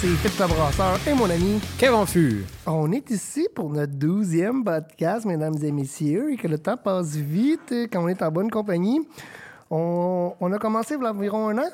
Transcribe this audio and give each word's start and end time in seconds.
c'est 0.00 0.06
le 0.06 0.46
Brasseur 0.46 0.96
et 1.08 1.12
mon 1.12 1.28
ami. 1.28 1.60
Kevin 1.76 2.06
Fu. 2.06 2.44
On 2.66 2.92
est 2.92 3.10
ici 3.10 3.48
pour 3.52 3.70
notre 3.70 3.94
douzième 3.94 4.62
podcast, 4.62 5.26
mesdames 5.26 5.56
et 5.60 5.72
messieurs, 5.72 6.32
et 6.32 6.36
que 6.36 6.46
le 6.46 6.56
temps 6.56 6.76
passe 6.76 7.16
vite 7.16 7.74
quand 7.90 8.04
on 8.04 8.08
est 8.08 8.22
en 8.22 8.30
bonne 8.30 8.48
compagnie. 8.48 9.00
On, 9.70 10.34
on 10.38 10.52
a 10.52 10.58
commencé 10.58 10.94
il 10.94 11.02
y 11.02 11.04
a 11.04 11.10
environ 11.10 11.48
un 11.48 11.58
an? 11.58 11.68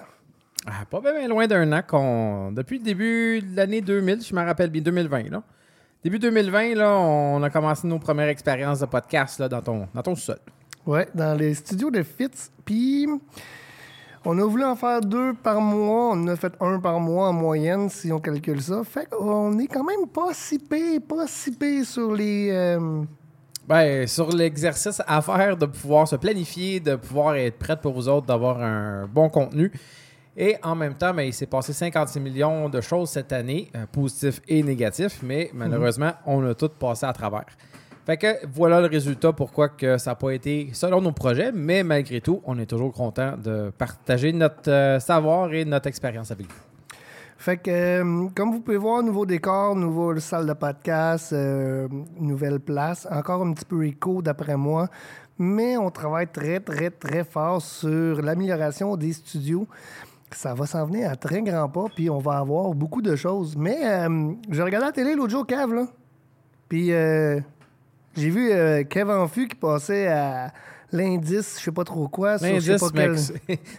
Ah, 0.66 0.86
pas 0.90 1.00
bien 1.02 1.29
loin 1.29 1.46
d'un 1.46 1.71
an 1.72 1.82
qu'on. 1.86 2.50
Depuis 2.52 2.79
le 2.79 2.84
début 2.84 3.43
de 3.43 3.57
l'année 3.57 3.82
2000, 3.82 4.22
je 4.22 4.34
me 4.34 4.43
rappelle 4.43 4.70
bien, 4.70 4.80
2020, 4.80 5.30
là. 5.30 5.43
Début 6.02 6.18
2020, 6.18 6.76
là, 6.76 6.93
on 6.93 7.43
a 7.43 7.50
commencé 7.50 7.86
nos 7.86 7.98
premières 7.98 8.29
expériences 8.29 8.81
de 8.81 8.86
podcast 8.86 9.39
là, 9.39 9.50
dans 9.50 9.61
ton, 9.61 9.86
dans 9.93 10.03
ton 10.03 10.17
sol. 10.17 10.39
Ouais, 10.86 11.09
dans 11.14 11.36
les 11.36 11.53
studios 11.53 11.90
de 11.90 12.03
Fitz. 12.03 12.50
Puis, 12.64 13.06
on 14.24 14.38
a 14.38 14.44
voulu 14.44 14.64
en 14.64 14.76
faire 14.76 15.00
deux 15.00 15.34
par 15.34 15.60
mois. 15.60 16.10
On 16.12 16.22
en 16.22 16.28
a 16.28 16.36
fait 16.36 16.52
un 16.60 16.78
par 16.80 16.98
mois 17.00 17.28
en 17.28 17.32
moyenne, 17.32 17.88
si 17.88 18.12
on 18.12 18.20
calcule 18.20 18.62
ça. 18.62 18.82
Fait 18.84 19.08
qu'on 19.08 19.58
est 19.58 19.66
quand 19.66 19.84
même 19.84 20.06
pas 20.12 20.32
si 20.32 20.58
pire, 20.58 21.00
pas 21.06 21.26
si 21.26 21.84
sur 21.84 22.12
les. 22.12 22.50
euh, 22.50 23.02
Ben, 23.66 24.06
sur 24.06 24.30
l'exercice 24.30 25.00
à 25.06 25.22
faire 25.22 25.56
de 25.56 25.66
pouvoir 25.66 26.06
se 26.08 26.16
planifier, 26.16 26.80
de 26.80 26.96
pouvoir 26.96 27.36
être 27.36 27.58
prête 27.58 27.80
pour 27.80 27.94
vous 27.94 28.08
autres, 28.08 28.26
d'avoir 28.26 28.60
un 28.62 29.06
bon 29.06 29.28
contenu. 29.28 29.72
Et 30.36 30.56
en 30.62 30.75
même 30.75 30.94
temps, 30.94 31.14
ben, 31.14 31.22
il 31.22 31.32
s'est 31.32 31.46
passé 31.46 31.72
56 31.72 32.19
millions 32.20 32.69
de 32.69 32.80
choses 32.80 33.11
cette 33.11 33.33
année, 33.33 33.70
euh, 33.77 33.86
positifs 33.91 34.41
et 34.48 34.62
négatifs, 34.62 35.20
mais 35.22 35.50
malheureusement, 35.55 36.11
on 36.27 36.44
a 36.44 36.55
tout 36.55 36.69
passé 36.70 37.06
à 37.06 37.12
travers. 37.12 37.47
Fait 38.06 38.19
que 38.19 38.47
voilà 38.53 38.83
le 38.83 38.87
résultat, 38.87 39.33
pourquoi 39.33 39.70
que 39.70 39.97
ça 39.97 40.11
n'a 40.11 40.15
pas 40.15 40.33
été 40.33 40.69
selon 40.75 41.01
nos 41.01 41.12
projets, 41.12 41.53
mais 41.53 41.83
malgré 41.83 42.20
tout, 42.20 42.42
on 42.45 42.59
est 42.59 42.67
toujours 42.67 42.92
content 42.92 43.33
de 43.42 43.73
partager 43.78 44.31
notre 44.34 44.70
euh, 44.70 45.01
savoir 45.01 45.55
et 45.55 45.65
notre 45.65 45.87
expérience 45.87 46.31
avec 46.31 46.47
vous. 46.47 46.61
Fait 47.39 47.56
que, 47.56 47.70
euh, 47.70 48.28
comme 48.34 48.53
vous 48.53 48.61
pouvez 48.61 48.77
voir, 48.77 49.03
nouveau 49.03 49.25
décor, 49.25 49.75
nouvelle 49.75 50.20
salle 50.20 50.47
de 50.47 50.53
podcast, 50.53 51.33
euh, 51.33 51.89
nouvelle 52.20 52.61
place. 52.61 53.09
Encore 53.11 53.43
un 53.43 53.55
petit 53.55 53.65
peu 53.65 53.87
écho 53.87 54.21
d'après 54.21 54.56
moi. 54.56 54.89
Mais 55.39 55.78
on 55.78 55.91
travaille 55.91 56.28
très, 56.28 56.61
très, 56.61 56.91
très 56.91 57.25
fort 57.25 57.62
sur 57.62 58.21
l'amélioration 58.21 58.97
des 58.98 59.15
studios. 59.15 59.67
Ça 60.31 60.53
va 60.53 60.67
s'en 60.67 60.84
venir 60.84 61.11
à 61.11 61.17
très 61.17 61.41
grands 61.41 61.71
pas, 61.71 61.87
puis 61.95 62.11
on 62.11 62.19
va 62.19 62.39
avoir 62.39 62.75
beaucoup 62.75 63.00
de 63.00 63.17
choses. 63.17 63.56
Mais 63.56 64.06
j'ai 64.50 64.62
regardé 64.62 64.87
la 64.87 64.93
télé 64.93 65.15
l'autre 65.15 65.45
cave, 65.45 65.73
là. 65.75 65.87
Puis 66.69 66.93
j'ai 68.17 68.31
vu 68.31 68.51
euh, 68.51 68.83
Kevin 68.84 69.27
Fu 69.29 69.48
qui 69.48 69.57
passait 69.57 70.09
à 70.09 70.53
l'indice, 70.93 71.57
je 71.59 71.65
sais 71.65 71.73
pas 71.73 71.84
trop 71.84 72.09
quoi. 72.09 72.37
L'indice 72.55 72.79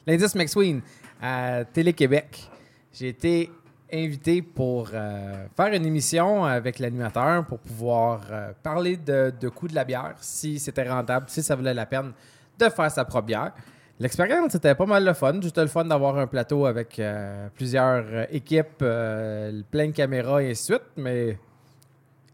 Max- 0.05 0.35
McSween 0.35 0.81
à 1.21 1.63
Télé-Québec. 1.65 2.49
J'ai 2.93 3.09
été 3.09 3.51
invité 3.93 4.41
pour 4.41 4.89
euh, 4.93 5.45
faire 5.55 5.67
une 5.73 5.85
émission 5.85 6.43
avec 6.43 6.79
l'animateur 6.79 7.45
pour 7.45 7.59
pouvoir 7.59 8.21
euh, 8.31 8.51
parler 8.63 8.97
de, 8.97 9.31
de 9.39 9.49
coût 9.49 9.67
de 9.67 9.75
la 9.75 9.85
bière, 9.85 10.15
si 10.19 10.59
c'était 10.59 10.89
rentable, 10.89 11.27
si 11.29 11.41
ça 11.43 11.55
valait 11.55 11.73
la 11.73 11.85
peine 11.85 12.11
de 12.59 12.69
faire 12.69 12.91
sa 12.91 13.05
propre 13.05 13.27
bière. 13.27 13.51
L'expérience, 13.99 14.51
c'était 14.51 14.75
pas 14.75 14.85
mal 14.85 15.05
le 15.05 15.13
fun. 15.13 15.39
Juste 15.41 15.57
le 15.57 15.67
fun 15.67 15.85
d'avoir 15.85 16.17
un 16.17 16.27
plateau 16.27 16.65
avec 16.65 16.99
euh, 16.99 17.47
plusieurs 17.55 18.03
équipes, 18.33 18.79
plein 18.79 19.87
de 19.87 19.93
caméras 19.93 20.43
et 20.43 20.51
ainsi 20.51 20.71
de 20.71 20.75
suite. 20.77 20.87
Mais 20.97 21.37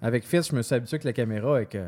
avec 0.02 0.26
Fitz, 0.26 0.50
je 0.50 0.56
me 0.56 0.62
suis 0.62 0.76
habitué 0.76 0.96
avec 0.96 1.04
la 1.04 1.14
caméra 1.14 1.62
et 1.62 1.66
que 1.66 1.80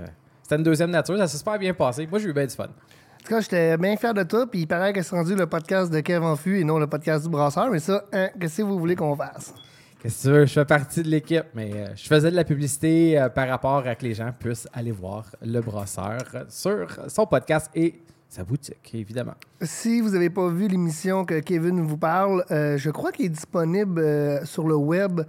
c'était 0.41 0.55
une 0.55 0.63
deuxième 0.63 0.91
nature. 0.91 1.17
Ça 1.17 1.27
s'est 1.27 1.37
super 1.37 1.57
bien 1.57 1.73
passé. 1.73 2.07
Moi, 2.07 2.19
j'ai 2.19 2.29
eu 2.29 2.33
bien 2.33 2.45
du 2.45 2.55
fun. 2.55 2.65
En 2.65 3.25
tout 3.25 3.29
cas, 3.29 3.41
j'étais 3.41 3.77
bien 3.77 3.95
fier 3.95 4.13
de 4.13 4.23
toi, 4.23 4.45
puis 4.45 4.61
il 4.61 4.67
paraît 4.67 4.91
que 4.91 5.01
c'est 5.01 5.15
rendu 5.15 5.33
le 5.33 5.47
podcast 5.47 5.91
de 5.91 6.01
Kevin 6.01 6.35
Fu 6.35 6.59
et 6.59 6.63
non 6.63 6.77
le 6.77 6.87
podcast 6.87 7.23
du 7.23 7.29
brasseur, 7.29 7.69
mais 7.71 7.79
ça, 7.79 8.03
hein, 8.11 8.29
qu'est-ce 8.39 8.57
que 8.57 8.63
vous 8.63 8.77
voulez 8.77 8.97
qu'on 8.97 9.15
fasse? 9.15 9.53
Qu'est-ce 10.01 10.23
que 10.23 10.27
tu 10.27 10.33
veux? 10.33 10.45
Je 10.45 10.51
fais 10.51 10.65
partie 10.65 11.01
de 11.01 11.07
l'équipe, 11.07 11.45
mais 11.55 11.71
euh, 11.73 11.87
je 11.95 12.05
faisais 12.05 12.29
de 12.29 12.35
la 12.35 12.43
publicité 12.43 13.17
euh, 13.17 13.29
par 13.29 13.47
rapport 13.47 13.87
à 13.87 13.95
que 13.95 14.03
les 14.03 14.13
gens 14.13 14.29
puissent 14.37 14.67
aller 14.73 14.91
voir 14.91 15.25
le 15.41 15.61
brasseur 15.61 16.19
sur 16.49 16.85
son 17.07 17.25
podcast 17.25 17.71
et 17.73 18.01
sa 18.27 18.43
boutique, 18.43 18.93
évidemment. 18.93 19.35
Si 19.61 20.01
vous 20.01 20.09
n'avez 20.09 20.29
pas 20.29 20.49
vu 20.49 20.67
l'émission 20.67 21.23
que 21.23 21.39
Kevin 21.39 21.79
vous 21.79 21.97
parle, 21.97 22.43
euh, 22.51 22.77
je 22.77 22.89
crois 22.89 23.13
qu'il 23.13 23.27
est 23.27 23.29
disponible 23.29 24.45
sur 24.45 24.67
le 24.67 24.75
web 24.75 25.21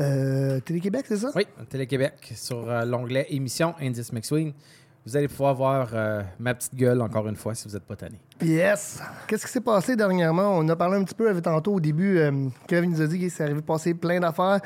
euh, 0.00 0.60
Télé-Québec, 0.60 1.06
c'est 1.08 1.16
ça? 1.16 1.30
Oui, 1.34 1.46
Télé-Québec, 1.68 2.32
sur 2.34 2.68
euh, 2.68 2.84
l'onglet 2.84 3.26
émission 3.30 3.74
Indice 3.80 4.12
McSween. 4.12 4.52
Vous 5.06 5.16
allez 5.16 5.28
pouvoir 5.28 5.54
voir 5.54 5.90
euh, 5.94 6.22
ma 6.40 6.52
petite 6.54 6.74
gueule 6.74 7.00
encore 7.00 7.28
une 7.28 7.36
fois 7.36 7.54
si 7.54 7.68
vous 7.68 7.74
n'êtes 7.74 7.84
pas 7.84 7.94
tanné. 7.94 8.18
Yes! 8.42 9.00
Qu'est-ce 9.26 9.46
qui 9.46 9.52
s'est 9.52 9.60
passé 9.60 9.94
dernièrement? 9.94 10.58
On 10.58 10.68
a 10.68 10.74
parlé 10.76 10.96
un 10.98 11.04
petit 11.04 11.14
peu 11.14 11.30
avec 11.30 11.44
tantôt 11.44 11.74
au 11.74 11.80
début. 11.80 12.20
Kevin 12.66 12.90
nous 12.90 13.00
a 13.00 13.06
dit 13.06 13.18
qu'il 13.18 13.30
s'est 13.30 13.44
arrivé 13.44 13.60
de 13.60 13.66
passer 13.66 13.94
plein 13.94 14.18
d'affaires. 14.18 14.60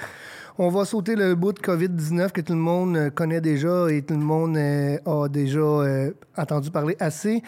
On 0.58 0.70
va 0.70 0.84
sauter 0.84 1.14
le 1.14 1.34
bout 1.34 1.52
de 1.52 1.60
COVID-19 1.60 2.32
que 2.32 2.40
tout 2.40 2.54
le 2.54 2.58
monde 2.58 3.10
connaît 3.14 3.42
déjà 3.42 3.90
et 3.90 4.02
tout 4.02 4.14
le 4.14 4.20
monde 4.20 4.56
a 4.56 5.28
déjà 5.28 6.10
entendu 6.36 6.70
parler 6.70 6.96
assez. 6.98 7.42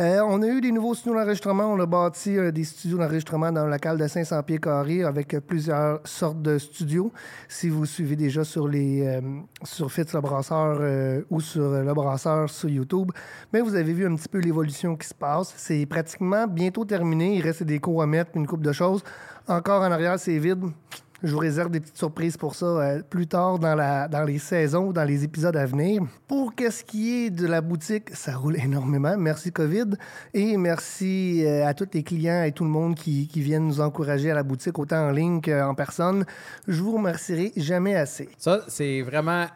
Euh, 0.00 0.22
on 0.26 0.40
a 0.40 0.46
eu 0.46 0.62
des 0.62 0.72
nouveaux 0.72 0.94
studios 0.94 1.12
d'enregistrement. 1.12 1.64
On 1.64 1.78
a 1.78 1.84
bâti 1.84 2.34
euh, 2.34 2.50
des 2.50 2.64
studios 2.64 2.96
d'enregistrement 2.96 3.52
dans 3.52 3.66
le 3.66 3.70
local 3.70 3.98
de 3.98 4.06
500 4.06 4.42
pieds 4.44 4.58
carrés 4.58 5.04
avec 5.04 5.34
euh, 5.34 5.40
plusieurs 5.40 6.00
sortes 6.04 6.40
de 6.40 6.56
studios. 6.56 7.12
Si 7.48 7.68
vous 7.68 7.84
suivez 7.84 8.16
déjà 8.16 8.42
sur 8.42 8.66
les 8.66 9.20
sur 9.62 9.92
Fitz 9.92 10.14
le 10.14 10.20
brasseur 10.22 10.80
ou 11.28 11.40
sur 11.40 11.70
le 11.70 11.92
brasseur 11.92 12.48
sur 12.48 12.68
YouTube, 12.70 13.10
mais 13.52 13.60
vous 13.60 13.74
avez 13.74 13.92
vu 13.92 14.06
un 14.06 14.14
petit 14.14 14.28
peu 14.28 14.38
l'évolution 14.38 14.96
qui 14.96 15.06
se 15.06 15.14
passe. 15.14 15.52
C'est 15.56 15.84
pratiquement 15.84 16.46
bientôt 16.46 16.84
terminé. 16.86 17.36
Il 17.36 17.42
reste 17.42 17.64
des 17.64 17.78
cours 17.78 18.02
à 18.02 18.06
mettre, 18.06 18.30
une 18.36 18.46
coupe 18.46 18.62
de 18.62 18.72
choses. 18.72 19.02
Encore 19.48 19.82
en 19.82 19.90
arrière, 19.90 20.18
c'est 20.18 20.38
vide. 20.38 20.64
Je 21.22 21.32
vous 21.32 21.38
réserve 21.38 21.70
des 21.70 21.80
petites 21.80 21.98
surprises 21.98 22.36
pour 22.36 22.54
ça 22.54 22.66
euh, 22.66 23.02
plus 23.02 23.26
tard 23.26 23.58
dans, 23.58 23.74
la, 23.74 24.08
dans 24.08 24.24
les 24.24 24.38
saisons 24.38 24.86
ou 24.86 24.92
dans 24.92 25.04
les 25.04 25.22
épisodes 25.22 25.56
à 25.56 25.66
venir. 25.66 26.02
Pour 26.26 26.54
qu'est-ce 26.54 26.82
qui 26.82 27.26
est 27.26 27.30
de 27.30 27.46
la 27.46 27.60
boutique, 27.60 28.08
ça 28.14 28.36
roule 28.36 28.56
énormément. 28.64 29.16
Merci 29.18 29.52
COVID. 29.52 29.96
Et 30.32 30.56
merci 30.56 31.44
euh, 31.44 31.66
à 31.66 31.74
tous 31.74 31.88
les 31.92 32.02
clients 32.02 32.44
et 32.44 32.52
tout 32.52 32.64
le 32.64 32.70
monde 32.70 32.94
qui, 32.94 33.28
qui 33.28 33.42
viennent 33.42 33.66
nous 33.66 33.80
encourager 33.80 34.30
à 34.30 34.34
la 34.34 34.42
boutique, 34.42 34.78
autant 34.78 35.08
en 35.08 35.10
ligne 35.10 35.40
qu'en 35.40 35.74
personne. 35.74 36.24
Je 36.66 36.82
vous 36.82 36.96
remercierai 36.96 37.52
jamais 37.56 37.96
assez. 37.96 38.28
Ça, 38.38 38.60
c'est 38.68 39.02
vraiment 39.02 39.46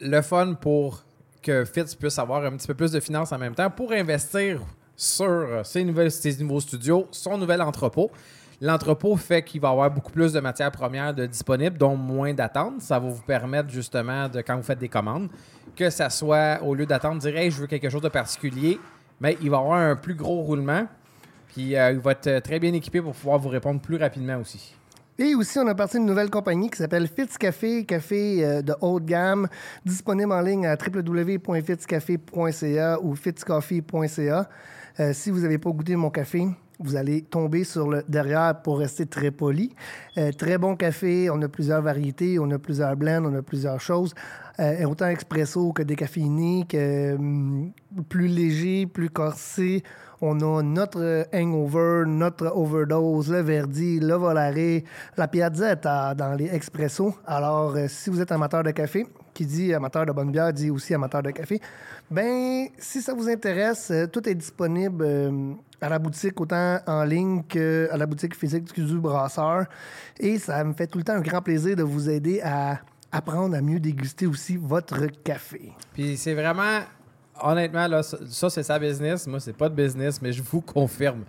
le 0.00 0.22
fun 0.22 0.54
pour 0.54 1.04
que 1.42 1.64
Fitz 1.64 1.94
puisse 1.94 2.18
avoir 2.18 2.44
un 2.44 2.56
petit 2.56 2.66
peu 2.66 2.74
plus 2.74 2.92
de 2.92 3.00
finances 3.00 3.32
en 3.32 3.38
même 3.38 3.54
temps 3.54 3.70
pour 3.70 3.92
investir 3.92 4.60
sur 4.96 5.26
euh, 5.26 5.64
ses, 5.64 5.82
nouvelles, 5.82 6.10
ses 6.10 6.36
nouveaux 6.42 6.60
studios, 6.60 7.06
son 7.10 7.38
nouvel 7.38 7.62
entrepôt. 7.62 8.10
L'entrepôt 8.62 9.16
fait 9.16 9.42
qu'il 9.42 9.60
va 9.60 9.68
y 9.68 9.72
avoir 9.72 9.90
beaucoup 9.90 10.12
plus 10.12 10.34
de 10.34 10.40
matières 10.40 10.70
premières 10.70 11.14
de 11.14 11.24
disponibles, 11.24 11.78
dont 11.78 11.96
moins 11.96 12.34
d'attente. 12.34 12.82
Ça 12.82 12.98
va 12.98 13.08
vous 13.08 13.22
permettre 13.22 13.70
justement 13.70 14.28
de, 14.28 14.42
quand 14.42 14.56
vous 14.56 14.62
faites 14.62 14.78
des 14.78 14.90
commandes, 14.90 15.30
que 15.74 15.88
ça 15.88 16.10
soit, 16.10 16.62
au 16.62 16.74
lieu 16.74 16.84
d'attendre, 16.84 17.22
dire 17.22 17.50
je 17.50 17.60
veux 17.60 17.66
quelque 17.66 17.88
chose 17.88 18.02
de 18.02 18.10
particulier, 18.10 18.78
mais 19.18 19.38
il 19.40 19.48
va 19.48 19.56
y 19.56 19.60
avoir 19.60 19.78
un 19.78 19.96
plus 19.96 20.14
gros 20.14 20.42
roulement. 20.42 20.86
Puis 21.54 21.74
euh, 21.74 21.92
il 21.92 22.00
va 22.00 22.12
être 22.12 22.26
euh, 22.26 22.40
très 22.40 22.58
bien 22.58 22.74
équipé 22.74 23.00
pour 23.00 23.14
pouvoir 23.14 23.38
vous 23.38 23.48
répondre 23.48 23.80
plus 23.80 23.96
rapidement 23.96 24.36
aussi. 24.36 24.76
Et 25.18 25.34
aussi, 25.34 25.58
on 25.58 25.66
a 25.66 25.74
parti 25.74 25.96
d'une 25.96 26.04
nouvelle 26.06 26.30
compagnie 26.30 26.70
qui 26.70 26.78
s'appelle 26.78 27.08
Fitz 27.08 27.36
Café, 27.38 27.84
café 27.84 28.44
euh, 28.44 28.62
de 28.62 28.72
haute 28.80 29.04
gamme, 29.04 29.48
disponible 29.84 30.30
en 30.32 30.42
ligne 30.42 30.66
à 30.66 30.76
www.fitzcafé.ca 30.76 33.00
ou 33.02 33.14
fitzcoffee.ca. 33.14 34.48
Si 35.14 35.30
vous 35.30 35.40
n'avez 35.40 35.56
pas 35.56 35.70
goûté 35.70 35.96
mon 35.96 36.10
café, 36.10 36.46
vous 36.80 36.96
allez 36.96 37.22
tomber 37.22 37.64
sur 37.64 37.88
le 37.88 38.02
derrière 38.08 38.60
pour 38.62 38.78
rester 38.78 39.06
très 39.06 39.30
poli. 39.30 39.74
Euh, 40.16 40.32
très 40.32 40.58
bon 40.58 40.76
café, 40.76 41.30
on 41.30 41.40
a 41.42 41.48
plusieurs 41.48 41.82
variétés, 41.82 42.38
on 42.38 42.50
a 42.50 42.58
plusieurs 42.58 42.96
blends, 42.96 43.24
on 43.24 43.34
a 43.34 43.42
plusieurs 43.42 43.80
choses. 43.80 44.14
Euh, 44.58 44.84
autant 44.84 45.08
expresso 45.08 45.72
que 45.72 45.82
décaféiné, 45.82 46.64
que 46.68 47.14
hum, 47.14 47.72
plus 48.08 48.28
léger, 48.28 48.86
plus 48.86 49.10
corsé. 49.10 49.82
On 50.22 50.38
a 50.40 50.62
notre 50.62 51.26
hangover, 51.32 52.04
notre 52.06 52.52
overdose, 52.54 53.30
le 53.30 53.40
verdi, 53.40 54.00
le 54.00 54.14
volare, 54.14 54.82
la 55.16 55.28
piazzetta 55.28 56.14
dans 56.14 56.34
les 56.34 56.54
expressos. 56.54 57.14
Alors, 57.26 57.74
euh, 57.76 57.86
si 57.88 58.10
vous 58.10 58.20
êtes 58.20 58.30
amateur 58.30 58.62
de 58.62 58.70
café, 58.70 59.06
qui 59.32 59.46
dit 59.46 59.72
amateur 59.72 60.04
de 60.04 60.12
bonne 60.12 60.30
bière 60.30 60.52
dit 60.52 60.70
aussi 60.70 60.92
amateur 60.92 61.22
de 61.22 61.30
café, 61.30 61.58
ben 62.10 62.68
si 62.78 63.00
ça 63.00 63.14
vous 63.14 63.28
intéresse, 63.28 63.90
euh, 63.90 64.06
tout 64.06 64.28
est 64.28 64.34
disponible 64.34 65.04
euh, 65.06 65.52
à 65.80 65.88
la 65.88 65.98
boutique, 65.98 66.40
autant 66.40 66.78
en 66.86 67.04
ligne 67.04 67.42
qu'à 67.44 67.96
la 67.96 68.06
boutique 68.06 68.34
physique 68.34 68.72
du 68.74 68.98
brasseur. 68.98 69.66
Et 70.18 70.38
ça 70.38 70.62
me 70.64 70.72
fait 70.72 70.86
tout 70.86 70.98
le 70.98 71.04
temps 71.04 71.14
un 71.14 71.20
grand 71.20 71.40
plaisir 71.40 71.76
de 71.76 71.82
vous 71.82 72.10
aider 72.10 72.40
à 72.42 72.80
apprendre 73.12 73.56
à 73.56 73.60
mieux 73.60 73.80
déguster 73.80 74.26
aussi 74.26 74.56
votre 74.56 75.06
café. 75.22 75.72
Puis 75.94 76.16
c'est 76.16 76.34
vraiment, 76.34 76.80
honnêtement, 77.42 77.86
là, 77.86 78.02
ça, 78.02 78.18
ça, 78.28 78.50
c'est 78.50 78.62
sa 78.62 78.78
business. 78.78 79.26
Moi, 79.26 79.40
c'est 79.40 79.56
pas 79.56 79.68
de 79.68 79.74
business, 79.74 80.20
mais 80.20 80.32
je 80.32 80.42
vous 80.42 80.60
confirme 80.60 81.24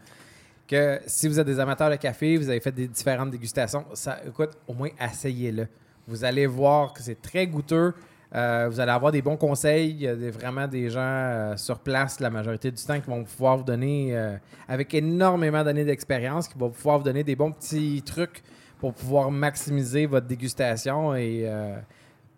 que 0.68 1.00
si 1.06 1.28
vous 1.28 1.40
êtes 1.40 1.48
des 1.48 1.60
amateurs 1.60 1.90
de 1.90 1.96
café, 1.96 2.38
vous 2.38 2.50
avez 2.50 2.60
fait 2.60 2.72
des 2.72 2.88
différentes 2.88 3.30
dégustations, 3.30 3.86
ça, 3.94 4.20
écoute, 4.26 4.52
au 4.68 4.74
moins 4.74 4.90
essayez-le. 5.00 5.68
Vous 6.08 6.24
allez 6.24 6.48
voir 6.48 6.94
que 6.94 7.02
c'est 7.02 7.22
très 7.22 7.46
goûteux. 7.46 7.94
Euh, 8.34 8.68
vous 8.70 8.80
allez 8.80 8.92
avoir 8.92 9.12
des 9.12 9.22
bons 9.22 9.36
conseils. 9.38 10.08
A 10.08 10.16
des- 10.16 10.32
vraiment 10.32 10.68
des 10.68 10.90
gens 10.90 11.00
euh, 11.02 11.58
sur 11.58 11.80
place 11.80 12.20
la 12.20 12.30
majorité 12.30 12.72
du 12.72 12.82
temps 12.82 13.00
qui 13.00 13.10
vont 13.10 13.24
pouvoir 13.24 13.58
vous 13.58 13.64
donner, 13.64 14.16
euh, 14.18 14.38
avec 14.70 14.94
énormément 14.94 15.64
d'années 15.64 15.84
d'expérience, 15.86 16.48
qui 16.48 16.58
vont 16.58 16.70
pouvoir 16.70 16.98
vous 17.00 17.04
donner 17.04 17.24
des 17.24 17.36
bons 17.36 17.52
petits 17.52 18.02
trucs 18.06 18.42
pour 18.80 18.94
pouvoir 18.94 19.30
maximiser 19.32 20.06
votre 20.06 20.28
dégustation 20.28 21.14
et 21.14 21.44
euh, 21.46 21.76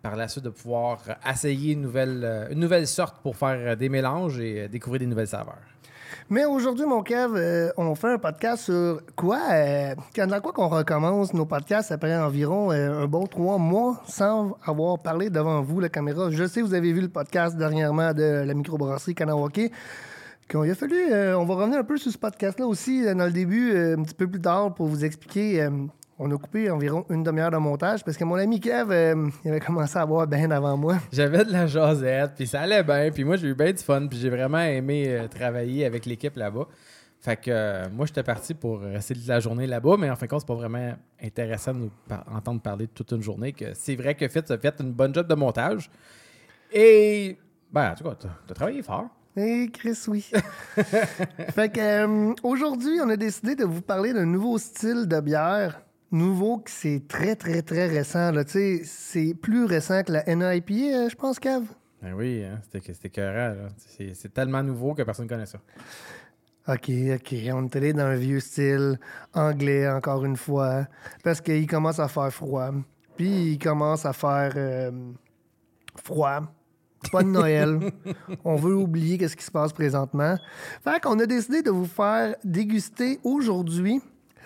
par 0.02 0.16
la 0.16 0.28
suite 0.28 0.44
de 0.44 0.50
pouvoir 0.50 1.00
essayer 1.30 1.72
une 1.72 1.82
nouvelle, 1.82 2.20
euh, 2.24 2.48
une 2.50 2.60
nouvelle 2.60 2.86
sorte 2.86 3.22
pour 3.22 3.36
faire 3.36 3.56
euh, 3.72 3.76
des 3.76 3.88
mélanges 3.88 4.38
et 4.40 4.62
euh, 4.64 4.68
découvrir 4.68 4.98
des 5.00 5.06
nouvelles 5.06 5.28
saveurs. 5.28 5.56
Mais 6.30 6.44
aujourd'hui, 6.44 6.86
mon 6.86 7.02
Kev, 7.02 7.32
euh, 7.36 7.70
on 7.76 7.94
fait 7.94 8.12
un 8.12 8.18
podcast 8.18 8.64
sur 8.64 9.00
quoi? 9.16 9.40
Euh, 9.52 9.94
quand 10.14 10.26
dans 10.26 10.40
quoi 10.40 10.52
qu'on 10.52 10.68
recommence 10.68 11.34
nos 11.34 11.44
podcasts 11.44 11.92
après 11.92 12.16
environ 12.16 12.72
euh, 12.72 13.02
un 13.02 13.06
bon 13.06 13.26
trois 13.26 13.58
mois 13.58 14.02
sans 14.06 14.56
avoir 14.64 14.98
parlé 14.98 15.30
devant 15.30 15.60
vous, 15.62 15.80
la 15.80 15.88
caméra. 15.88 16.30
Je 16.30 16.46
sais, 16.46 16.62
vous 16.62 16.74
avez 16.74 16.92
vu 16.92 17.00
le 17.00 17.08
podcast 17.08 17.56
dernièrement 17.56 18.12
de 18.12 18.44
la 18.46 18.54
microbrasserie 18.54 19.14
Kanawake. 19.14 19.70
Qu'il 20.48 20.70
a 20.70 20.74
fallu, 20.74 20.96
euh, 21.10 21.38
on 21.38 21.44
va 21.44 21.54
revenir 21.54 21.78
un 21.78 21.84
peu 21.84 21.96
sur 21.96 22.12
ce 22.12 22.18
podcast-là 22.18 22.66
aussi 22.66 23.06
euh, 23.06 23.14
dans 23.14 23.24
le 23.24 23.32
début, 23.32 23.76
un 23.76 24.02
petit 24.02 24.14
peu 24.14 24.26
plus 24.26 24.40
tard, 24.40 24.74
pour 24.74 24.86
vous 24.86 25.04
expliquer. 25.04 25.68
On 26.18 26.30
a 26.30 26.36
coupé 26.38 26.70
environ 26.70 27.04
une 27.10 27.22
demi-heure 27.22 27.50
de 27.50 27.56
montage 27.56 28.04
parce 28.04 28.16
que 28.16 28.24
mon 28.24 28.36
ami 28.36 28.60
Kev, 28.60 28.92
euh, 28.92 29.28
il 29.44 29.50
avait 29.50 29.60
commencé 29.60 29.96
à 29.98 30.06
boire 30.06 30.26
bien 30.26 30.50
avant 30.50 30.76
moi. 30.76 30.96
J'avais 31.12 31.44
de 31.44 31.52
la 31.52 31.66
jasette, 31.66 32.32
puis 32.36 32.46
ça 32.46 32.60
allait 32.62 32.82
bien, 32.84 33.10
puis 33.12 33.24
moi 33.24 33.36
j'ai 33.36 33.48
eu 33.48 33.54
bien 33.54 33.72
du 33.72 33.82
fun, 33.82 34.06
puis 34.06 34.18
j'ai 34.18 34.30
vraiment 34.30 34.60
aimé 34.60 35.06
euh, 35.08 35.26
travailler 35.28 35.84
avec 35.84 36.06
l'équipe 36.06 36.36
là-bas. 36.36 36.66
Fait 37.20 37.36
que 37.36 37.50
euh, 37.50 37.84
moi 37.92 38.04
j'étais 38.06 38.22
parti 38.22 38.52
pour 38.54 38.80
rester 38.80 39.14
de 39.14 39.26
la 39.26 39.40
journée 39.40 39.66
là-bas, 39.66 39.96
mais 39.98 40.10
en 40.10 40.16
fin 40.16 40.26
de 40.26 40.30
compte, 40.30 40.40
c'est 40.40 40.46
pas 40.46 40.54
vraiment 40.54 40.92
intéressant 41.22 41.72
de 41.72 41.78
nous 41.78 41.90
par- 42.08 42.24
entendre 42.34 42.60
parler 42.60 42.86
de 42.86 42.92
toute 42.92 43.10
une 43.12 43.22
journée. 43.22 43.52
que 43.52 43.66
C'est 43.74 43.96
vrai 43.96 44.14
que 44.14 44.28
Fitz 44.28 44.50
a 44.50 44.58
fait 44.58 44.74
une 44.80 44.92
bonne 44.92 45.14
job 45.14 45.26
de 45.26 45.34
montage. 45.34 45.90
Et 46.72 47.38
ben 47.72 47.92
en 47.92 47.94
tout 47.94 48.04
cas, 48.04 48.14
t'as 48.20 48.28
t'as 48.46 48.54
travaillé 48.54 48.82
fort. 48.82 49.06
Eh, 49.36 49.68
Chris, 49.72 49.98
oui. 50.06 50.30
fait 50.76 51.72
que 51.72 51.80
euh, 51.80 52.34
aujourd'hui, 52.44 53.00
on 53.02 53.08
a 53.08 53.16
décidé 53.16 53.56
de 53.56 53.64
vous 53.64 53.80
parler 53.82 54.12
d'un 54.12 54.26
nouveau 54.26 54.58
style 54.58 55.06
de 55.08 55.20
bière. 55.20 55.80
Nouveau, 56.14 56.58
que 56.58 56.70
c'est 56.70 57.08
très, 57.08 57.34
très, 57.34 57.62
très 57.62 57.88
récent. 57.88 58.30
C'est 58.46 59.34
plus 59.34 59.64
récent 59.64 60.04
que 60.04 60.12
la 60.12 60.22
NIPA, 60.22 60.74
euh, 60.74 61.08
je 61.08 61.16
pense, 61.16 61.40
Kev? 61.40 61.64
Ben 62.00 62.14
oui, 62.14 62.44
hein, 62.44 62.60
c'était 62.62 62.92
c'était 62.92 63.08
écœurant. 63.08 63.66
C'est 63.78 64.14
c'est 64.14 64.32
tellement 64.32 64.62
nouveau 64.62 64.94
que 64.94 65.02
personne 65.02 65.24
ne 65.24 65.28
connaît 65.28 65.46
ça. 65.46 65.58
OK, 66.68 66.88
OK. 67.16 67.34
On 67.52 67.64
est 67.64 67.76
allé 67.76 67.92
dans 67.92 68.04
un 68.04 68.14
vieux 68.14 68.38
style 68.38 69.00
anglais, 69.32 69.90
encore 69.90 70.24
une 70.24 70.36
fois, 70.36 70.86
parce 71.24 71.40
qu'il 71.40 71.66
commence 71.66 71.98
à 71.98 72.06
faire 72.06 72.32
froid. 72.32 72.70
Puis 73.16 73.54
il 73.54 73.58
commence 73.58 74.06
à 74.06 74.12
faire 74.12 74.52
euh, 74.54 74.92
froid. 75.96 76.42
Pas 77.10 77.24
de 77.24 77.28
Noël. 77.28 77.90
On 78.44 78.54
veut 78.54 78.76
oublier 78.76 79.18
qu'est-ce 79.18 79.36
qui 79.36 79.44
se 79.44 79.50
passe 79.50 79.72
présentement. 79.72 80.36
Fait 80.84 81.02
qu'on 81.02 81.18
a 81.18 81.26
décidé 81.26 81.62
de 81.62 81.72
vous 81.72 81.86
faire 81.86 82.36
déguster 82.44 83.18
aujourd'hui, 83.24 84.00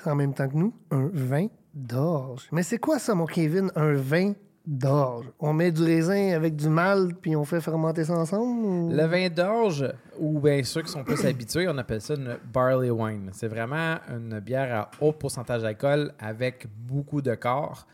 en 0.06 0.14
même 0.14 0.32
temps 0.32 0.48
que 0.48 0.56
nous, 0.56 0.72
un 0.90 1.10
vin 1.12 1.48
d'orge. 1.74 2.48
Mais 2.52 2.62
c'est 2.62 2.78
quoi 2.78 2.98
ça, 2.98 3.14
mon 3.14 3.26
Kevin, 3.26 3.70
un 3.76 3.94
vin 3.94 4.32
d'orge? 4.66 5.26
On 5.38 5.52
met 5.52 5.72
du 5.72 5.82
raisin 5.82 6.32
avec 6.34 6.56
du 6.56 6.68
malt, 6.68 7.16
puis 7.20 7.34
on 7.36 7.44
fait 7.44 7.60
fermenter 7.60 8.04
ça 8.04 8.14
ensemble? 8.14 8.94
Le 8.94 9.04
vin 9.04 9.28
d'orge, 9.28 9.90
ou 10.18 10.40
bien 10.40 10.62
ceux 10.62 10.82
qui 10.82 10.90
sont 10.90 11.04
plus 11.04 11.24
habitués, 11.24 11.66
on 11.68 11.78
appelle 11.78 12.00
ça 12.00 12.14
une 12.14 12.36
barley 12.52 12.90
wine. 12.90 13.30
C'est 13.32 13.48
vraiment 13.48 13.96
une 14.08 14.40
bière 14.40 14.74
à 14.74 14.90
haut 15.00 15.12
pourcentage 15.12 15.62
d'alcool 15.62 16.12
avec 16.18 16.66
beaucoup 16.76 17.22
de 17.22 17.34
corps. 17.34 17.86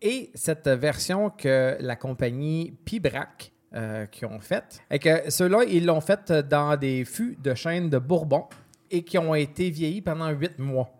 Et 0.00 0.30
cette 0.34 0.68
version 0.68 1.30
que 1.30 1.76
la 1.80 1.96
compagnie 1.96 2.74
Pibrac 2.84 3.52
euh, 3.74 4.06
qui 4.06 4.24
ont 4.24 4.38
faite, 4.38 4.80
et 4.90 4.98
que 4.98 5.30
ceux-là, 5.30 5.64
ils 5.66 5.84
l'ont 5.84 6.00
faite 6.00 6.30
dans 6.30 6.76
des 6.76 7.04
fûts 7.04 7.36
de 7.42 7.54
chêne 7.54 7.90
de 7.90 7.98
Bourbon 7.98 8.44
et 8.90 9.02
qui 9.02 9.18
ont 9.18 9.34
été 9.34 9.70
vieillis 9.70 10.02
pendant 10.02 10.30
huit 10.30 10.58
mois. 10.58 10.90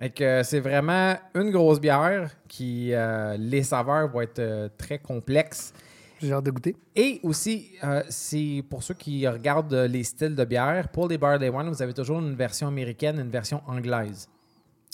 Et 0.00 0.10
que 0.10 0.42
c'est 0.42 0.60
vraiment 0.60 1.16
une 1.34 1.50
grosse 1.50 1.80
bière 1.80 2.30
qui, 2.48 2.92
euh, 2.92 3.36
les 3.38 3.62
saveurs 3.62 4.08
vont 4.08 4.20
être 4.20 4.38
euh, 4.38 4.68
très 4.76 4.98
complexes. 4.98 5.72
J'ai 6.20 6.32
hâte 6.32 6.44
de 6.44 6.50
goûter. 6.50 6.76
Et 6.94 7.20
aussi, 7.22 7.72
euh, 7.82 8.02
c'est 8.08 8.62
pour 8.68 8.82
ceux 8.82 8.94
qui 8.94 9.26
regardent 9.26 9.74
les 9.74 10.04
styles 10.04 10.34
de 10.34 10.44
bière, 10.44 10.88
pour 10.88 11.08
les 11.08 11.18
Barley 11.18 11.48
Wine, 11.48 11.68
vous 11.68 11.82
avez 11.82 11.94
toujours 11.94 12.18
une 12.18 12.34
version 12.34 12.68
américaine, 12.68 13.18
une 13.18 13.30
version 13.30 13.62
anglaise. 13.66 14.28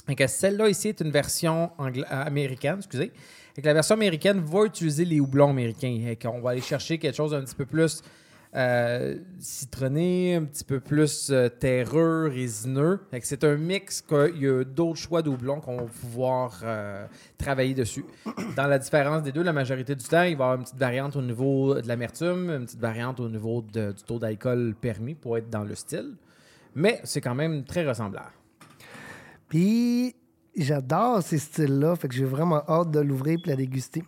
Et 0.09 0.15
que 0.15 0.27
celle-là 0.27 0.69
ici 0.69 0.89
est 0.89 1.01
une 1.01 1.11
version 1.11 1.71
américaine, 2.11 2.77
excusez. 2.79 3.13
Et 3.57 3.61
que 3.61 3.67
la 3.67 3.75
version 3.75 3.95
américaine 3.95 4.41
va 4.41 4.65
utiliser 4.65 5.05
les 5.05 5.21
houblons 5.21 5.51
américains. 5.51 6.07
Et 6.09 6.17
qu'on 6.17 6.41
va 6.41 6.51
aller 6.51 6.61
chercher 6.61 6.99
quelque 6.99 7.15
chose 7.17 7.33
d'un 7.33 7.43
petit 7.43 7.55
peu 7.55 7.67
plus 7.67 8.03
euh, 8.55 9.17
citronné, 9.39 10.35
un 10.35 10.45
petit 10.45 10.65
peu 10.65 10.79
plus 10.79 11.31
euh, 11.31 11.49
terreux, 11.49 12.29
résineux. 12.29 13.01
C'est 13.23 13.45
un 13.45 13.57
mix 13.57 14.03
qu'il 14.03 14.43
y 14.43 14.47
a 14.47 14.63
d'autres 14.65 14.99
choix 14.99 15.23
de 15.23 15.31
houblons 15.31 15.61
qu'on 15.61 15.77
va 15.79 15.85
pouvoir 15.85 16.61
euh, 16.63 17.07
travailler 17.39 17.73
dessus. 17.75 18.05
Dans 18.57 18.67
la 18.67 18.79
différence 18.79 19.23
des 19.23 19.33
deux, 19.33 19.43
la 19.43 19.55
majorité 19.55 19.95
du 19.95 20.05
temps, 20.05 20.23
il 20.23 20.37
va 20.37 20.45
y 20.45 20.47
avoir 20.49 20.55
une 20.57 20.63
petite 20.65 20.77
variante 20.79 21.17
au 21.17 21.23
niveau 21.23 21.81
de 21.81 21.89
l'amertume, 21.89 22.51
une 22.51 22.67
petite 22.67 22.81
variante 22.81 23.21
au 23.21 23.29
niveau 23.29 23.63
de- 23.73 23.93
du 23.93 24.03
taux 24.03 24.19
d'alcool 24.19 24.75
permis 24.81 25.15
pour 25.15 25.39
être 25.39 25.49
dans 25.49 25.65
le 25.65 25.75
style. 25.75 26.15
Mais 26.75 27.01
c'est 27.05 27.21
quand 27.21 27.35
même 27.35 27.65
très 27.65 27.87
ressemblant. 27.89 28.21
Puis 29.49 30.15
j'adore 30.57 31.23
ces 31.23 31.39
styles-là, 31.39 31.97
fait 31.97 32.09
que 32.09 32.15
j'ai 32.15 32.25
vraiment 32.25 32.63
hâte 32.69 32.91
de 32.91 33.01
l'ouvrir 33.01 33.39
et 33.45 33.49
la 33.49 33.57
déguster. 33.57 34.03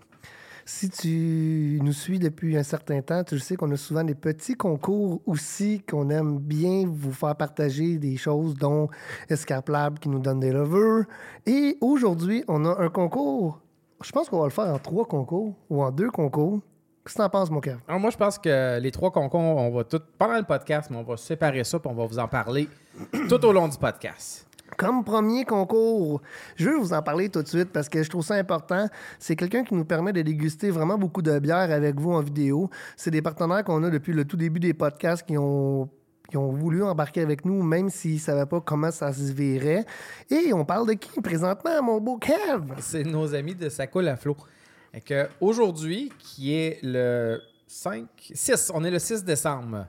Si 0.66 0.88
tu 0.88 1.78
nous 1.82 1.92
suis 1.92 2.18
depuis 2.18 2.56
un 2.56 2.62
certain 2.62 3.02
temps, 3.02 3.22
tu 3.22 3.38
sais 3.38 3.54
qu'on 3.54 3.70
a 3.70 3.76
souvent 3.76 4.02
des 4.02 4.14
petits 4.14 4.54
concours 4.54 5.20
aussi 5.26 5.82
qu'on 5.82 6.08
aime 6.08 6.38
bien 6.38 6.84
vous 6.86 7.12
faire 7.12 7.36
partager 7.36 7.98
des 7.98 8.16
choses, 8.16 8.54
dont 8.54 8.88
Escarplab 9.28 9.98
qui 9.98 10.08
nous 10.08 10.20
donne 10.20 10.40
des 10.40 10.52
levures. 10.52 11.04
Et 11.44 11.76
aujourd'hui, 11.82 12.44
on 12.48 12.64
a 12.64 12.80
un 12.82 12.88
concours. 12.88 13.60
Je 14.02 14.10
pense 14.10 14.30
qu'on 14.30 14.38
va 14.38 14.46
le 14.46 14.50
faire 14.50 14.68
en 14.68 14.78
trois 14.78 15.04
concours 15.04 15.54
ou 15.68 15.82
en 15.82 15.90
deux 15.90 16.10
concours. 16.10 16.60
Qu'est-ce 17.04 17.16
que 17.16 17.22
t'en 17.22 17.28
penses, 17.28 17.50
mon 17.50 17.60
cœur? 17.60 17.80
Alors 17.86 18.00
moi, 18.00 18.08
je 18.08 18.16
pense 18.16 18.38
que 18.38 18.80
les 18.80 18.90
trois 18.90 19.10
concours, 19.10 19.40
on 19.40 19.70
va 19.70 19.84
tout, 19.84 20.00
pendant 20.18 20.38
le 20.38 20.44
podcast, 20.44 20.88
mais 20.90 20.96
on 20.96 21.02
va 21.02 21.18
séparer 21.18 21.62
ça 21.64 21.78
puis 21.78 21.90
on 21.92 21.94
va 21.94 22.06
vous 22.06 22.18
en 22.18 22.28
parler 22.28 22.70
tout 23.28 23.44
au 23.44 23.52
long 23.52 23.68
du 23.68 23.76
podcast. 23.76 24.46
Comme 24.76 25.04
premier 25.04 25.44
concours, 25.44 26.20
je 26.56 26.70
veux 26.70 26.76
vous 26.76 26.92
en 26.92 27.02
parler 27.02 27.28
tout 27.28 27.42
de 27.42 27.48
suite 27.48 27.70
parce 27.70 27.88
que 27.88 28.02
je 28.02 28.10
trouve 28.10 28.24
ça 28.24 28.34
important. 28.34 28.88
C'est 29.18 29.36
quelqu'un 29.36 29.64
qui 29.64 29.74
nous 29.74 29.84
permet 29.84 30.12
de 30.12 30.22
déguster 30.22 30.70
vraiment 30.70 30.98
beaucoup 30.98 31.22
de 31.22 31.38
bière 31.38 31.70
avec 31.70 31.98
vous 31.98 32.12
en 32.12 32.20
vidéo. 32.20 32.70
C'est 32.96 33.10
des 33.10 33.22
partenaires 33.22 33.64
qu'on 33.64 33.82
a 33.84 33.90
depuis 33.90 34.12
le 34.12 34.24
tout 34.24 34.36
début 34.36 34.60
des 34.60 34.74
podcasts 34.74 35.26
qui 35.26 35.38
ont, 35.38 35.88
voulu 36.32 36.82
embarquer 36.82 37.20
avec 37.20 37.44
nous, 37.44 37.62
même 37.62 37.90
s'ils 37.90 38.14
ne 38.14 38.18
savaient 38.18 38.46
pas 38.46 38.60
comment 38.60 38.90
ça 38.90 39.12
se 39.12 39.32
verrait. 39.32 39.84
Et 40.30 40.52
on 40.52 40.64
parle 40.64 40.88
de 40.88 40.94
qui 40.94 41.20
présentement, 41.20 41.82
mon 41.82 42.00
beau 42.00 42.18
Kev? 42.18 42.74
C'est 42.80 43.04
nos 43.04 43.34
amis 43.34 43.54
de 43.54 43.68
coule 43.86 44.08
à 44.08 44.16
flot. 44.16 44.36
Aujourd'hui, 45.40 46.12
qui 46.18 46.54
est 46.54 46.78
le 46.82 47.40
5, 47.68 48.06
6, 48.32 48.72
on 48.74 48.84
est 48.84 48.90
le 48.90 48.98
6 48.98 49.24
décembre. 49.24 49.86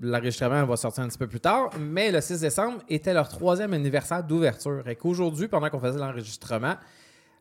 L'enregistrement 0.00 0.64
va 0.64 0.76
sortir 0.76 1.04
un 1.04 1.08
petit 1.08 1.18
peu 1.18 1.26
plus 1.26 1.40
tard, 1.40 1.70
mais 1.78 2.10
le 2.10 2.20
6 2.20 2.40
décembre 2.40 2.78
était 2.88 3.12
leur 3.12 3.28
troisième 3.28 3.72
anniversaire 3.72 4.22
d'ouverture. 4.22 4.86
Et 4.88 4.96
qu'aujourd'hui, 4.96 5.48
pendant 5.48 5.68
qu'on 5.70 5.80
faisait 5.80 5.98
l'enregistrement, 5.98 6.74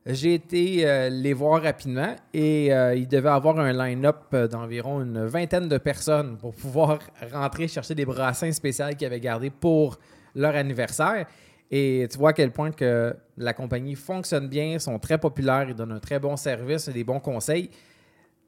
j'ai 0.05 0.35
été 0.35 0.87
euh, 0.87 1.09
les 1.09 1.33
voir 1.33 1.61
rapidement 1.61 2.15
et 2.33 2.73
euh, 2.73 2.95
ils 2.95 3.07
devaient 3.07 3.29
avoir 3.29 3.59
un 3.59 3.73
line-up 3.73 4.23
euh, 4.33 4.47
d'environ 4.47 5.01
une 5.01 5.25
vingtaine 5.25 5.67
de 5.67 5.77
personnes 5.77 6.37
pour 6.37 6.55
pouvoir 6.55 6.99
rentrer 7.33 7.67
chercher 7.67 7.93
des 7.93 8.05
brassins 8.05 8.53
spéciaux 8.53 8.85
qu'ils 8.97 9.07
avaient 9.07 9.19
gardés 9.19 9.49
pour 9.49 9.99
leur 10.33 10.55
anniversaire. 10.55 11.25
Et 11.69 12.07
tu 12.09 12.17
vois 12.17 12.29
à 12.29 12.33
quel 12.33 12.51
point 12.51 12.71
que 12.71 13.13
la 13.35 13.53
compagnie 13.53 13.95
fonctionne 13.95 14.47
bien, 14.47 14.79
sont 14.79 14.97
très 14.97 15.17
populaires, 15.17 15.65
ils 15.67 15.75
donnent 15.75 15.91
un 15.91 15.99
très 15.99 16.19
bon 16.19 16.37
service 16.37 16.87
et 16.87 16.93
des 16.93 17.03
bons 17.03 17.19
conseils. 17.19 17.69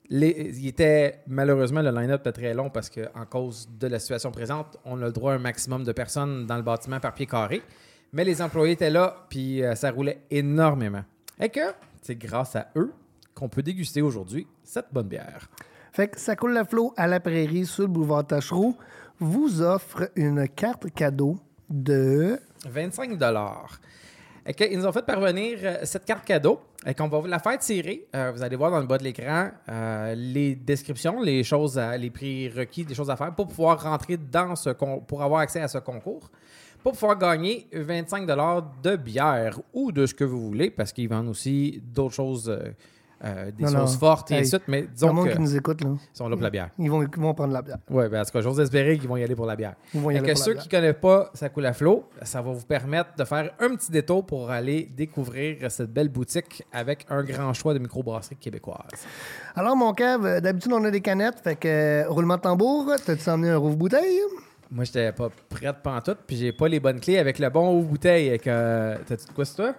Les- 0.10 0.52
il 0.60 0.68
était 0.68 1.22
malheureusement 1.28 1.82
le 1.82 1.92
line-up 1.92 2.22
était 2.22 2.32
très 2.32 2.54
long 2.54 2.70
parce 2.70 2.90
que 2.90 3.02
en 3.16 3.26
cause 3.26 3.70
de 3.80 3.88
la 3.88 4.00
situation 4.00 4.32
présente, 4.32 4.78
on 4.86 5.00
a 5.02 5.06
le 5.06 5.12
droit 5.12 5.34
à 5.34 5.36
un 5.36 5.40
maximum 5.40 5.84
de 5.84 5.92
personnes 5.92 6.46
dans 6.48 6.56
le 6.58 6.64
bâtiment 6.64 7.00
par 7.00 7.14
pied 7.14 7.28
carré. 7.28 7.62
Mais 8.12 8.24
les 8.24 8.42
employés 8.42 8.74
étaient 8.74 8.90
là, 8.90 9.28
puis 9.30 9.64
euh, 9.64 9.76
ça 9.76 9.92
roulait 9.92 10.22
énormément. 10.32 11.04
Et 11.40 11.50
que 11.50 11.60
c'est 12.02 12.16
grâce 12.16 12.56
à 12.56 12.70
eux 12.76 12.92
qu'on 13.36 13.50
peut 13.50 13.62
déguster 13.62 14.02
aujourd'hui 14.02 14.48
cette 14.64 14.88
bonne 14.92 15.08
bière? 15.08 15.48
Fait 15.92 16.08
que 16.08 16.20
ça 16.20 16.36
coule 16.36 16.54
la 16.54 16.66
flot 16.66 16.92
à 16.98 17.06
la 17.06 17.20
prairie 17.20 17.66
sur 17.68 17.84
le 17.84 17.90
boulevard 17.90 18.26
Tachereau 18.26 18.76
vous 19.20 19.62
offre 19.62 20.10
une 20.16 20.48
carte 20.48 20.90
cadeau 20.92 21.38
de 21.70 22.40
25 22.68 23.12
et 23.12 23.16
Ils 24.72 24.78
nous 24.80 24.86
ont 24.86 24.92
fait 24.92 25.06
parvenir 25.06 25.60
euh, 25.64 25.78
cette 25.84 26.06
carte 26.06 26.26
cadeau 26.26 26.60
et 26.86 26.94
qu'on 26.94 27.08
va 27.08 27.20
vous 27.20 27.28
la 27.28 27.40
faire 27.40 27.58
tirer. 27.60 28.08
Euh, 28.16 28.32
vous 28.34 28.42
allez 28.42 28.56
voir 28.56 28.72
dans 28.72 28.80
le 28.80 28.88
bas 28.88 28.98
de 28.98 29.04
l'écran 29.04 29.50
euh, 29.70 30.16
les 30.16 30.56
descriptions, 30.56 31.22
les 31.22 31.44
choses, 31.44 31.78
à- 31.78 31.98
les 31.98 32.10
prix 32.10 32.50
requis, 32.50 32.84
des 32.86 32.96
choses 32.96 33.10
à 33.10 33.16
faire 33.16 33.34
pour 33.36 33.48
pouvoir 33.48 33.82
rentrer 33.84 34.18
dans 34.18 34.56
ce 34.56 34.70
pour 34.72 35.22
avoir 35.22 35.42
accès 35.42 35.62
à 35.62 35.68
ce 35.68 35.78
concours. 35.80 36.30
Pour 36.82 36.94
pouvoir 36.94 37.18
gagner 37.18 37.68
25 37.74 38.26
de 38.26 38.96
bière 38.96 39.60
ou 39.74 39.92
de 39.92 40.06
ce 40.06 40.14
que 40.14 40.24
vous 40.24 40.40
voulez, 40.48 40.72
parce 40.72 40.94
qu'ils 40.94 41.10
vendent 41.10 41.28
aussi 41.28 41.82
d'autres 41.86 42.16
choses 42.16 42.50
euh, 42.50 42.70
euh, 43.24 43.52
des 43.52 43.64
Non, 43.66 43.72
non. 43.72 43.88
sauces 43.88 43.98
fortes 43.98 44.32
et 44.32 44.36
Hey, 44.36 44.40
ainsi 44.42 44.52
de 44.52 44.58
suite, 44.58 44.68
mais 44.68 44.84
disons 44.84 45.08
le 45.08 45.14
monde 45.14 45.30
qui 45.30 45.40
nous 45.40 45.56
écoute, 45.56 45.84
là. 45.84 45.90
sont 46.14 46.30
là 46.30 46.36
pour 46.36 46.44
la 46.44 46.50
bière. 46.50 46.70
Ils 46.80 46.90
vont, 46.90 47.04
ils 47.04 47.10
vont 47.20 47.34
prendre 47.34 47.54
la 47.54 47.62
bière. 47.62 47.78
Oui, 47.90 48.08
ben, 48.10 48.22
en 48.22 48.26
tout 48.26 48.32
cas, 48.32 48.42
j'ose 48.42 48.60
espérer 48.60 48.98
qu'ils 48.98 49.10
vont 49.10 49.18
y 49.18 49.24
aller 49.24 49.36
pour 49.36 49.46
la 49.46 49.56
bière. 49.56 49.74
Ils 49.94 50.00
vont 50.02 50.10
y 50.12 50.18
aller 50.18 50.28
que 50.28 50.34
pour 50.34 50.44
ceux 50.44 50.54
la 50.54 50.62
qui 50.62 50.68
ne 50.68 50.72
connaissent 50.72 51.02
pas 51.02 51.30
Ça 51.34 51.50
coule 51.50 51.66
à 51.66 51.74
flot, 51.74 52.08
ça 52.24 52.42
va 52.42 52.52
vous 52.52 52.66
permettre 52.66 53.10
de 53.18 53.24
faire 53.26 53.52
un 53.60 53.76
petit 53.76 53.92
détour 53.92 54.26
pour 54.26 54.50
aller 54.50 54.90
découvrir 54.96 55.70
cette 55.70 55.92
belle 55.92 56.10
boutique 56.10 56.64
avec 56.72 57.06
un 57.10 57.24
grand 57.24 57.54
choix 57.54 57.74
de 57.74 57.80
microbrasseries 57.80 58.38
québécoises. 58.38 58.78
Alors, 59.56 59.76
mon 59.76 59.94
cave, 59.94 60.26
euh, 60.26 60.40
d'habitude, 60.40 60.72
on 60.74 60.84
a 60.86 60.92
des 60.92 61.02
canettes. 61.02 61.40
Fait 61.44 61.56
que, 61.56 61.68
euh, 61.68 62.10
roulement 62.10 62.38
de 62.38 62.42
tambour, 62.42 62.92
t'as-tu 63.06 63.30
emmené 63.30 63.50
un 63.50 63.58
rouvre-bouteille? 63.58 64.20
Moi, 64.72 64.84
j'étais 64.84 65.12
pas 65.12 65.30
prête 65.50 65.78
pantoute, 65.82 66.20
puis 66.28 66.38
j'ai 66.38 66.52
pas 66.52 66.68
les 66.68 66.80
bonnes 66.80 67.00
clés 67.00 67.18
avec 67.18 67.40
le 67.40 67.50
bon 67.50 67.76
ouvre-bouteille. 67.80 68.40
Euh, 68.46 68.98
T'as-tu 69.08 69.26
de 69.26 69.32
quoi 69.32 69.44
c'est 69.44 69.56
toi? 69.56 69.74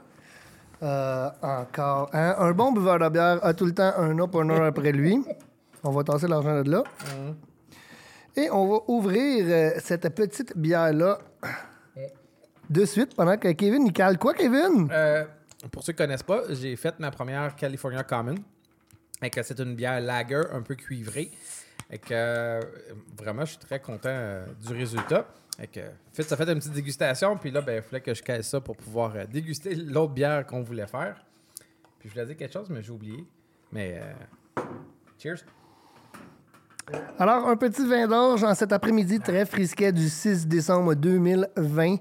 Euh, 0.82 1.30
encore. 1.42 2.10
Un 2.14 2.52
bon 2.52 2.72
buveur 2.72 2.99
de 2.99 3.08
bière 3.08 3.44
a 3.44 3.52
tout 3.52 3.66
le 3.66 3.75
temps 3.75 3.92
un 3.96 4.18
opener 4.18 4.60
après 4.60 4.92
lui. 4.92 5.22
On 5.82 5.90
va 5.90 6.04
tasser 6.04 6.28
l'argent 6.28 6.62
de 6.62 6.70
là. 6.70 6.84
Et 8.37 8.49
on 8.50 8.68
va 8.68 8.78
ouvrir 8.88 9.44
euh, 9.49 9.70
cette 9.78 10.08
petite 10.14 10.56
bière-là 10.56 11.18
de 12.68 12.84
suite 12.84 13.14
pendant 13.14 13.37
que 13.37 13.49
Kevin, 13.52 13.87
il 13.87 13.92
cale 13.92 14.18
quoi, 14.18 14.34
Kevin? 14.34 14.88
Euh, 14.92 15.25
pour 15.72 15.82
ceux 15.82 15.92
qui 15.92 15.99
connaissent 15.99 16.22
pas, 16.22 16.42
j'ai 16.50 16.76
fait 16.76 16.99
ma 17.00 17.10
première 17.10 17.56
California 17.56 18.04
Common. 18.04 18.37
Et 19.22 19.28
que 19.28 19.42
c'est 19.42 19.58
une 19.58 19.75
bière 19.75 20.00
lager 20.00 20.42
un 20.52 20.62
peu 20.62 20.76
cuivrée. 20.76 21.30
Et 21.90 21.99
que 21.99 22.12
euh, 22.12 22.60
vraiment, 23.18 23.44
je 23.44 23.50
suis 23.50 23.58
très 23.58 23.80
content 23.80 24.42
du 24.64 24.72
résultat. 24.75 25.26
Que 25.67 26.23
ça 26.23 26.37
fait 26.37 26.50
une 26.50 26.59
petite 26.59 26.73
dégustation. 26.73 27.37
Puis 27.37 27.50
là, 27.50 27.61
ben, 27.61 27.76
il 27.76 27.83
fallait 27.83 28.00
que 28.00 28.14
je 28.14 28.23
casse 28.23 28.49
ça 28.49 28.61
pour 28.61 28.76
pouvoir 28.76 29.14
euh, 29.14 29.26
déguster 29.26 29.75
l'autre 29.75 30.12
bière 30.12 30.47
qu'on 30.47 30.62
voulait 30.62 30.87
faire. 30.87 31.23
Puis 31.99 32.09
je 32.09 32.14
voulais 32.14 32.26
dire 32.26 32.37
quelque 32.37 32.52
chose, 32.52 32.71
mais 32.71 32.83
j'ai 32.83 32.93
oublié. 32.93 33.25
Mais 33.71 34.00
euh, 34.00 34.62
cheers. 35.19 35.45
Alors, 37.19 37.49
un 37.49 37.57
petit 37.57 37.87
vin 37.87 38.09
d'orge 38.09 38.43
en 38.43 38.55
cet 38.55 38.73
après-midi 38.73 39.21
très 39.21 39.45
frisquet 39.45 39.93
du 39.93 40.09
6 40.09 40.49
décembre 40.49 40.95
2020. 40.95 41.97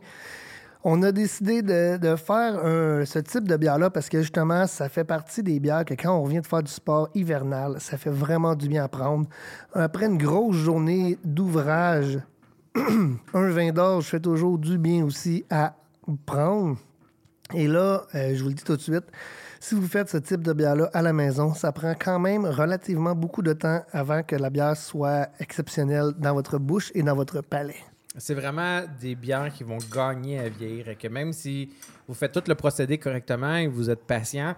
On 0.84 1.04
a 1.04 1.12
décidé 1.12 1.62
de, 1.62 2.16
faire 2.16 2.62
ce 3.06 3.20
type 3.20 3.48
de 3.48 3.58
bière-là 3.58 3.90
parce 3.90 4.08
que 4.08 4.22
justement, 4.22 4.66
ça 4.66 4.88
fait 4.88 5.04
partie 5.04 5.44
des 5.44 5.60
bières 5.60 5.84
que 5.84 5.94
quand 5.94 6.16
on 6.16 6.24
revient 6.24 6.40
de 6.40 6.48
faire 6.48 6.64
du 6.64 6.72
sport 6.72 7.10
hivernal, 7.14 7.76
ça 7.80 7.98
fait 7.98 8.10
vraiment 8.10 8.56
du 8.56 8.70
bien 8.70 8.86
à 8.86 8.88
prendre. 8.88 9.28
Après 9.74 10.06
une 10.06 10.18
grosse 10.18 10.56
journée 10.56 11.20
d'ouvrage, 11.26 12.20
un 13.34 13.50
vin 13.50 13.72
d'orge 13.72 14.06
fait 14.06 14.20
toujours 14.20 14.58
du 14.58 14.78
bien 14.78 15.04
aussi 15.04 15.46
à 15.50 15.76
prendre. 16.26 16.78
Et 17.54 17.68
là, 17.68 18.06
euh, 18.14 18.36
je 18.36 18.44
vous 18.44 18.50
le 18.50 18.56
dis 18.56 18.64
tout 18.64 18.76
de 18.76 18.82
suite, 18.82 19.06
si 19.60 19.76
vous 19.76 19.88
faites 19.88 20.10
ce 20.10 20.18
type 20.18 20.42
de 20.42 20.54
bière-là 20.54 20.90
à 20.94 21.02
la 21.02 21.12
maison, 21.12 21.54
ça 21.54 21.72
prend 21.72 21.94
quand 21.94 22.20
même 22.20 22.46
relativement 22.46 23.16
beaucoup 23.16 23.42
de 23.42 23.54
temps 23.54 23.84
avant 23.92 24.24
que 24.24 24.36
la 24.36 24.50
bière 24.50 24.78
soit 24.78 25.30
exceptionnelle 25.40 26.12
dans 26.18 26.34
votre 26.34 26.60
bouche 26.60 26.92
et 26.94 27.04
dans 27.04 27.16
votre 27.16 27.42
palais. 27.42 27.76
C'est 28.18 28.34
vraiment 28.34 28.84
des 29.00 29.16
bières 29.16 29.52
qui 29.52 29.64
vont 29.64 29.78
gagner 29.94 30.40
à 30.40 30.50
vieillir 30.50 30.90
et 30.90 30.96
que 30.96 31.08
même 31.08 31.34
si 31.34 31.70
vous 32.08 32.14
faites 32.14 32.32
tout 32.32 32.44
le 32.48 32.56
procédé 32.56 32.98
correctement 32.98 33.56
et 33.56 33.68
vous 33.68 33.90
êtes 33.90 34.04
patient, 34.04 34.56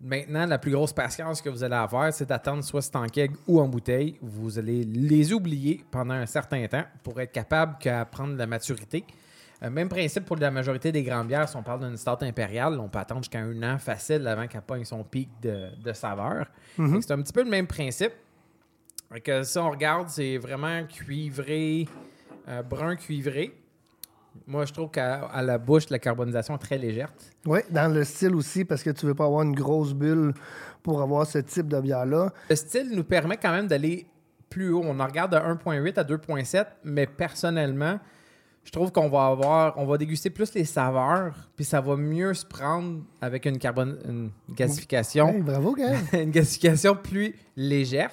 maintenant, 0.00 0.46
la 0.46 0.58
plus 0.58 0.70
grosse 0.72 0.92
patience 0.92 1.40
que 1.42 1.48
vous 1.48 1.62
allez 1.64 1.74
avoir, 1.74 2.12
c'est 2.12 2.28
d'attendre 2.28 2.62
soit 2.62 2.82
c'est 2.82 2.96
en 2.96 3.06
keg 3.06 3.32
ou 3.46 3.60
en 3.60 3.68
bouteille. 3.68 4.16
Vous 4.22 4.58
allez 4.58 4.84
les 4.84 5.32
oublier 5.32 5.84
pendant 5.90 6.14
un 6.14 6.26
certain 6.26 6.66
temps 6.66 6.84
pour 7.02 7.20
être 7.20 7.32
capable 7.32 7.76
qu'à 7.78 8.04
prendre 8.04 8.34
de 8.34 8.38
la 8.38 8.46
maturité. 8.46 9.04
Euh, 9.62 9.70
même 9.70 9.88
principe 9.88 10.24
pour 10.24 10.36
la 10.36 10.50
majorité 10.50 10.92
des 10.92 11.02
grandes 11.02 11.26
bières. 11.28 11.48
Si 11.48 11.56
on 11.56 11.62
parle 11.62 11.80
d'une 11.80 11.96
start 11.96 12.22
impériale, 12.22 12.78
on 12.78 12.88
peut 12.88 12.98
attendre 13.00 13.22
jusqu'à 13.22 13.40
un 13.40 13.62
an 13.62 13.78
facile 13.78 14.26
avant 14.28 14.46
qu'elle 14.46 14.62
pogne 14.62 14.84
son 14.84 15.02
pic 15.02 15.28
de, 15.42 15.70
de 15.82 15.92
saveur. 15.92 16.46
Que 16.76 17.00
C'est 17.00 17.12
un 17.12 17.20
petit 17.22 17.32
peu 17.32 17.42
le 17.42 17.50
même 17.50 17.66
principe. 17.66 18.12
Que 19.24 19.42
si 19.42 19.58
on 19.58 19.70
regarde, 19.70 20.08
c'est 20.10 20.36
vraiment 20.36 20.84
cuivré, 20.84 21.88
euh, 22.46 22.62
brun 22.62 22.94
cuivré. 22.94 23.52
Moi, 24.46 24.64
je 24.64 24.72
trouve 24.72 24.90
qu'à 24.90 25.30
la 25.42 25.58
bouche, 25.58 25.90
la 25.90 25.98
carbonisation 25.98 26.54
est 26.54 26.58
très 26.58 26.78
légère. 26.78 27.12
Oui, 27.46 27.60
dans 27.70 27.92
le 27.92 28.04
style 28.04 28.34
aussi, 28.34 28.64
parce 28.64 28.82
que 28.82 28.90
tu 28.90 29.06
veux 29.06 29.14
pas 29.14 29.24
avoir 29.24 29.42
une 29.42 29.54
grosse 29.54 29.94
bulle 29.94 30.34
pour 30.82 31.02
avoir 31.02 31.26
ce 31.26 31.38
type 31.38 31.68
de 31.68 31.80
bière-là. 31.80 32.32
Le 32.50 32.56
style 32.56 32.90
nous 32.94 33.04
permet 33.04 33.36
quand 33.36 33.52
même 33.52 33.66
d'aller 33.66 34.06
plus 34.48 34.70
haut. 34.70 34.82
On 34.84 34.98
en 35.00 35.06
regarde 35.06 35.32
de 35.32 35.36
1.8 35.36 35.98
à 35.98 36.04
2.7, 36.04 36.66
mais 36.84 37.06
personnellement, 37.06 37.98
je 38.64 38.72
trouve 38.72 38.92
qu'on 38.92 39.08
va 39.08 39.26
avoir, 39.26 39.78
on 39.78 39.86
va 39.86 39.96
déguster 39.96 40.30
plus 40.30 40.52
les 40.54 40.64
saveurs, 40.64 41.48
puis 41.56 41.64
ça 41.64 41.80
va 41.80 41.96
mieux 41.96 42.34
se 42.34 42.44
prendre 42.44 43.02
avec 43.20 43.46
une, 43.46 43.58
carbone, 43.58 43.98
une 44.06 44.30
gasification. 44.54 45.28
Hey, 45.28 45.40
bravo, 45.40 45.74
une 46.12 46.30
gasification 46.30 46.94
plus 46.94 47.34
légère. 47.56 48.10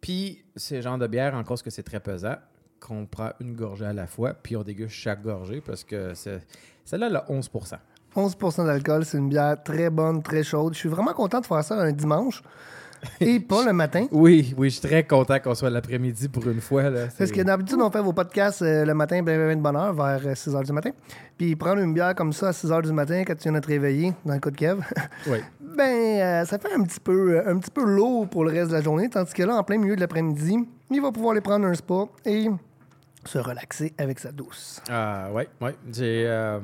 Puis, 0.00 0.44
le 0.70 0.80
genre 0.80 0.98
de 0.98 1.06
bière, 1.06 1.34
en 1.34 1.44
cause 1.44 1.62
que 1.62 1.70
c'est 1.70 1.82
très 1.82 2.00
pesant, 2.00 2.36
qu'on 2.80 3.06
prend 3.06 3.30
une 3.40 3.54
gorgée 3.54 3.86
à 3.86 3.92
la 3.92 4.06
fois, 4.06 4.34
puis 4.34 4.56
on 4.56 4.62
déguste 4.62 4.94
chaque 4.94 5.22
gorgée 5.22 5.60
parce 5.60 5.84
que 5.84 6.12
celle-là, 6.14 7.06
elle 7.08 7.16
a 7.16 7.26
11% 7.28 7.78
11% 8.16 8.66
d'alcool, 8.66 9.04
c'est 9.04 9.18
une 9.18 9.28
bière 9.28 9.62
très 9.62 9.90
bonne, 9.90 10.22
très 10.22 10.42
chaude. 10.42 10.74
Je 10.74 10.78
suis 10.78 10.88
vraiment 10.88 11.12
content 11.12 11.40
de 11.40 11.46
faire 11.46 11.62
ça 11.62 11.76
un 11.76 11.92
dimanche 11.92 12.42
et 13.20 13.38
pas 13.38 13.64
le 13.64 13.72
matin. 13.72 14.06
Oui, 14.10 14.54
oui, 14.56 14.70
je 14.70 14.78
suis 14.78 14.88
très 14.88 15.04
content 15.04 15.38
qu'on 15.38 15.54
soit 15.54 15.70
l'après-midi 15.70 16.28
pour 16.28 16.48
une 16.48 16.60
fois. 16.60 16.90
Là. 16.90 17.06
Parce 17.16 17.30
que 17.30 17.42
d'habitude, 17.42 17.78
on 17.80 17.90
fait 17.90 18.00
vos 18.00 18.12
podcasts 18.12 18.62
euh, 18.62 18.84
le 18.84 18.94
matin, 18.94 19.22
ben, 19.22 19.38
ben, 19.38 19.56
de 19.56 19.62
bonne 19.62 19.76
heure, 19.76 19.92
vers 19.92 20.36
6 20.36 20.50
h 20.50 20.64
du 20.64 20.72
matin. 20.72 20.90
Puis 21.36 21.54
prendre 21.54 21.80
une 21.80 21.94
bière 21.94 22.14
comme 22.14 22.32
ça 22.32 22.48
à 22.48 22.52
6 22.52 22.66
h 22.68 22.82
du 22.82 22.92
matin 22.92 23.22
quand 23.24 23.36
tu 23.36 23.44
viens 23.44 23.52
de 23.52 23.60
te 23.60 23.68
réveiller, 23.68 24.14
dans 24.24 24.34
le 24.34 24.40
cas 24.40 24.50
de 24.50 24.56
Kev, 24.56 24.80
Oui. 25.28 25.38
ben, 25.60 25.84
euh, 25.84 26.44
ça 26.44 26.58
fait 26.58 26.72
un 26.74 26.82
petit, 26.82 27.00
peu, 27.00 27.36
euh, 27.36 27.52
un 27.52 27.58
petit 27.58 27.70
peu 27.70 27.84
lourd 27.84 28.28
pour 28.28 28.44
le 28.44 28.50
reste 28.50 28.70
de 28.70 28.74
la 28.74 28.82
journée. 28.82 29.08
Tandis 29.08 29.32
que 29.32 29.42
là, 29.44 29.54
en 29.54 29.62
plein 29.62 29.78
milieu 29.78 29.94
de 29.94 30.00
l'après-midi, 30.00 30.58
il 30.90 31.00
va 31.00 31.12
pouvoir 31.12 31.32
aller 31.32 31.40
prendre 31.40 31.66
un 31.66 31.74
spa 31.74 32.06
et 32.24 32.48
se 33.24 33.38
relaxer 33.38 33.92
avec 33.98 34.18
sa 34.18 34.32
douce. 34.32 34.80
Ah, 34.90 35.28
ouais, 35.32 35.48
ouais. 35.60 35.74
J'ai. 35.92 36.24
euh, 36.26 36.60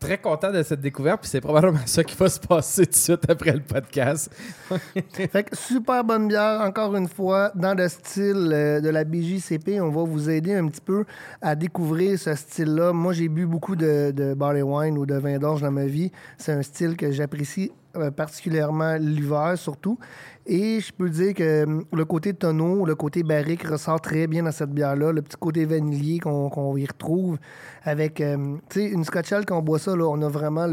Très 0.00 0.18
content 0.18 0.50
de 0.50 0.64
cette 0.64 0.80
découverte, 0.80 1.20
puis 1.20 1.30
c'est 1.30 1.40
probablement 1.40 1.78
ça 1.86 2.02
qui 2.02 2.16
va 2.16 2.28
se 2.28 2.40
passer 2.40 2.86
tout 2.86 2.90
de 2.90 2.96
suite 2.96 3.30
après 3.30 3.52
le 3.52 3.60
podcast. 3.60 4.34
Fait 5.12 5.44
que 5.44 5.56
super 5.56 6.02
bonne 6.02 6.26
bière, 6.26 6.60
encore 6.60 6.96
une 6.96 7.06
fois, 7.06 7.52
dans 7.54 7.72
le 7.74 7.88
style 7.88 8.50
euh, 8.52 8.80
de 8.80 8.88
la 8.88 9.04
BJCP. 9.04 9.80
On 9.80 9.90
va 9.90 10.02
vous 10.02 10.28
aider 10.28 10.54
un 10.54 10.66
petit 10.66 10.80
peu 10.80 11.04
à 11.40 11.54
découvrir 11.54 12.18
ce 12.18 12.34
style-là. 12.34 12.92
Moi, 12.92 13.12
j'ai 13.12 13.28
bu 13.28 13.46
beaucoup 13.46 13.76
de, 13.76 14.10
de 14.10 14.34
barley 14.34 14.62
wine 14.62 14.98
ou 14.98 15.06
de 15.06 15.14
vin 15.14 15.38
d'orge 15.38 15.60
dans 15.62 15.70
ma 15.70 15.86
vie. 15.86 16.10
C'est 16.36 16.50
un 16.50 16.62
style 16.62 16.96
que 16.96 17.12
j'apprécie 17.12 17.70
euh, 17.94 18.10
particulièrement 18.10 18.96
l'hiver, 18.98 19.52
surtout. 19.56 20.00
Et 20.44 20.80
je 20.80 20.92
peux 20.92 21.08
dire 21.08 21.34
que 21.34 21.64
hum, 21.64 21.84
le 21.92 22.04
côté 22.04 22.34
tonneau, 22.34 22.84
le 22.84 22.96
côté 22.96 23.22
barrique 23.22 23.62
ressort 23.62 24.00
très 24.00 24.26
bien 24.26 24.42
dans 24.42 24.50
cette 24.50 24.70
bière-là. 24.70 25.12
Le 25.12 25.22
petit 25.22 25.36
côté 25.38 25.64
vanillé 25.64 26.18
qu'on 26.18 26.76
y 26.76 26.84
retrouve 26.84 27.38
avec, 27.84 28.20
euh, 28.20 28.56
tu 28.68 28.80
sais, 28.80 28.88
une 28.88 29.04
Scotch 29.04 29.32
Ale, 29.32 29.46
quand 29.46 29.58
on 29.58 29.62
boit 29.62 29.78
ça, 29.78 29.94
là, 29.94 30.04
on 30.08 30.20
a 30.22 30.28
vraiment 30.28 30.66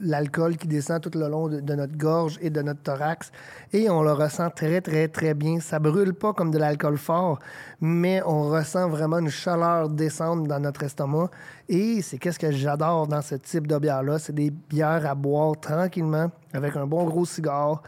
l'alcool 0.00 0.56
qui 0.56 0.66
descend 0.66 1.00
tout 1.00 1.16
le 1.16 1.28
long 1.28 1.48
de, 1.48 1.60
de 1.60 1.74
notre 1.74 1.96
gorge 1.96 2.38
et 2.42 2.50
de 2.50 2.62
notre 2.62 2.82
thorax. 2.82 3.30
Et 3.72 3.88
on 3.88 4.02
le 4.02 4.12
ressent 4.12 4.50
très, 4.50 4.80
très, 4.80 5.06
très 5.06 5.34
bien. 5.34 5.60
Ça 5.60 5.78
brûle 5.78 6.14
pas 6.14 6.32
comme 6.32 6.50
de 6.50 6.58
l'alcool 6.58 6.98
fort, 6.98 7.38
mais 7.80 8.22
on 8.26 8.48
ressent 8.48 8.88
vraiment 8.88 9.18
une 9.18 9.30
chaleur 9.30 9.88
descendre 9.88 10.48
dans 10.48 10.58
notre 10.58 10.82
estomac. 10.82 11.30
Et 11.68 12.02
c'est 12.02 12.18
qu'est-ce 12.18 12.38
que 12.38 12.50
j'adore 12.50 13.06
dans 13.06 13.22
ce 13.22 13.36
type 13.36 13.66
de 13.66 13.78
bière-là? 13.78 14.18
C'est 14.18 14.34
des 14.34 14.50
bières 14.50 15.06
à 15.06 15.14
boire 15.14 15.58
tranquillement, 15.60 16.30
avec 16.52 16.76
un 16.76 16.86
bon 16.86 17.04
gros 17.04 17.24
cigare, 17.24 17.82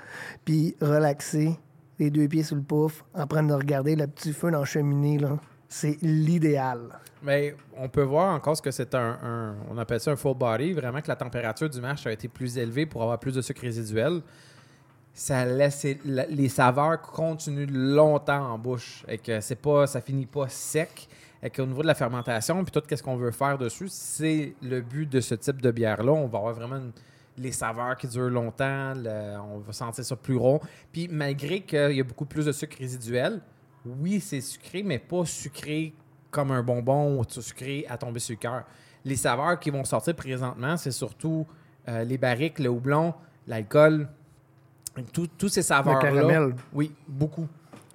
puis 0.45 0.75
relaxer, 0.81 1.59
les 1.99 2.11
deux 2.11 2.27
pieds 2.29 2.43
sur 2.45 2.57
le 2.57 2.63
pouf, 2.63 3.05
en 3.15 3.27
train 3.27 3.43
de 3.43 3.53
regarder 3.53 3.97
le 3.97 4.07
petit 4.07 4.33
feu 4.33 4.51
dans 4.51 4.61
la 4.61 4.65
cheminée. 4.65 5.19
C'est 5.69 5.99
l'idéal. 6.03 6.99
Mais 7.23 7.57
on 7.77 7.89
peut 7.89 8.03
voir 8.03 8.35
encore 8.35 8.57
ce 8.57 8.63
que 8.63 8.71
c'est 8.71 8.95
un, 8.95 9.57
On 9.71 9.79
appelle 9.79 9.99
ça 10.01 10.13
un 10.13 10.17
full 10.17 10.37
body. 10.37 10.73
Vraiment 10.73 11.01
que 11.01 11.09
la 11.09 11.17
température 11.17 11.69
du 11.71 11.81
mash 11.81 12.07
a 12.07 12.13
été 12.13 12.29
plus 12.29 12.59
élevée 12.59 12.87
pour 12.87 13.03
avoir 13.03 13.19
plus 13.19 13.35
de 13.35 13.41
sucre 13.43 13.63
résiduel. 13.63 14.21
Ça 15.13 15.45
laisse 15.45 15.87
la- 16.05 16.27
les 16.27 16.49
saveurs 16.49 17.01
continuent 17.01 17.71
longtemps 17.71 18.53
en 18.53 18.59
bouche. 18.59 19.05
Et 19.09 19.19
que 19.19 19.41
c'est 19.41 19.57
pas, 19.61 19.87
ça 19.87 20.01
finit 20.01 20.27
pas 20.27 20.49
sec. 20.49 21.09
Et 21.45 21.51
qu'au 21.51 21.67
niveau 21.67 21.83
de 21.83 21.87
la 21.87 21.95
fermentation, 21.95 22.65
puis 22.65 22.73
tout 22.73 22.83
ce 22.97 23.03
qu'on 23.03 23.17
veut 23.17 23.31
faire 23.31 23.59
dessus, 23.59 23.89
c'est 23.89 24.55
le 24.63 24.81
but 24.81 25.07
de 25.09 25.21
ce 25.21 25.35
type 25.35 25.61
de 25.61 25.71
bière-là. 25.71 26.11
On 26.11 26.27
va 26.27 26.39
avoir 26.39 26.55
vraiment 26.55 26.77
une- 26.77 26.93
les 27.37 27.53
saveurs 27.53 27.97
qui 27.97 28.09
durent 28.09 28.31
longtemps. 28.31 28.95
le- 28.97 29.37
on 29.41 29.59
va 29.59 29.73
sentir 29.73 30.05
ça 30.05 30.17
plus 30.17 30.37
rond. 30.37 30.59
Puis 30.91 31.07
malgré 31.09 31.61
qu'il 31.61 31.93
y 31.93 32.01
a 32.01 32.05
beaucoup 32.05 32.25
plus 32.25 32.47
de 32.47 32.53
sucre 32.53 32.77
résiduel, 32.79 33.41
oui, 33.85 34.21
c'est 34.21 34.41
sucré, 34.41 34.83
mais 34.83 34.99
pas 34.99 35.25
sucré 35.27 35.93
comme 36.31 36.51
un 36.51 36.63
bonbon 36.63 37.21
ou 37.21 37.25
sucré 37.29 37.85
à 37.91 37.99
tomber 37.99 38.21
sur 38.21 38.33
le 38.35 38.39
cœur. 38.39 38.65
Les 39.05 39.17
saveurs 39.17 39.61
qui 39.61 39.69
vont 39.71 39.85
sortir 39.85 40.15
présentement, 40.17 40.77
c'est 40.79 40.91
surtout 40.93 41.47
euh, 41.87 42.03
les 42.05 42.17
barriques, 42.17 42.59
le 42.61 42.71
houblon, 42.71 43.13
l'alcool, 43.47 44.09
tout- 45.13 45.29
tous 45.37 45.49
ces 45.51 45.61
saveurs-là. 45.63 46.01
caramel. 46.01 46.55
Oui, 46.73 46.91
beaucoup. 47.07 47.47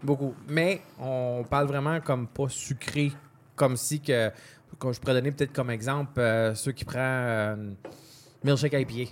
Beaucoup. 0.04 0.36
Mais 0.48 0.82
on 1.00 1.44
parle 1.50 1.66
vraiment 1.66 2.00
comme 2.00 2.28
pas 2.28 2.48
sucré, 2.50 3.12
comme 3.60 3.76
si 3.76 4.00
que. 4.00 4.32
je 4.82 5.00
pourrais 5.00 5.14
donner 5.14 5.32
peut-être 5.32 5.54
comme 5.54 5.70
exemple 5.70 6.20
euh, 6.20 6.56
ceux 6.56 6.72
qui 6.72 6.86
prennent 6.86 7.02
euh, 7.04 7.72
milkshake 8.44 8.74
IPA. 8.74 9.12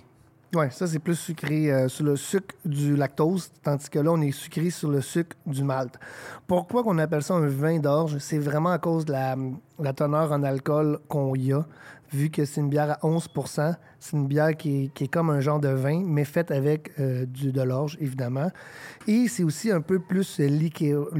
Oui, 0.54 0.64
ça, 0.70 0.86
c'est 0.86 0.98
plus 0.98 1.16
sucré 1.16 1.70
euh, 1.70 1.88
sur 1.88 2.06
le 2.06 2.16
sucre 2.16 2.56
du 2.64 2.96
lactose, 2.96 3.50
tandis 3.62 3.90
que 3.90 3.98
là, 3.98 4.10
on 4.12 4.20
est 4.22 4.32
sucré 4.32 4.70
sur 4.70 4.90
le 4.90 5.02
sucre 5.02 5.36
du 5.44 5.62
malt. 5.62 5.98
Pourquoi 6.46 6.82
qu'on 6.82 6.96
appelle 6.96 7.22
ça 7.22 7.34
un 7.34 7.46
vin 7.46 7.78
d'orge? 7.78 8.16
C'est 8.16 8.38
vraiment 8.38 8.70
à 8.70 8.78
cause 8.78 9.04
de 9.04 9.12
la, 9.12 9.92
teneur 9.92 10.32
en 10.32 10.42
alcool 10.42 11.00
qu'on 11.06 11.34
y 11.34 11.52
a. 11.52 11.66
Vu 12.10 12.30
que 12.30 12.46
c'est 12.46 12.62
une 12.62 12.70
bière 12.70 12.92
à 12.92 13.06
11% 13.06 13.74
c'est 14.00 14.16
une 14.16 14.26
bière 14.26 14.56
qui 14.56 14.90
est, 14.98 15.08
comme 15.08 15.28
un 15.28 15.40
genre 15.40 15.60
de 15.60 15.68
vin, 15.68 16.02
mais 16.02 16.24
faite 16.24 16.50
avec 16.50 16.92
euh, 16.98 17.26
du, 17.26 17.52
de 17.52 17.60
l'orge, 17.60 17.98
évidemment. 18.00 18.50
Et 19.06 19.28
c'est 19.28 19.44
aussi 19.44 19.70
un 19.70 19.82
peu 19.82 19.98
plus. 19.98 20.38
Liquéreux? 20.38 21.10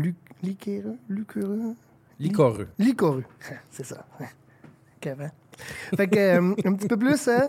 Liquéreux? 0.42 1.74
Licoreux. 2.18 2.68
Licoreux. 2.78 3.24
C'est 3.70 3.84
ça. 3.84 4.04
Qu'avant. 5.00 5.30
Fait 5.96 6.08
que, 6.08 6.18
euh, 6.18 6.54
un 6.64 6.74
petit 6.74 6.88
peu 6.88 6.96
plus, 6.96 7.28
hein? 7.28 7.48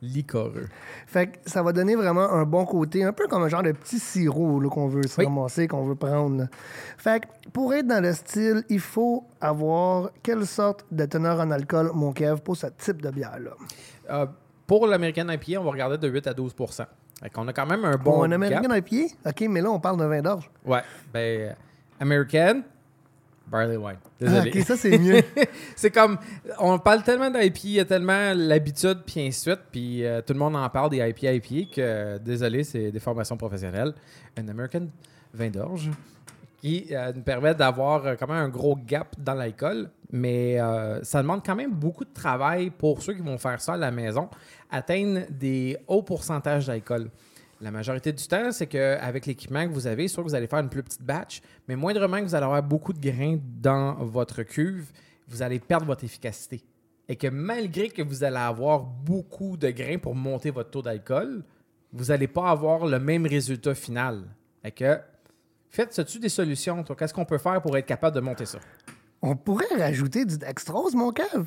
Licoreux. 0.00 0.68
Fait 1.06 1.26
que 1.28 1.38
ça 1.50 1.62
va 1.62 1.72
donner 1.72 1.96
vraiment 1.96 2.30
un 2.30 2.44
bon 2.44 2.64
côté, 2.64 3.02
un 3.02 3.12
peu 3.12 3.26
comme 3.26 3.42
un 3.42 3.48
genre 3.48 3.62
de 3.62 3.72
petit 3.72 3.98
sirop 3.98 4.60
là, 4.60 4.68
qu'on 4.68 4.86
veut 4.86 5.06
se 5.06 5.20
Oui. 5.20 5.24
ramasser, 5.26 5.66
qu'on 5.66 5.82
veut 5.84 5.96
prendre. 5.96 6.46
Fait 6.96 7.20
que 7.20 7.26
pour 7.52 7.74
être 7.74 7.86
dans 7.86 8.02
le 8.02 8.12
style, 8.12 8.62
il 8.68 8.80
faut 8.80 9.24
avoir 9.40 10.10
quelle 10.22 10.46
sorte 10.46 10.84
de 10.92 11.04
teneur 11.06 11.40
en 11.40 11.50
alcool, 11.50 11.90
mon 11.94 12.12
Kev, 12.12 12.40
pour 12.42 12.56
ce 12.56 12.68
type 12.68 13.02
de 13.02 13.10
bière-là? 13.10 13.50
Euh, 14.10 14.26
pour 14.66 14.86
l'American 14.86 15.28
IPA, 15.28 15.60
on 15.60 15.64
va 15.64 15.70
regarder 15.70 15.98
de 15.98 16.08
8 16.08 16.26
à 16.28 16.32
12% 16.32 16.86
Fait 17.20 17.30
qu'on 17.30 17.48
a 17.48 17.52
quand 17.52 17.66
même 17.66 17.84
un 17.84 17.96
Bon, 17.96 18.18
bon 18.18 18.32
un 18.32 18.70
à 18.70 18.80
pied? 18.82 19.10
OK, 19.26 19.40
mais 19.48 19.60
là, 19.60 19.70
on 19.70 19.80
parle 19.80 19.96
d'un 19.96 20.08
vin 20.08 20.22
d'orge. 20.22 20.48
Ouais. 20.64 20.82
Ben, 21.12 21.56
American, 21.98 22.62
barley 23.50 23.76
wine. 23.76 23.96
Ah, 24.02 24.08
Désolé. 24.20 24.50
OK, 24.50 24.66
ça, 24.66 24.76
c'est 24.76 24.98
mieux. 24.98 25.22
c'est 25.76 25.90
comme, 25.90 26.18
on 26.58 26.78
parle 26.78 27.02
tellement 27.02 27.30
d'IPA, 27.30 27.60
il 27.64 27.70
y 27.70 27.80
a 27.80 27.84
tellement 27.84 28.32
l'habitude, 28.34 28.98
puis 29.06 29.20
ainsi 29.20 29.46
de 29.46 29.52
suite, 29.52 29.60
puis 29.70 30.04
euh, 30.04 30.20
tout 30.22 30.32
le 30.32 30.38
monde 30.38 30.56
en 30.56 30.68
parle 30.68 30.90
des 30.90 30.98
IPA, 30.98 31.32
IPA, 31.34 31.74
que, 31.74 31.80
euh, 31.80 32.18
désolé, 32.18 32.64
c'est 32.64 32.90
des 32.90 33.00
formations 33.00 33.36
professionnelles. 33.36 33.94
Un 34.36 34.48
American 34.48 34.88
vin 35.32 35.50
d'orge 35.50 35.90
qui 36.60 36.88
euh, 36.90 37.12
nous 37.14 37.22
permet 37.22 37.54
d'avoir 37.54 38.04
euh, 38.04 38.14
quand 38.18 38.26
même 38.26 38.36
un 38.36 38.48
gros 38.48 38.76
gap 38.76 39.14
dans 39.18 39.34
l'alcool, 39.34 39.90
mais 40.10 40.58
ça 41.02 41.20
demande 41.20 41.44
quand 41.44 41.54
même 41.54 41.72
beaucoup 41.72 42.04
de 42.04 42.12
travail 42.12 42.70
pour 42.70 43.02
ceux 43.02 43.12
qui 43.12 43.20
vont 43.20 43.36
faire 43.36 43.60
ça 43.60 43.74
à 43.74 43.76
la 43.76 43.90
maison, 43.90 44.30
atteindre 44.70 45.20
des 45.30 45.76
hauts 45.86 46.02
pourcentages 46.02 46.66
d'alcool. 46.66 47.10
La 47.60 47.70
majorité 47.70 48.12
du 48.12 48.26
temps, 48.26 48.52
c'est 48.52 48.66
qu'avec 48.66 49.26
l'équipement 49.26 49.66
que 49.66 49.72
vous 49.72 49.86
avez, 49.86 50.06
soit 50.06 50.22
que 50.22 50.28
vous 50.28 50.34
allez 50.34 50.46
faire 50.46 50.60
une 50.60 50.68
plus 50.68 50.82
petite 50.82 51.02
batch, 51.02 51.40
mais 51.66 51.74
moindrement 51.74 52.18
que 52.18 52.24
vous 52.24 52.34
allez 52.34 52.44
avoir 52.44 52.62
beaucoup 52.62 52.92
de 52.92 53.00
grains 53.00 53.38
dans 53.60 53.94
votre 54.04 54.42
cuve, 54.42 54.92
vous 55.26 55.42
allez 55.42 55.58
perdre 55.58 55.86
votre 55.86 56.04
efficacité. 56.04 56.64
Et 57.08 57.16
que 57.16 57.26
malgré 57.26 57.88
que 57.88 58.02
vous 58.02 58.22
allez 58.22 58.36
avoir 58.36 58.84
beaucoup 58.84 59.56
de 59.56 59.70
grains 59.70 59.98
pour 59.98 60.14
monter 60.14 60.50
votre 60.50 60.70
taux 60.70 60.82
d'alcool, 60.82 61.42
vous 61.92 62.06
n'allez 62.06 62.28
pas 62.28 62.50
avoir 62.50 62.86
le 62.86 62.98
même 63.00 63.26
résultat 63.26 63.74
final. 63.74 64.24
Et 64.62 64.70
que, 64.70 64.98
faites 65.68 66.04
tu 66.06 66.18
des 66.18 66.28
solutions, 66.28 66.82
toi? 66.84 66.94
Qu'est-ce 66.94 67.14
qu'on 67.14 67.24
peut 67.24 67.38
faire 67.38 67.60
pour 67.60 67.76
être 67.76 67.86
capable 67.86 68.14
de 68.14 68.20
monter 68.20 68.46
ça? 68.46 68.58
on 69.22 69.36
pourrait 69.36 69.66
rajouter 69.76 70.24
du 70.24 70.38
dextrose, 70.38 70.94
mon 70.94 71.12
Kev. 71.12 71.44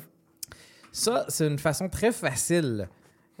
Ça, 0.90 1.24
c'est 1.28 1.46
une 1.46 1.58
façon 1.58 1.88
très 1.88 2.12
facile. 2.12 2.88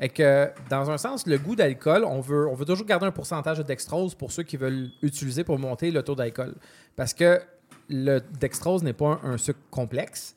Que, 0.08 0.50
dans 0.68 0.90
un 0.90 0.98
sens, 0.98 1.26
le 1.26 1.38
goût 1.38 1.54
d'alcool, 1.54 2.04
on 2.04 2.20
veut, 2.20 2.48
on 2.48 2.54
veut 2.54 2.64
toujours 2.64 2.86
garder 2.86 3.06
un 3.06 3.12
pourcentage 3.12 3.58
de 3.58 3.62
dextrose 3.62 4.14
pour 4.14 4.32
ceux 4.32 4.42
qui 4.42 4.56
veulent 4.56 4.90
utiliser 5.00 5.44
pour 5.44 5.58
monter 5.58 5.90
le 5.90 6.02
taux 6.02 6.16
d'alcool. 6.16 6.54
Parce 6.96 7.14
que 7.14 7.40
le 7.88 8.20
dextrose 8.40 8.82
n'est 8.82 8.92
pas 8.92 9.20
un, 9.22 9.32
un 9.32 9.38
sucre 9.38 9.60
complexe 9.70 10.34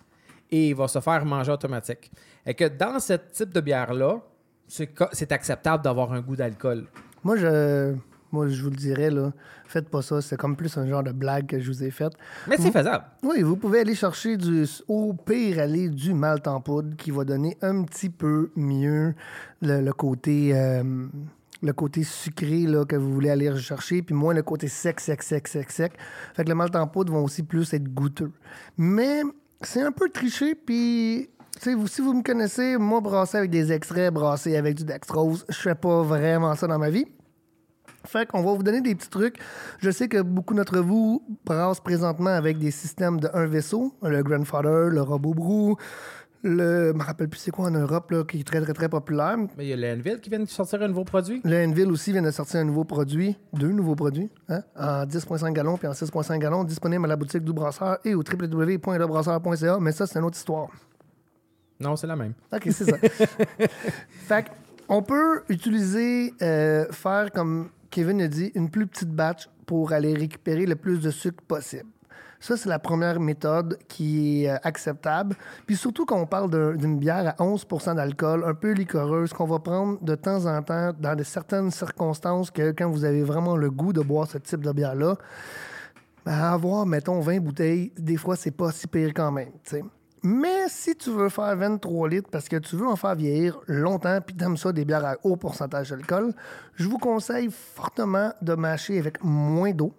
et 0.52 0.70
il 0.70 0.76
va 0.76 0.88
se 0.88 1.00
faire 1.00 1.26
manger 1.26 1.52
automatique. 1.52 2.12
Et 2.46 2.54
que 2.54 2.66
dans 2.66 3.00
ce 3.00 3.14
type 3.14 3.52
de 3.52 3.62
bière-là, 3.62 4.22
c'est 4.68 5.32
acceptable 5.32 5.84
d'avoir 5.84 6.14
un 6.14 6.22
goût 6.22 6.36
d'alcool. 6.36 6.86
Moi, 7.24 7.38
je, 7.38 7.96
moi, 8.36 8.48
je 8.50 8.62
vous 8.62 8.70
le 8.70 8.76
dirais, 8.76 9.10
là, 9.10 9.32
faites 9.66 9.88
pas 9.88 10.02
ça. 10.02 10.22
C'est 10.22 10.36
comme 10.36 10.58
plus 10.58 10.78
un 10.78 10.86
genre 10.86 11.04
de 11.04 11.14
blague 11.14 11.48
que 11.48 11.60
je 11.60 11.72
vous 11.72 11.84
ai 11.84 11.90
faite. 11.90 12.12
Mais 12.48 12.58
c'est 12.58 12.72
faisable. 12.72 13.06
Oui, 13.24 13.42
vous 13.42 13.56
pouvez 13.56 13.80
aller 13.80 13.96
chercher 13.96 14.36
du, 14.36 14.66
au 14.90 15.14
pire, 15.14 15.60
aller 15.60 15.88
du 15.90 16.14
malt 16.14 16.46
en 16.48 16.60
poudre 16.60 16.98
qui 16.98 17.12
va 17.12 17.24
donner 17.24 17.58
un 17.62 17.84
petit 17.84 18.10
peu 18.10 18.52
mieux 18.58 19.16
le, 19.62 19.80
le 19.80 19.94
côté, 19.94 20.52
euh, 20.54 20.84
le 21.62 21.74
côté 21.74 22.04
sucré 22.04 22.66
là, 22.68 22.84
que 22.84 22.98
vous 22.98 23.14
voulez 23.14 23.30
aller 23.30 23.50
rechercher, 23.50 24.02
puis 24.02 24.14
moins 24.14 24.34
le 24.34 24.44
côté 24.44 24.68
sec, 24.68 25.00
sec, 25.00 25.24
sec, 25.24 25.48
sec, 25.48 25.72
sec. 25.72 25.94
Fait 26.34 26.44
que 26.44 26.50
le 26.50 26.56
malt 26.56 26.76
en 26.76 26.88
poudre 26.88 27.14
vont 27.14 27.24
aussi 27.24 27.44
plus 27.44 27.74
être 27.74 27.88
goûteux. 27.94 28.34
Mais 28.78 29.22
c'est 29.62 29.82
un 29.82 29.94
peu 29.94 30.10
triché, 30.10 30.56
puis. 30.56 31.30
vous, 31.64 31.88
si 31.88 32.02
vous 32.02 32.14
me 32.14 32.22
connaissez, 32.22 32.78
moi, 32.78 33.00
brasser 33.00 33.38
avec 33.38 33.50
des 33.50 33.72
extraits, 33.72 34.14
brasser 34.14 34.58
avec 34.58 34.76
du 34.76 34.84
dextrose, 34.84 35.46
je 35.48 35.56
fais 35.56 35.76
pas 35.76 36.04
vraiment 36.04 36.54
ça 36.56 36.68
dans 36.68 36.80
ma 36.80 36.90
vie. 36.90 37.06
Fait 38.06 38.26
qu'on 38.26 38.42
va 38.42 38.54
vous 38.54 38.64
donner 38.64 38.82
des 38.82 38.96
petits 38.96 39.10
trucs. 39.10 39.38
Je 39.80 39.90
sais 39.90 40.08
que 40.08 40.22
beaucoup 40.22 40.54
d'entre 40.54 40.80
vous 40.80 41.24
brassent 41.46 41.80
présentement 41.80 42.30
avec 42.30 42.58
des 42.58 42.72
systèmes 42.72 43.20
de 43.20 43.30
un 43.34 43.46
vaisseau, 43.46 43.94
le 44.02 44.24
Grandfather, 44.24 44.90
le 44.90 45.02
Robot 45.02 45.34
Brew, 45.34 45.78
le. 46.44 46.92
Je 46.92 46.98
me 46.98 47.04
rappelle 47.04 47.28
plus 47.28 47.40
c'est 47.40 47.52
quoi 47.52 47.66
en 47.66 47.72
Europe, 47.72 48.12
là, 48.12 48.24
qui 48.24 48.40
est 48.40 48.44
très, 48.44 48.62
très, 48.62 48.74
très 48.74 48.90
populaire. 48.90 49.38
Mais 49.58 49.66
il 49.66 49.70
y 49.70 49.74
a 49.74 49.76
l'Enville 49.96 50.20
qui 50.22 50.30
vient 50.30 50.40
de 50.40 50.46
sortir 50.46 50.82
un 50.82 50.88
nouveau 50.88 51.04
produit. 51.04 51.42
Le 51.44 51.66
Enville 51.66 51.92
aussi 51.92 52.12
vient 52.12 52.22
de 52.22 52.32
sortir 52.32 52.60
un 52.60 52.66
nouveau 52.66 52.84
produit, 52.84 53.36
deux 53.54 53.72
nouveaux 53.72 53.96
produits, 53.96 54.30
hein, 54.50 54.62
en 54.78 55.06
10,5 55.06 55.54
gallons 55.54 55.78
puis 55.78 55.88
en 55.88 55.92
6,5 55.92 56.38
gallons, 56.40 56.64
disponible 56.64 57.06
à 57.06 57.08
la 57.08 57.16
boutique 57.16 57.44
du 57.44 57.54
brasseur 57.54 57.98
et 58.06 58.14
au 58.14 58.20
www.lebrasseur.ca. 58.20 59.80
Mais 59.80 59.92
ça, 59.92 60.08
c'est 60.08 60.20
une 60.20 60.26
autre 60.26 60.38
histoire. 60.38 60.70
Non, 61.80 61.96
c'est 61.96 62.08
la 62.08 62.16
même. 62.16 62.34
OK, 62.54 62.70
c'est 62.72 62.90
ça. 62.90 62.98
fait 64.28 64.46
on 64.88 65.02
peut 65.02 65.44
utiliser, 65.50 66.34
euh, 66.42 66.86
faire 66.92 67.32
comme 67.32 67.70
Kevin 67.96 68.22
a 68.22 68.28
dit, 68.28 68.52
une 68.56 68.70
plus 68.70 68.88
petite 68.88 69.10
batch 69.12 69.50
pour 69.66 69.94
aller 69.94 70.14
récupérer 70.14 70.66
le 70.66 70.76
plus 70.76 71.00
de 71.00 71.12
sucre 71.12 71.42
possible. 71.48 71.90
Ça, 72.42 72.58
c'est 72.58 72.68
la 72.68 72.78
première 72.78 73.22
méthode 73.22 73.80
qui 73.88 74.44
est 74.44 74.50
euh, 74.50 74.58
acceptable. 74.64 75.34
Puis 75.66 75.78
surtout 75.78 76.06
quand 76.06 76.20
on 76.20 76.26
parle 76.26 76.50
d'un- 76.50 76.76
d'une 76.76 77.00
bière 77.00 77.34
à 77.38 77.42
11% 77.42 77.96
d'alcool, 77.96 78.44
un 78.46 78.54
peu 78.54 78.74
liquoreuse, 78.74 79.32
qu'on 79.32 79.46
va 79.46 79.60
prendre 79.60 79.98
de 80.04 80.14
temps 80.16 80.46
en 80.46 80.62
temps 80.62 80.92
dans 81.00 81.16
de 81.16 81.24
certaines 81.24 81.72
circonstances 81.72 82.52
que 82.52 82.72
quand 82.72 82.90
vous 82.90 83.06
avez 83.06 83.24
vraiment 83.24 83.56
le 83.56 83.72
goût 83.72 83.94
de 83.94 84.02
boire 84.02 84.28
ce 84.30 84.40
type 84.40 84.60
de 84.66 84.74
bière-là, 84.74 85.16
ben, 86.26 86.34
avoir, 86.34 86.86
mettons, 86.86 87.22
20 87.22 87.40
bouteilles, 87.40 87.94
des 87.98 88.18
fois, 88.18 88.36
c'est 88.36 88.52
pas 88.52 88.74
si 88.74 88.88
pire 88.88 89.12
quand 89.16 89.32
même. 89.32 89.52
Mais 90.28 90.70
si 90.70 90.96
tu 90.96 91.12
veux 91.12 91.30
faire 91.30 91.56
23 91.56 92.10
litres 92.10 92.30
parce 92.32 92.50
que 92.50 92.56
tu 92.56 92.76
veux 92.76 92.88
en 92.88 92.96
faire 92.96 93.14
vieillir 93.14 93.60
longtemps 93.68 94.20
puis 94.26 94.36
t'aimes 94.36 94.58
ça 94.58 94.72
des 94.72 94.84
bières 94.84 95.06
à 95.06 95.18
haut 95.22 95.36
pourcentage 95.36 95.92
d'alcool, 95.92 96.34
je 96.74 96.88
vous 96.88 96.98
conseille 96.98 97.50
fortement 97.52 98.34
de 98.42 98.56
mâcher 98.56 98.98
avec 98.98 99.24
moins 99.24 99.72
d'eau 99.72 99.94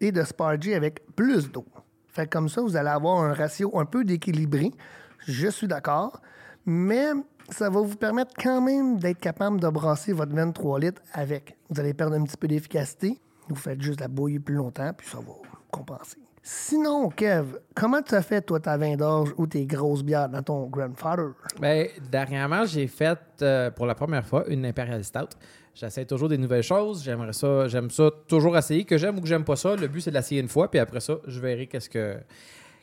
et 0.00 0.10
de 0.10 0.24
sparger 0.24 0.74
avec 0.74 1.06
plus 1.14 1.52
d'eau. 1.52 1.64
Fait 2.08 2.28
comme 2.28 2.48
ça, 2.48 2.62
vous 2.62 2.74
allez 2.74 2.88
avoir 2.88 3.20
un 3.22 3.32
ratio 3.32 3.78
un 3.78 3.84
peu 3.84 4.02
dééquilibré. 4.02 4.72
Je 5.20 5.46
suis 5.46 5.68
d'accord. 5.68 6.20
Mais 6.66 7.10
ça 7.50 7.70
va 7.70 7.80
vous 7.80 7.96
permettre 7.96 8.32
quand 8.36 8.60
même 8.60 8.98
d'être 8.98 9.20
capable 9.20 9.60
de 9.60 9.68
brasser 9.68 10.12
votre 10.12 10.34
23 10.34 10.80
litres 10.80 11.02
avec. 11.12 11.56
Vous 11.68 11.78
allez 11.78 11.94
perdre 11.94 12.16
un 12.16 12.24
petit 12.24 12.36
peu 12.36 12.48
d'efficacité. 12.48 13.20
Vous 13.48 13.54
faites 13.54 13.80
juste 13.80 14.00
la 14.00 14.08
bouillir 14.08 14.40
plus 14.44 14.56
longtemps, 14.56 14.92
puis 14.96 15.08
ça 15.08 15.18
va 15.18 15.32
compenser. 15.70 16.18
Sinon, 16.42 17.10
Kev, 17.10 17.58
comment 17.74 18.00
tu 18.00 18.14
as 18.14 18.22
fait, 18.22 18.40
toi, 18.40 18.58
ta 18.60 18.76
vin 18.76 18.96
d'orge 18.96 19.34
ou 19.36 19.46
tes 19.46 19.66
grosses 19.66 20.02
bières 20.02 20.28
dans 20.28 20.42
ton 20.42 20.66
grandfather? 20.66 21.32
Ben, 21.60 21.88
dernièrement, 22.10 22.64
j'ai 22.64 22.86
fait 22.86 23.18
euh, 23.42 23.70
pour 23.70 23.86
la 23.86 23.94
première 23.94 24.24
fois 24.24 24.44
une 24.48 24.64
Imperial 24.64 25.04
Stout. 25.04 25.36
J'essaie 25.74 26.06
toujours 26.06 26.28
des 26.28 26.38
nouvelles 26.38 26.62
choses. 26.62 27.04
J'aimerais 27.04 27.34
ça, 27.34 27.68
j'aime 27.68 27.90
ça 27.90 28.10
toujours 28.26 28.56
essayer. 28.56 28.84
Que 28.84 28.96
j'aime 28.96 29.18
ou 29.18 29.20
que 29.20 29.28
j'aime 29.28 29.44
pas 29.44 29.56
ça, 29.56 29.76
le 29.76 29.86
but 29.86 30.00
c'est 30.00 30.10
de 30.10 30.16
l'essayer 30.16 30.40
une 30.40 30.48
fois, 30.48 30.70
puis 30.70 30.80
après 30.80 31.00
ça, 31.00 31.18
je 31.26 31.40
verrai 31.40 31.66
qu'est-ce 31.66 31.90
que 31.90 32.16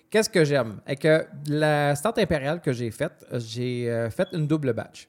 qu'est-ce 0.09 0.29
que 0.29 0.45
j'aime. 0.45 0.79
Et 0.87 0.95
que 0.95 1.25
la 1.47 1.95
Stout 1.95 2.17
impériale 2.17 2.61
que 2.61 2.71
j'ai 2.71 2.91
faite, 2.91 3.25
j'ai 3.33 3.89
euh, 3.89 4.09
fait 4.09 4.27
une 4.33 4.47
double 4.47 4.73
batch. 4.73 5.07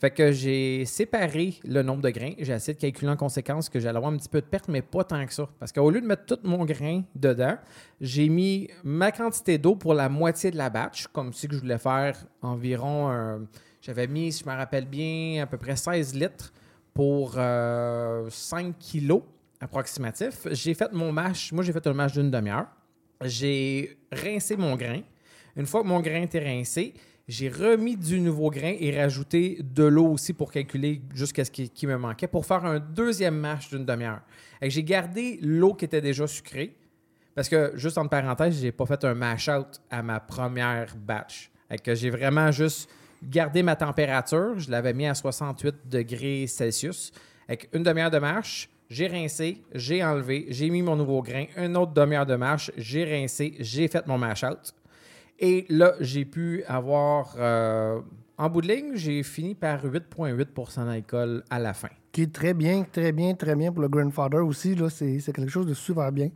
Fait 0.00 0.10
que 0.12 0.30
j'ai 0.30 0.84
séparé 0.84 1.54
le 1.64 1.82
nombre 1.82 2.02
de 2.02 2.10
grains. 2.10 2.32
J'ai 2.38 2.52
essayé 2.52 2.74
de 2.74 2.80
calculer 2.80 3.10
en 3.10 3.16
conséquence 3.16 3.68
que 3.68 3.80
j'allais 3.80 3.96
avoir 3.96 4.12
un 4.12 4.16
petit 4.16 4.28
peu 4.28 4.40
de 4.40 4.46
perte, 4.46 4.68
mais 4.68 4.80
pas 4.80 5.02
tant 5.02 5.26
que 5.26 5.34
ça. 5.34 5.48
Parce 5.58 5.72
qu'au 5.72 5.90
lieu 5.90 6.00
de 6.00 6.06
mettre 6.06 6.24
tout 6.24 6.38
mon 6.44 6.64
grain 6.64 7.02
dedans, 7.16 7.56
j'ai 8.00 8.28
mis 8.28 8.68
ma 8.84 9.10
quantité 9.10 9.58
d'eau 9.58 9.74
pour 9.74 9.94
la 9.94 10.08
moitié 10.08 10.52
de 10.52 10.56
la 10.56 10.70
batch, 10.70 11.08
comme 11.08 11.32
si 11.32 11.48
je 11.50 11.56
voulais 11.58 11.78
faire 11.78 12.16
environ 12.42 13.08
un- 13.10 13.46
J'avais 13.80 14.06
mis, 14.06 14.30
si 14.32 14.44
je 14.44 14.48
me 14.50 14.54
rappelle 14.54 14.86
bien, 14.86 15.42
à 15.42 15.46
peu 15.46 15.56
près 15.56 15.74
16 15.76 16.14
litres 16.14 16.52
pour 16.94 17.34
euh, 17.36 18.28
5 18.30 18.76
kilos 18.78 19.22
approximatif. 19.60 20.46
J'ai 20.52 20.74
fait 20.74 20.92
mon 20.92 21.10
mash. 21.12 21.52
Moi, 21.52 21.64
j'ai 21.64 21.72
fait 21.72 21.86
un 21.86 21.92
mash 21.92 22.12
d'une 22.12 22.30
demi-heure. 22.30 22.66
J'ai 23.24 23.98
rincé 24.12 24.56
mon 24.56 24.76
grain. 24.76 25.00
Une 25.56 25.66
fois 25.66 25.82
que 25.82 25.86
mon 25.88 26.00
grain 26.00 26.22
était 26.22 26.38
rincé, 26.44 26.94
j'ai 27.28 27.50
remis 27.50 27.96
du 27.96 28.20
nouveau 28.20 28.50
grain 28.50 28.74
et 28.80 28.98
rajouté 28.98 29.58
de 29.62 29.84
l'eau 29.84 30.06
aussi 30.06 30.32
pour 30.32 30.50
calculer 30.50 31.02
jusqu'à 31.14 31.44
ce 31.44 31.50
qui, 31.50 31.86
me 31.86 31.98
manquait 31.98 32.26
pour 32.26 32.46
faire 32.46 32.64
un 32.64 32.80
deuxième 32.80 33.36
mash 33.36 33.68
d'une 33.68 33.84
demi-heure. 33.84 34.22
J'ai 34.62 34.82
gardé 34.82 35.38
l'eau 35.42 35.74
qui 35.74 35.84
était 35.84 36.00
déjà 36.00 36.26
sucrée 36.26 36.74
parce 37.34 37.50
que, 37.50 37.72
juste 37.74 37.98
entre 37.98 38.10
parenthèses, 38.10 38.60
j'ai 38.60 38.72
pas 38.72 38.86
fait 38.86 39.04
un 39.04 39.14
mash-out 39.14 39.80
à 39.90 40.02
ma 40.02 40.20
première 40.20 40.96
batch. 40.96 41.50
J'ai 41.86 42.10
vraiment 42.10 42.50
juste 42.50 42.90
garder 43.22 43.62
ma 43.62 43.76
température. 43.76 44.58
Je 44.58 44.70
l'avais 44.70 44.94
mis 44.94 45.06
à 45.06 45.14
68 45.14 45.86
degrés 45.86 46.46
Celsius. 46.46 47.12
Une 47.74 47.82
demi-heure 47.82 48.10
de 48.10 48.18
marche, 48.18 48.70
j'ai 48.88 49.06
rincé, 49.06 49.62
j'ai 49.74 50.02
enlevé, 50.02 50.46
j'ai 50.48 50.70
mis 50.70 50.80
mon 50.80 50.96
nouveau 50.96 51.22
grain. 51.22 51.44
Une 51.58 51.76
autre 51.76 51.92
demi-heure 51.92 52.26
de 52.26 52.36
marche, 52.36 52.72
j'ai 52.78 53.04
rincé, 53.04 53.54
j'ai 53.60 53.86
fait 53.86 54.06
mon 54.06 54.16
mash-out. 54.16 54.74
Et 55.38 55.66
là, 55.68 55.94
j'ai 56.00 56.24
pu 56.24 56.64
avoir, 56.66 57.34
euh, 57.38 58.00
en 58.38 58.50
bout 58.50 58.60
de 58.60 58.68
ligne, 58.68 58.92
j'ai 58.94 59.22
fini 59.22 59.54
par 59.54 59.84
8,8% 59.84 60.86
d'alcool 60.86 61.44
à 61.48 61.60
la 61.60 61.74
fin. 61.74 61.88
Qui 62.10 62.22
est 62.22 62.32
très 62.32 62.54
bien, 62.54 62.84
très 62.90 63.12
bien, 63.12 63.34
très 63.34 63.54
bien 63.54 63.70
pour 63.70 63.82
le 63.82 63.88
grandfather 63.88 64.44
aussi. 64.44 64.74
Là, 64.74 64.90
c'est, 64.90 65.20
c'est 65.20 65.32
quelque 65.32 65.50
chose 65.50 65.66
de 65.66 65.74
super 65.74 66.10
bien. 66.10 66.30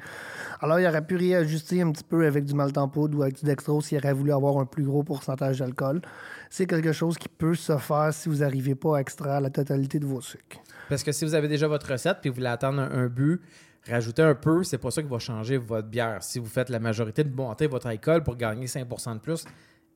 Alors, 0.60 0.78
il 0.78 0.86
aurait 0.86 1.04
pu 1.04 1.16
réajuster 1.16 1.82
un 1.82 1.90
petit 1.90 2.04
peu 2.04 2.24
avec 2.26 2.44
du 2.44 2.54
malt 2.54 2.78
en 2.78 2.88
poudre 2.88 3.18
ou 3.18 3.22
avec 3.22 3.40
du 3.40 3.44
dextrose 3.44 3.86
s'il 3.86 3.98
aurait 3.98 4.12
voulu 4.12 4.32
avoir 4.32 4.58
un 4.58 4.66
plus 4.66 4.84
gros 4.84 5.02
pourcentage 5.02 5.58
d'alcool. 5.58 6.00
C'est 6.48 6.66
quelque 6.66 6.92
chose 6.92 7.18
qui 7.18 7.28
peut 7.28 7.56
se 7.56 7.76
faire 7.78 8.10
si 8.12 8.28
vous 8.28 8.36
n'arrivez 8.36 8.76
pas 8.76 8.98
à 8.98 9.00
extraire 9.00 9.40
la 9.40 9.50
totalité 9.50 9.98
de 9.98 10.06
vos 10.06 10.20
sucres. 10.20 10.60
Parce 10.88 11.02
que 11.02 11.10
si 11.10 11.24
vous 11.24 11.34
avez 11.34 11.48
déjà 11.48 11.66
votre 11.66 11.90
recette 11.90 12.18
puis 12.20 12.30
vous 12.30 12.36
voulez 12.36 12.46
attendre 12.46 12.80
un, 12.80 12.90
un 12.90 13.06
but, 13.08 13.40
rajouter 13.88 14.22
un 14.22 14.34
peu, 14.34 14.62
c'est 14.64 14.78
pas 14.78 14.90
ça 14.90 15.02
qui 15.02 15.08
va 15.08 15.18
changer 15.18 15.56
votre 15.56 15.88
bière. 15.88 16.22
Si 16.22 16.38
vous 16.38 16.46
faites 16.46 16.68
la 16.68 16.78
majorité 16.78 17.24
de 17.24 17.34
monter 17.34 17.66
votre 17.66 17.86
alcool 17.86 18.22
pour 18.22 18.36
gagner 18.36 18.66
5% 18.66 19.14
de 19.14 19.18
plus, 19.20 19.44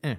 hein. 0.03 0.15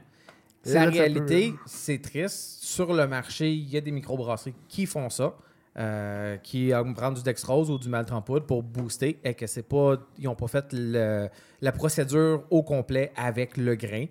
La 0.65 0.87
réalité, 0.91 1.51
peut- 1.53 1.59
c'est 1.67 2.03
triste. 2.03 2.63
Sur 2.65 2.93
le 2.93 3.07
marché, 3.07 3.53
il 3.53 3.69
y 3.71 3.77
a 3.77 3.81
des 3.81 3.93
microbrasseries 3.93 4.55
qui 4.69 4.87
font 4.87 5.09
ça, 5.09 5.35
euh, 5.79 6.37
qui 6.39 6.73
prendre 6.97 7.17
du 7.17 7.23
dextrose 7.23 7.71
ou 7.71 7.79
du 7.79 7.89
malt 7.89 8.11
en 8.11 8.21
poudre 8.21 8.45
pour 8.45 8.63
booster 8.65 9.19
et 9.23 9.35
que 9.35 9.47
c'est 9.47 9.63
pas, 9.63 9.97
ils 10.19 10.25
n'ont 10.25 10.35
pas 10.35 10.49
fait 10.49 10.67
le- 10.73 11.29
la 11.61 11.73
procédure 11.73 12.43
au 12.51 12.63
complet 12.65 13.13
avec 13.17 13.57
le 13.57 13.77
grain. 13.77 14.07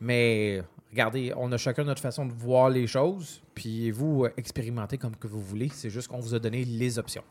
Mais 0.00 0.62
regardez, 0.90 1.32
on 1.36 1.52
a 1.52 1.56
chacun 1.58 1.84
notre 1.84 2.00
façon 2.00 2.24
de 2.26 2.32
voir 2.32 2.70
les 2.70 2.86
choses, 2.86 3.42
puis 3.54 3.90
vous 3.90 4.24
euh, 4.24 4.32
expérimentez 4.36 4.96
comme 4.96 5.16
que 5.16 5.26
vous 5.26 5.40
voulez. 5.42 5.68
C'est 5.72 5.90
juste 5.90 6.08
qu'on 6.08 6.20
vous 6.20 6.34
a 6.34 6.38
donné 6.38 6.64
les 6.64 6.98
options. 6.98 7.24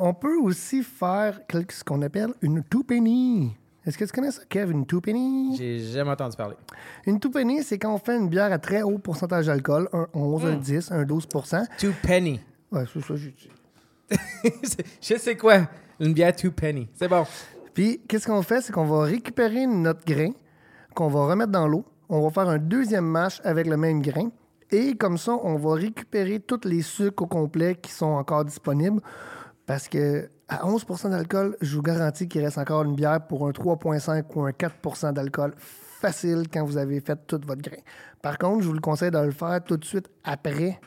On 0.00 0.14
peut 0.14 0.36
aussi 0.38 0.82
faire 0.82 1.40
ce 1.70 1.82
qu'on 1.84 2.02
appelle 2.02 2.30
une 2.40 2.62
two 2.62 2.82
penny. 2.84 3.52
Est-ce 3.84 3.96
que 3.98 4.04
tu 4.04 4.12
connais 4.12 4.30
ça, 4.30 4.42
Kev, 4.48 4.70
une 4.70 4.86
two 4.86 5.00
penny? 5.00 5.56
J'ai 5.56 5.78
jamais 5.80 6.10
entendu 6.10 6.36
parler. 6.36 6.56
Une 7.06 7.18
two 7.18 7.30
penny, 7.30 7.62
c'est 7.62 7.78
quand 7.78 7.92
on 7.94 7.98
fait 7.98 8.16
une 8.16 8.28
bière 8.28 8.52
à 8.52 8.58
très 8.58 8.82
haut 8.82 8.98
pourcentage 8.98 9.46
d'alcool, 9.46 9.88
un 9.92 10.06
11, 10.12 10.42
Hmm. 10.42 10.46
un 10.46 10.56
10, 10.56 10.92
un 10.92 11.04
12% 11.04 11.64
Two 11.78 11.92
penny. 12.02 12.40
Ouais, 12.70 12.84
c'est 12.92 13.00
ça, 13.02 13.14
j'ai 13.16 13.30
dit. 13.32 13.48
Je 15.00 15.16
sais 15.16 15.36
quoi, 15.36 15.68
une 16.00 16.12
bière 16.12 16.34
two 16.36 16.50
penny. 16.52 16.88
C'est 16.94 17.08
bon. 17.08 17.24
Puis, 17.74 18.00
qu'est-ce 18.08 18.26
qu'on 18.26 18.42
fait? 18.42 18.60
C'est 18.60 18.72
qu'on 18.72 18.84
va 18.84 19.02
récupérer 19.04 19.66
notre 19.66 20.04
grain, 20.04 20.30
qu'on 20.94 21.08
va 21.08 21.26
remettre 21.26 21.52
dans 21.52 21.66
l'eau. 21.66 21.84
On 22.08 22.20
va 22.22 22.30
faire 22.30 22.48
un 22.48 22.58
deuxième 22.58 23.04
mash 23.06 23.40
avec 23.44 23.66
le 23.66 23.76
même 23.76 24.00
grain. 24.02 24.28
Et 24.70 24.94
comme 24.96 25.16
ça, 25.18 25.32
on 25.42 25.56
va 25.56 25.74
récupérer 25.74 26.40
tous 26.40 26.60
les 26.64 26.82
sucres 26.82 27.22
au 27.22 27.26
complet 27.26 27.74
qui 27.80 27.90
sont 27.90 28.06
encore 28.06 28.44
disponibles. 28.44 29.00
Parce 29.68 29.86
que 29.86 30.30
à 30.48 30.66
11 30.66 30.86
d'alcool, 31.10 31.54
je 31.60 31.76
vous 31.76 31.82
garantis 31.82 32.26
qu'il 32.26 32.42
reste 32.42 32.56
encore 32.56 32.84
une 32.84 32.94
bière 32.94 33.26
pour 33.26 33.46
un 33.46 33.50
3,5 33.50 34.24
ou 34.34 34.46
un 34.46 34.52
4 34.52 35.12
d'alcool 35.12 35.52
facile 35.58 36.44
quand 36.50 36.64
vous 36.64 36.78
avez 36.78 37.00
fait 37.00 37.18
tout 37.26 37.38
votre 37.46 37.60
grain. 37.60 37.76
Par 38.22 38.38
contre, 38.38 38.62
je 38.62 38.68
vous 38.68 38.72
le 38.72 38.80
conseille 38.80 39.10
de 39.10 39.18
le 39.18 39.30
faire 39.30 39.62
tout 39.62 39.76
de 39.76 39.84
suite 39.84 40.08
après 40.24 40.80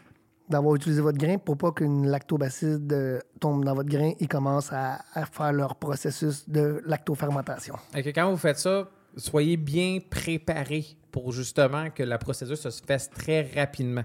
d'avoir 0.50 0.74
utilisé 0.74 1.00
votre 1.00 1.20
grain 1.20 1.38
pour 1.38 1.60
pas 1.60 1.72
qu'une 1.72 2.08
lactobacille 2.08 2.80
euh, 2.92 3.20
tombe 3.40 3.64
dans 3.64 3.76
votre 3.76 3.88
grain 3.88 4.14
et 4.20 4.26
commence 4.26 4.74
à, 4.74 5.00
à 5.14 5.28
faire 5.28 5.54
leur 5.54 5.76
processus 5.76 6.50
de 6.50 6.82
lactofermentation. 6.88 7.76
Fait 7.94 8.02
que 8.02 8.10
quand 8.10 8.32
vous 8.32 8.38
faites 8.38 8.58
ça, 8.58 8.90
soyez 9.16 9.58
bien 9.58 10.00
préparé 10.10 10.88
pour 11.12 11.32
justement 11.32 11.92
que 11.92 12.02
la 12.02 12.18
procédure 12.18 12.58
se 12.58 12.70
fasse 12.84 13.12
très 13.12 13.48
rapidement. 13.56 14.04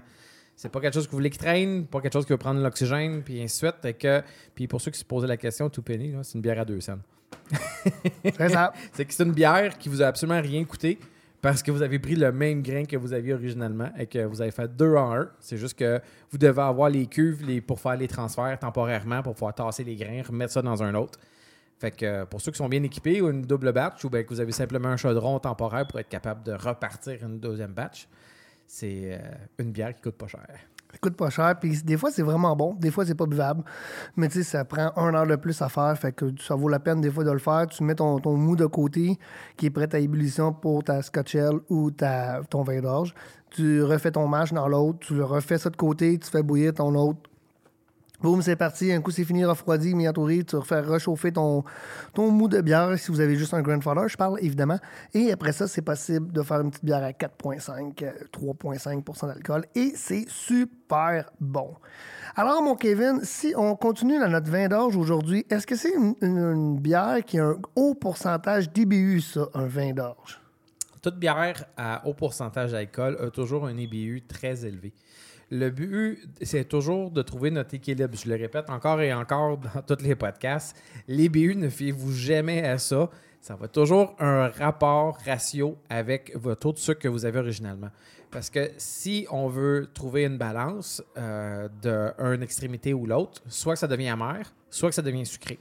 C'est 0.57 0.69
pas 0.69 0.81
quelque 0.81 0.95
chose 0.95 1.05
que 1.05 1.11
vous 1.11 1.17
voulez 1.17 1.29
qui 1.29 1.37
traîne, 1.37 1.85
pas 1.85 2.01
quelque 2.01 2.13
chose 2.13 2.25
qui 2.25 2.33
va 2.33 2.39
prendre 2.39 2.59
l'oxygène, 2.59 3.21
puis 3.21 3.41
ainsi 3.43 3.61
de 3.61 3.67
suite. 3.67 3.97
Que, 3.99 4.23
puis 4.55 4.67
pour 4.67 4.81
ceux 4.81 4.89
qui 4.89 4.97
se 4.97 5.05
posaient 5.05 5.27
la 5.27 5.37
question, 5.37 5.69
tout 5.69 5.83
penny, 5.83 6.11
là, 6.11 6.23
c'est 6.23 6.33
une 6.33 6.41
bière 6.41 6.59
à 6.59 6.65
deux 6.65 6.81
cents. 6.81 6.97
C'est 8.23 8.49
ça. 8.49 8.73
C'est 8.93 9.05
que 9.05 9.13
c'est 9.13 9.23
une 9.23 9.33
bière 9.33 9.77
qui 9.77 9.87
vous 9.87 10.01
a 10.01 10.07
absolument 10.07 10.41
rien 10.41 10.65
coûté 10.65 10.97
parce 11.41 11.61
que 11.61 11.69
vous 11.69 11.83
avez 11.83 11.99
pris 11.99 12.15
le 12.15 12.31
même 12.31 12.63
grain 12.63 12.85
que 12.85 12.97
vous 12.97 13.13
aviez 13.13 13.35
originalement 13.35 13.91
et 13.99 14.07
que 14.07 14.25
vous 14.25 14.41
avez 14.41 14.49
fait 14.49 14.67
deux 14.75 14.95
en 14.95 15.13
un. 15.13 15.29
C'est 15.39 15.57
juste 15.57 15.77
que 15.77 16.01
vous 16.31 16.39
devez 16.39 16.61
avoir 16.61 16.89
les 16.89 17.05
cuves 17.05 17.45
les, 17.45 17.61
pour 17.61 17.79
faire 17.79 17.95
les 17.95 18.07
transferts 18.07 18.57
temporairement 18.59 19.21
pour 19.21 19.33
pouvoir 19.33 19.53
tasser 19.53 19.83
les 19.83 19.95
grains, 19.95 20.23
remettre 20.27 20.53
ça 20.53 20.63
dans 20.63 20.81
un 20.81 20.95
autre. 20.95 21.19
Fait 21.79 21.91
que 21.91 22.23
pour 22.25 22.41
ceux 22.41 22.51
qui 22.51 22.57
sont 22.57 22.67
bien 22.67 22.81
équipés 22.81 23.21
ou 23.21 23.29
une 23.29 23.43
double 23.43 23.71
batch 23.71 24.03
ou 24.03 24.09
bien 24.09 24.23
que 24.23 24.29
vous 24.29 24.41
avez 24.41 24.51
simplement 24.51 24.89
un 24.89 24.97
chaudron 24.97 25.37
temporaire 25.39 25.85
pour 25.85 25.99
être 25.99 26.09
capable 26.09 26.43
de 26.43 26.53
repartir 26.53 27.23
une 27.23 27.39
deuxième 27.39 27.73
batch, 27.73 28.07
c'est 28.67 29.13
euh, 29.13 29.17
une 29.59 29.71
bière 29.71 29.95
qui 29.95 30.01
coûte 30.01 30.17
pas 30.17 30.27
cher. 30.27 30.45
Ça 30.91 30.97
coûte 30.99 31.15
pas 31.15 31.29
cher. 31.29 31.55
Puis 31.59 31.81
des 31.83 31.97
fois, 31.97 32.11
c'est 32.11 32.21
vraiment 32.21 32.55
bon. 32.55 32.73
Des 32.75 32.91
fois, 32.91 33.05
c'est 33.05 33.15
pas 33.15 33.25
buvable. 33.25 33.63
Mais 34.15 34.27
tu 34.27 34.35
sais, 34.35 34.43
ça 34.43 34.65
prend 34.65 34.91
un 34.95 35.13
heure 35.15 35.27
de 35.27 35.35
plus 35.35 35.61
à 35.61 35.69
faire. 35.69 35.97
Fait 35.97 36.11
que 36.11 36.25
ça 36.39 36.55
vaut 36.55 36.69
la 36.69 36.79
peine 36.79 37.01
des 37.01 37.09
fois 37.09 37.23
de 37.23 37.31
le 37.31 37.39
faire. 37.39 37.67
Tu 37.67 37.83
mets 37.83 37.95
ton, 37.95 38.19
ton 38.19 38.35
mou 38.35 38.55
de 38.55 38.65
côté 38.65 39.17
qui 39.57 39.65
est 39.65 39.69
prêt 39.69 39.93
à 39.93 39.99
ébullition 39.99 40.53
pour 40.53 40.83
ta 40.83 41.01
Scotch 41.01 41.35
Ale 41.35 41.59
ou 41.69 41.91
ta, 41.91 42.41
ton 42.49 42.63
vin 42.63 42.81
d'orge. 42.81 43.13
Tu 43.49 43.83
refais 43.83 44.11
ton 44.11 44.27
mash 44.27 44.53
dans 44.53 44.67
l'autre. 44.67 44.99
Tu 44.99 45.15
le 45.15 45.25
refais 45.25 45.57
ça 45.57 45.69
de 45.69 45.77
côté. 45.77 46.17
Tu 46.19 46.29
fais 46.29 46.43
bouillir 46.43 46.73
ton 46.73 46.93
autre. 46.95 47.29
Boum, 48.19 48.41
c'est 48.41 48.55
parti. 48.55 48.91
Un 48.91 49.01
coup, 49.01 49.11
c'est 49.11 49.25
fini, 49.25 49.45
refroidi, 49.45 49.93
mis. 49.93 50.07
Tu 50.45 50.55
refais 50.55 50.79
réchauffer 50.79 51.31
ton, 51.31 51.63
ton 52.13 52.31
mou 52.31 52.47
de 52.47 52.61
bière 52.61 52.97
si 52.97 53.11
vous 53.11 53.19
avez 53.19 53.35
juste 53.35 53.53
un 53.53 53.61
grandfather, 53.61 54.07
je 54.07 54.17
parle 54.17 54.39
évidemment. 54.41 54.79
Et 55.13 55.31
après 55.31 55.51
ça, 55.51 55.67
c'est 55.67 55.83
possible 55.83 56.31
de 56.31 56.41
faire 56.41 56.61
une 56.61 56.71
petite 56.71 56.85
bière 56.85 57.03
à 57.03 57.11
4,5, 57.11 58.03
euh, 58.03 58.11
3,5% 58.33 59.27
d'alcool. 59.27 59.65
Et 59.75 59.93
c'est 59.95 60.25
super 60.29 61.29
bon. 61.39 61.75
Alors, 62.35 62.63
mon 62.63 62.75
Kevin, 62.75 63.19
si 63.23 63.53
on 63.55 63.75
continue 63.75 64.19
dans 64.19 64.29
notre 64.29 64.49
vin 64.49 64.67
d'orge 64.67 64.95
aujourd'hui, 64.95 65.45
est-ce 65.49 65.67
que 65.67 65.75
c'est 65.75 65.93
une 66.21 66.79
bière 66.79 67.23
qui 67.23 67.37
a 67.37 67.45
un 67.45 67.57
haut 67.75 67.93
pourcentage 67.93 68.71
d'IBU, 68.71 69.21
ça, 69.21 69.47
un 69.53 69.67
vin 69.67 69.93
d'orge? 69.93 70.41
Toute 71.03 71.19
bière 71.19 71.65
à 71.77 72.05
haut 72.07 72.15
pourcentage 72.15 72.71
d'alcool 72.71 73.17
a 73.21 73.29
toujours 73.29 73.67
un 73.67 73.77
IBU 73.77 74.23
très 74.27 74.65
élevé. 74.65 74.93
Le 75.49 75.69
but, 75.69 76.27
c'est 76.41 76.67
toujours 76.67 77.09
de 77.09 77.21
trouver 77.21 77.51
notre 77.51 77.73
équilibre. 77.73 78.13
Je 78.13 78.29
le 78.29 78.35
répète 78.35 78.69
encore 78.69 78.99
et 79.01 79.13
encore 79.13 79.57
dans 79.57 79.81
tous 79.81 80.03
les 80.03 80.15
podcasts. 80.15 80.75
L'IBU, 81.07 81.55
ne 81.55 81.69
fiez-vous 81.69 82.11
jamais 82.11 82.65
à 82.65 82.77
ça. 82.77 83.09
Ça 83.39 83.55
va 83.55 83.69
toujours 83.69 84.13
un 84.19 84.49
rapport 84.49 85.17
ratio 85.25 85.77
avec 85.89 86.35
votre 86.35 86.59
taux 86.59 86.73
de 86.73 86.77
sucre 86.79 86.99
que 86.99 87.07
vous 87.07 87.25
avez 87.25 87.39
originalement. 87.39 87.89
Parce 88.29 88.49
que 88.49 88.71
si 88.77 89.25
on 89.31 89.47
veut 89.47 89.87
trouver 89.93 90.25
une 90.25 90.37
balance 90.37 91.01
euh, 91.17 91.69
d'une 91.81 92.43
extrémité 92.43 92.93
ou 92.93 93.05
l'autre, 93.05 93.41
soit 93.47 93.75
que 93.75 93.79
ça 93.79 93.87
devient 93.87 94.09
amer, 94.09 94.53
soit 94.69 94.89
que 94.89 94.95
ça 94.95 95.01
devient 95.01 95.25
sucré. 95.25 95.59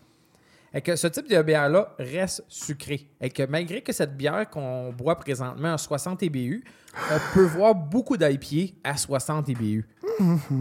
Et 0.76 0.82
que 0.82 0.94
ce 0.94 1.06
type 1.06 1.26
de 1.26 1.40
bière-là 1.40 1.94
reste 1.98 2.44
sucré. 2.48 3.08
Et 3.18 3.30
que 3.30 3.44
malgré 3.46 3.80
que 3.80 3.94
cette 3.94 4.14
bière 4.14 4.50
qu'on 4.50 4.92
boit 4.92 5.18
présentement 5.18 5.72
à 5.72 5.78
60 5.78 6.20
IBU, 6.20 6.62
on 7.10 7.34
peut 7.34 7.46
voir 7.46 7.74
beaucoup 7.74 8.18
d'IPA 8.18 8.74
à 8.84 8.94
60 8.94 9.48
IBU. 9.48 9.88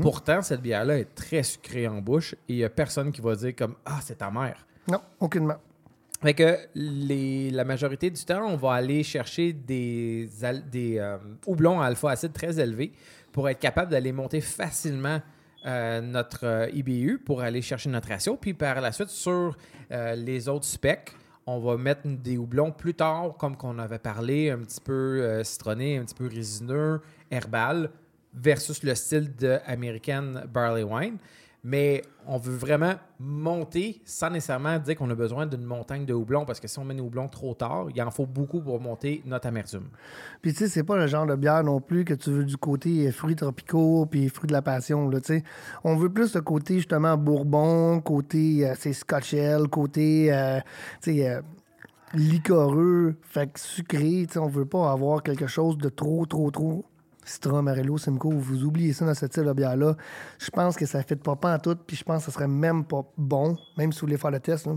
Pourtant, 0.02 0.42
cette 0.42 0.62
bière-là 0.62 1.00
est 1.00 1.14
très 1.14 1.44
sucrée 1.44 1.86
en 1.90 2.02
bouche 2.02 2.34
et 2.48 2.54
il 2.54 2.56
n'y 2.56 2.64
a 2.64 2.70
personne 2.70 3.12
qui 3.12 3.20
va 3.20 3.36
dire 3.36 3.54
comme 3.58 3.76
Ah, 3.86 4.00
c'est 4.02 4.22
amer. 4.22 4.56
Non, 4.88 5.02
aucunement. 5.20 5.58
Fait 6.22 6.34
que 6.34 6.60
les, 6.76 7.52
la 7.52 7.66
majorité 7.66 8.10
du 8.10 8.24
temps, 8.24 8.48
on 8.48 8.56
va 8.56 8.72
aller 8.72 9.04
chercher 9.04 9.52
des, 9.52 10.30
euh, 10.44 11.18
houblons 11.46 11.82
à 11.82 11.88
alpha-acide 11.88 12.32
très 12.32 12.58
élevés 12.58 12.94
pour 13.34 13.50
être 13.50 13.60
capable 13.60 13.92
d'aller 13.92 14.14
monter 14.14 14.40
facilement 14.40 15.20
euh, 15.66 16.00
notre 16.00 16.46
euh, 16.46 16.70
IBU 16.72 17.18
pour 17.18 17.42
aller 17.42 17.62
chercher 17.62 17.90
notre 17.90 18.10
ratio. 18.10 18.38
Puis 18.38 18.54
par 18.54 18.82
la 18.82 18.92
suite, 18.92 19.10
sur 19.10 19.58
euh, 19.92 20.16
les 20.16 20.48
autres 20.48 20.66
specs, 20.66 21.12
on 21.48 21.60
va 21.60 21.76
mettre 21.76 22.02
des 22.06 22.38
houblons 22.38 22.72
plus 22.72 22.94
tard, 22.94 23.36
comme 23.38 23.58
qu'on 23.58 23.80
avait 23.80 24.00
parlé, 24.00 24.52
un 24.52 24.60
petit 24.60 24.82
peu 24.82 25.44
citronné, 25.44 25.98
un 25.98 26.06
petit 26.06 26.16
peu 26.16 26.28
résineux, 26.28 27.02
herbal, 27.30 27.92
versus 28.34 28.82
le 28.82 28.96
style 28.96 29.36
de 29.36 29.60
American 29.68 30.42
Barley 30.52 30.84
Wine. 30.84 31.18
Mais 31.68 32.04
on 32.28 32.38
veut 32.38 32.56
vraiment 32.56 32.94
monter 33.20 34.00
sans 34.06 34.30
nécessairement 34.30 34.78
dire 34.78 34.96
qu'on 34.96 35.10
a 35.10 35.16
besoin 35.16 35.48
d'une 35.48 35.64
montagne 35.64 36.06
de 36.06 36.14
houblon, 36.14 36.46
parce 36.46 36.60
que 36.60 36.68
si 36.68 36.78
on 36.78 36.86
met 36.86 36.94
des 36.94 37.02
houblons 37.02 37.28
trop 37.28 37.56
tard, 37.56 37.88
il 37.94 38.00
en 38.04 38.12
faut 38.12 38.28
beaucoup 38.28 38.62
pour 38.62 38.80
monter 38.80 39.24
notre 39.26 39.48
amertume. 39.48 39.88
Puis 40.44 40.54
tu 40.54 40.60
sais, 40.60 40.68
c'est 40.68 40.84
pas 40.84 40.96
le 40.96 41.08
genre 41.08 41.26
de 41.26 41.34
bière 41.34 41.64
non 41.64 41.82
plus 41.82 42.06
que 42.06 42.14
tu 42.14 42.30
veux 42.30 42.44
du 42.44 42.56
côté 42.56 43.12
fruits 43.12 43.36
tropicaux 43.36 44.06
puis 44.06 44.30
fruits 44.30 44.46
de 44.46 44.54
la 44.54 44.62
passion. 44.62 45.10
Là, 45.10 45.20
tu 45.22 45.34
sais. 45.34 45.44
On 45.84 45.96
veut 45.96 46.10
plus 46.10 46.36
le 46.36 46.42
côté 46.42 46.76
justement 46.76 47.18
bourbon, 47.18 48.00
côté 48.00 48.70
euh, 48.70 48.76
c'est 48.78 48.94
côté 49.72 50.32
euh, 50.32 50.60
tu 51.02 51.16
sais, 51.16 51.28
euh, 51.28 51.42
liquoreux, 52.14 53.16
fait 53.24 53.52
que 53.52 53.60
sucré. 53.60 54.28
On 54.36 54.48
veut 54.48 54.68
pas 54.68 54.92
avoir 54.92 55.24
quelque 55.24 55.48
chose 55.48 55.80
de 55.80 55.90
trop, 55.90 56.28
trop, 56.28 56.52
trop. 56.52 56.86
Citra, 57.26 57.62
Marello, 57.62 57.98
Simcoe, 57.98 58.34
vous 58.34 58.64
oubliez 58.64 58.94
ça 58.94 59.06
dans 59.06 59.16
ce 59.16 59.26
type 59.26 59.44
de 59.44 59.52
bière-là. 59.52 59.98
Je 60.38 60.50
pense 60.52 60.76
que 60.76 60.86
ça 60.86 61.02
fait 61.02 61.16
pas 61.16 61.36
pas 61.36 61.56
en 61.56 61.60
tout, 61.60 61.76
puis 61.76 61.98
je 61.98 62.04
pense 62.04 62.20
que 62.20 62.32
ça 62.32 62.32
serait 62.32 62.48
même 62.48 62.86
pas 62.86 63.04
bon, 63.18 63.58
même 63.78 63.92
si 63.92 64.00
vous 64.00 64.06
voulez 64.06 64.18
faire 64.18 64.32
le 64.32 64.40
test. 64.40 64.70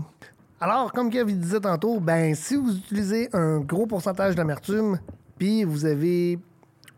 Alors, 0.59 0.91
comme 0.91 1.09
Kevin 1.09 1.39
disait 1.39 1.59
tantôt, 1.59 1.99
ben 1.99 2.35
si 2.35 2.55
vous 2.55 2.75
utilisez 2.75 3.29
un 3.33 3.59
gros 3.59 3.85
pourcentage 3.85 4.35
d'amertume, 4.35 4.99
puis 5.37 5.63
vous 5.63 5.85
avez 5.85 6.39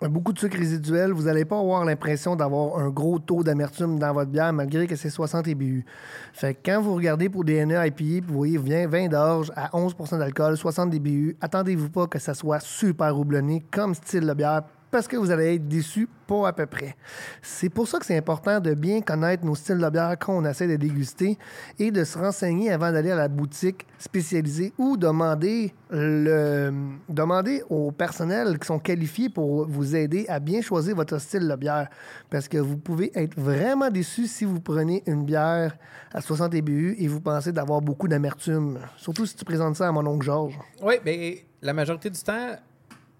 beaucoup 0.02 0.34
de 0.34 0.40
sucre 0.40 0.58
résiduel, 0.58 1.12
vous 1.12 1.24
n'allez 1.24 1.46
pas 1.46 1.60
avoir 1.60 1.86
l'impression 1.86 2.36
d'avoir 2.36 2.80
un 2.80 2.90
gros 2.90 3.20
taux 3.20 3.44
d'amertume 3.44 4.00
dans 4.00 4.14
votre 4.14 4.32
bière, 4.32 4.52
malgré 4.52 4.88
que 4.88 4.96
c'est 4.96 5.12
60 5.12 5.46
IBU. 5.46 5.86
Fait 6.34 6.56
que 6.56 6.60
quand 6.72 6.82
vous 6.82 6.96
regardez 6.96 7.30
pour 7.30 7.44
des 7.44 7.64
NE 7.64 7.76
IPA, 7.86 8.26
vous 8.26 8.34
voyez 8.34 8.58
20, 8.58 8.88
20 8.88 9.08
d'orge 9.10 9.52
à 9.56 9.68
11% 9.78 10.18
d'alcool, 10.18 10.58
60 10.58 10.90
DBU, 10.90 11.38
attendez-vous 11.40 11.90
pas 11.90 12.08
que 12.08 12.18
ça 12.18 12.34
soit 12.34 12.62
super 12.62 13.16
houblonné 13.20 13.64
comme 13.70 13.94
style 13.94 14.26
de 14.26 14.34
bière 14.34 14.64
parce 14.92 15.08
que 15.08 15.16
vous 15.16 15.32
allez 15.32 15.56
être 15.56 15.68
déçu, 15.68 16.08
pas 16.28 16.50
à 16.50 16.54
peu 16.54 16.66
près. 16.66 16.96
C'est 17.42 17.70
pour 17.70 17.88
ça 17.88 17.98
que 17.98 18.06
c'est 18.06 18.18
important 18.18 18.60
de 18.60 18.74
bien 18.74 19.02
connaître 19.02 19.46
nos 19.46 19.56
styles 19.56 19.78
de 19.78 19.90
bière 19.90 20.16
quand 20.20 20.38
on 20.38 20.46
essaie 20.46 20.68
de 20.68 20.76
déguster 20.76 21.38
et 21.80 21.92
de 21.92 22.04
se 22.04 22.18
renseigner 22.18 22.72
avant 22.72 22.92
d'aller 22.92 23.12
à 23.12 23.16
la 23.16 23.28
boutique 23.30 23.88
spécialisée 23.98 24.74
ou 24.78 24.98
demander, 24.98 25.74
le, 25.90 26.72
demander 27.08 27.64
au 27.70 27.92
personnel 27.92 28.60
qui 28.60 28.68
sont 28.68 28.80
qualifiés 28.80 29.30
pour 29.30 29.68
vous 29.68 29.96
aider 29.96 30.26
à 30.28 30.40
bien 30.40 30.62
choisir 30.62 30.96
votre 30.96 31.20
style 31.20 31.48
de 31.48 31.56
bière. 31.56 31.88
Parce 32.30 32.48
que 32.48 32.58
vous 32.58 32.78
pouvez 32.78 33.12
être 33.16 33.40
vraiment 33.40 33.90
déçu 33.90 34.28
si 34.28 34.44
vous 34.44 34.60
prenez 34.60 35.04
une 35.08 35.24
bière 35.24 35.78
à 36.14 36.22
60 36.22 36.52
BU 36.52 36.96
et 37.00 37.08
vous 37.08 37.22
pensez 37.22 37.54
d'avoir 37.54 37.82
beaucoup 37.82 38.10
d'amertume. 38.10 38.80
Surtout 38.98 39.26
si 39.26 39.36
tu 39.36 39.46
présentes 39.46 39.78
ça 39.78 39.88
à 39.88 39.92
mon 39.92 40.06
oncle 40.06 40.26
Georges. 40.26 40.60
Oui, 40.82 40.96
mais 41.06 41.46
la 41.62 41.74
majorité 41.74 42.10
du 42.10 42.20
temps, 42.20 42.58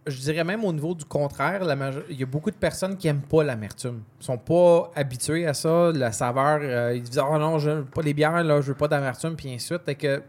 je 0.08 0.20
dirais 0.20 0.44
même 0.44 0.64
au 0.64 0.74
niveau 0.74 0.96
du 0.96 1.06
contraire, 1.06 1.62
il 2.10 2.20
y 2.20 2.24
a 2.24 2.26
beaucoup 2.26 2.50
de 2.50 2.56
personnes 2.56 2.98
qui 2.98 3.08
n'aiment 3.08 3.22
pas 3.22 3.44
l'amertume. 3.44 4.02
Ils 4.20 4.26
sont 4.26 4.38
pas 4.38 4.92
habitués 4.96 5.46
à 5.46 5.54
ça, 5.54 5.92
la 5.94 6.12
saveur. 6.12 6.60
Euh, 6.64 6.96
ils 6.96 7.04
disent 7.04 7.20
Oh 7.20 7.38
non, 7.38 7.60
je 7.60 7.70
veux 7.70 7.86
pas 7.86 8.02
les 8.02 8.14
bières, 8.14 8.44
là, 8.44 8.62
je 8.62 8.68
veux 8.68 8.78
pas 8.78 8.88
d'amertume, 8.88 9.36
puis 9.36 9.54
ainsi 9.54 9.72
de 9.72 9.94
que 9.94 10.24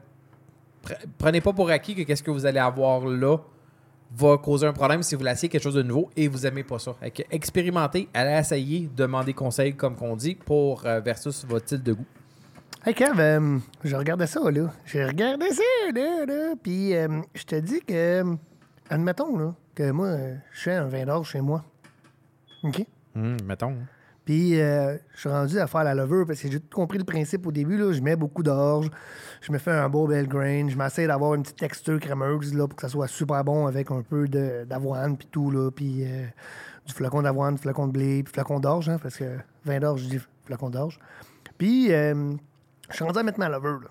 prenez 1.17 1.41
pas 1.41 1.53
pour 1.53 1.71
acquis 1.71 1.95
que 1.95 2.03
qu'est-ce 2.03 2.23
que 2.23 2.31
vous 2.31 2.45
allez 2.45 2.59
avoir 2.59 3.07
là 3.07 3.39
va 4.15 4.37
causer 4.37 4.67
un 4.67 4.75
problème 4.75 5.03
si 5.03 5.15
vous 5.15 5.25
laissez 5.25 5.49
quelque 5.49 5.63
chose 5.63 5.75
de 5.75 5.83
nouveau 5.83 6.11
et 6.17 6.29
vous 6.29 6.47
aimez 6.47 6.65
pas 6.65 6.79
ça. 6.79 6.93
Fait 7.01 7.27
expérimentez, 7.31 8.11
allez 8.13 8.39
essayer, 8.39 8.91
demandez 8.95 9.33
conseil, 9.33 9.75
comme 9.75 9.97
qu'on 9.97 10.17
dit, 10.17 10.35
pour 10.35 10.85
euh, 10.85 11.01
versus 11.01 11.47
votre 11.47 11.65
style 11.65 11.83
de 11.83 11.95
goût. 11.95 12.05
Hey 12.85 12.93
Kev, 12.93 13.19
euh, 13.19 13.59
je 13.85 13.97
regardais 13.97 14.27
ça, 14.27 14.51
là. 14.51 14.71
J'ai 14.85 15.07
regardé 15.07 15.49
ça, 15.51 15.63
là, 15.95 16.27
là. 16.27 16.55
Puis 16.63 16.91
je 16.91 17.45
te 17.45 17.55
dis 17.55 17.81
que, 17.81 18.23
admettons, 18.91 19.39
là, 19.39 19.55
que 19.75 19.91
moi, 19.91 20.17
je 20.53 20.61
fais 20.61 20.75
un 20.75 20.87
vin 20.87 21.05
d'orge 21.05 21.31
chez 21.31 21.41
moi. 21.41 21.65
OK? 22.63 22.87
Hum, 23.17 23.37
mettons. 23.45 23.77
Puis, 24.25 24.61
euh, 24.61 24.97
je 25.15 25.21
suis 25.21 25.29
rendu 25.29 25.59
à 25.59 25.67
faire 25.67 25.83
la 25.83 25.95
levure 25.95 26.25
parce 26.27 26.41
que 26.41 26.51
j'ai 26.51 26.61
compris 26.61 26.99
le 26.99 27.05
principe 27.05 27.45
au 27.47 27.53
début. 27.53 27.77
Là, 27.77 27.93
je 27.93 28.01
mets 28.01 28.15
beaucoup 28.15 28.45
d'orge, 28.45 28.89
je 29.41 29.51
me 29.51 29.59
fais 29.59 29.73
un 29.73 29.89
beau 29.89 30.07
bel 30.07 30.29
grain, 30.29 30.69
je 30.69 30.77
m'essaie 30.77 31.09
d'avoir 31.09 31.35
une 31.35 31.43
petite 31.43 31.59
texture 31.59 31.99
crémeuse 31.99 32.55
là, 32.55 32.69
pour 32.69 32.77
que 32.77 32.83
ça 32.83 32.89
soit 32.89 33.09
super 33.09 33.43
bon 33.43 33.67
avec 33.67 33.91
un 33.91 34.03
peu 34.03 34.29
d'avoine, 34.29 35.17
puis 35.17 35.27
tout, 35.29 35.51
là, 35.51 35.71
puis 35.73 36.05
euh, 36.05 36.27
du 36.87 36.93
flacon 36.93 37.23
d'avoine, 37.23 37.57
du 37.57 37.63
flacon 37.63 37.89
de 37.89 37.93
blé, 37.93 38.23
puis 38.23 38.33
flacon 38.33 38.61
d'orge, 38.61 38.89
hein, 38.89 38.99
parce 39.03 39.17
que 39.17 39.39
vin 39.65 39.81
d'orge, 39.81 40.03
je 40.03 40.09
dis 40.09 40.21
flacon 40.47 40.71
d'orge. 40.71 41.01
Puis, 41.59 41.93
euh, 41.93 42.33
je 42.91 42.95
suis 42.95 43.05
rendu 43.05 43.19
à 43.19 43.23
mettre 43.25 43.41
ma 43.41 43.49
levure. 43.49 43.91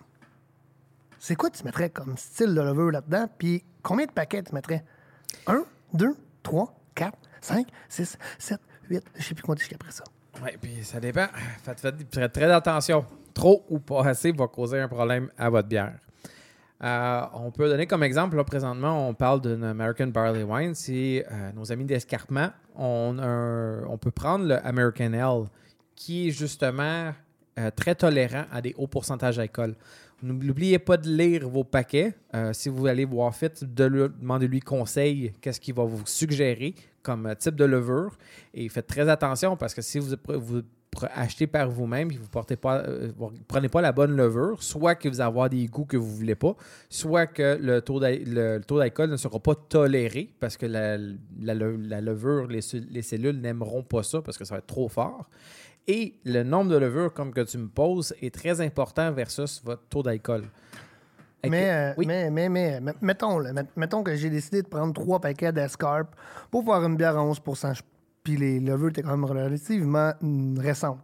C'est 1.20 1.36
quoi 1.36 1.50
tu 1.50 1.63
mettrais 1.65 1.89
comme 1.89 2.15
style 2.15 2.56
de 2.56 2.62
levure 2.62 2.91
là-dedans? 2.91 3.28
Puis, 3.38 3.65
combien 3.84 4.06
de 4.06 4.12
paquets 4.12 4.44
tu 4.44 4.56
mettrais? 4.56 4.84
1, 5.48 5.63
2, 5.94 6.15
3, 6.44 6.74
4, 6.96 7.17
5, 7.41 7.67
6, 7.89 8.17
7, 8.38 8.60
8. 8.89 9.04
Je 9.13 9.20
ne 9.20 9.24
sais 9.24 9.34
plus 9.36 9.44
compter 9.44 9.60
jusqu'à 9.60 9.76
après 9.76 9.91
ça. 9.91 10.04
Oui, 10.44 10.50
puis 10.62 10.84
ça 10.84 11.00
dépend. 11.00 11.28
Faites, 11.63 11.80
faites 12.12 12.34
très 12.34 12.52
attention. 12.52 13.06
Trop 13.34 13.65
ou 13.70 13.80
pas 13.80 14.06
assez 14.06 14.32
va 14.32 14.48
causer 14.48 14.80
un 14.80 14.88
problème 14.88 15.30
à 15.38 15.50
votre 15.50 15.67
bière. 15.67 15.94
Euh, 16.84 17.22
on 17.34 17.52
peut 17.52 17.70
donner 17.70 17.86
comme 17.86 18.02
exemple, 18.02 18.36
là, 18.36 18.44
présentement, 18.44 19.08
on 19.08 19.13
parle 19.13 19.41
d'une 19.41 19.63
American 19.63 20.08
Barley 20.08 20.44
Wine. 20.44 20.74
C'est 20.74 21.26
euh, 21.32 21.52
nos 21.54 21.72
amis 21.72 21.86
d'escarpement. 21.86 22.50
On, 22.76 23.17
on, 23.88 23.98
peut 23.98 24.12
prendre 24.12 24.46
le 24.46 24.65
American 24.65 25.13
Ale, 25.13 25.48
qui 25.96 26.28
est 26.28 26.32
justement 26.32 27.13
euh, 27.60 27.70
très 27.76 27.94
tolérant 27.94 28.46
à 28.52 28.62
des 28.62 28.74
hauts 28.78 28.88
pourcentages 28.88 29.38
d'alcool. 29.38 29.76
N'oubliez 30.23 30.79
pas 30.79 30.97
de 30.97 31.10
lire 31.10 31.49
vos 31.49 31.63
paquets. 31.63 32.13
Euh, 32.36 32.53
si 32.53 32.69
vous 32.69 32.86
allez 32.88 33.05
voir 33.05 33.36
fit, 33.36 33.49
de 33.62 34.45
lui, 34.45 34.60
conseil, 34.60 35.34
qu'est-ce 35.41 35.60
qu'il 35.60 35.73
va 35.73 35.84
vous 35.84 36.01
suggérer 36.05 36.75
comme 37.01 37.34
type 37.38 37.55
de 37.55 37.65
levure. 37.65 38.15
Et 38.53 38.69
faites 38.69 38.88
très 38.88 39.10
attention 39.10 39.57
parce 39.57 39.73
que 39.73 39.81
si 39.81 39.97
vous, 39.97 40.15
vous 40.27 40.62
achetez 41.15 41.47
par 41.47 41.69
vous-même 41.69 42.12
et 42.12 42.17
vous 42.17 42.27
ne 42.34 42.55
euh, 42.67 43.12
prenez 43.47 43.69
pas 43.69 43.81
la 43.81 43.91
bonne 43.91 44.15
levure, 44.15 44.62
soit 44.62 44.95
que 44.95 45.10
vous 45.10 45.21
avez 45.21 45.49
des 45.49 45.65
goûts 45.67 45.86
que 45.86 45.97
vous 45.97 46.12
ne 46.12 46.17
voulez 46.17 46.36
pas, 46.36 46.55
soit 46.89 47.27
que 47.27 47.57
le 47.60 47.81
taux 47.81 47.99
d'alcool 47.99 49.10
ne 49.10 49.17
sera 49.17 49.39
pas 49.39 49.55
toléré 49.55 50.34
parce 50.39 50.57
que 50.57 50.65
la, 50.65 50.97
levure, 52.01 52.47
les 52.47 53.01
cellules 53.01 53.39
n'aimeront 53.39 53.84
pas 53.84 54.03
ça 54.03 54.21
parce 54.21 54.38
que 54.38 54.45
ça 54.45 54.55
va 54.55 54.60
être 54.60 54.67
trop 54.67 54.89
fort. 54.89 55.27
Et 55.88 56.20
le 56.26 56.44
nombre 56.44 56.72
de 56.72 56.78
levures, 56.78 57.13
comme 57.13 57.34
que 57.34 57.41
tu 57.41 57.58
me 57.58 57.67
poses, 57.67 58.13
est 58.22 58.34
très 58.34 58.62
important 58.62 59.12
versus 59.12 59.62
votre 59.63 59.84
taux 59.89 60.04
d'alcool. 60.04 60.44
Mais, 61.50 61.94
euh, 61.98 62.04
mais, 62.06 62.30
mais, 62.30 62.50
mais, 62.50 62.80
mettons, 63.02 63.44
mettons 63.76 64.04
que 64.04 64.15
j'ai 64.15 64.30
décidé 64.30 64.62
de 64.62 64.67
prendre 64.67 64.94
trois 64.94 65.20
paquets 65.20 65.52
d'escarpe 65.52 66.15
pour 66.52 66.63
faire 66.63 66.84
une 66.84 66.96
bière 66.96 67.17
à 67.17 67.24
11% 67.24 67.80
Puis 68.24 68.38
les 68.38 68.60
levures 68.60 68.89
étaient 68.89 69.02
quand 69.02 69.17
même 69.17 69.26
relativement 69.26 70.13
récentes. 70.58 71.00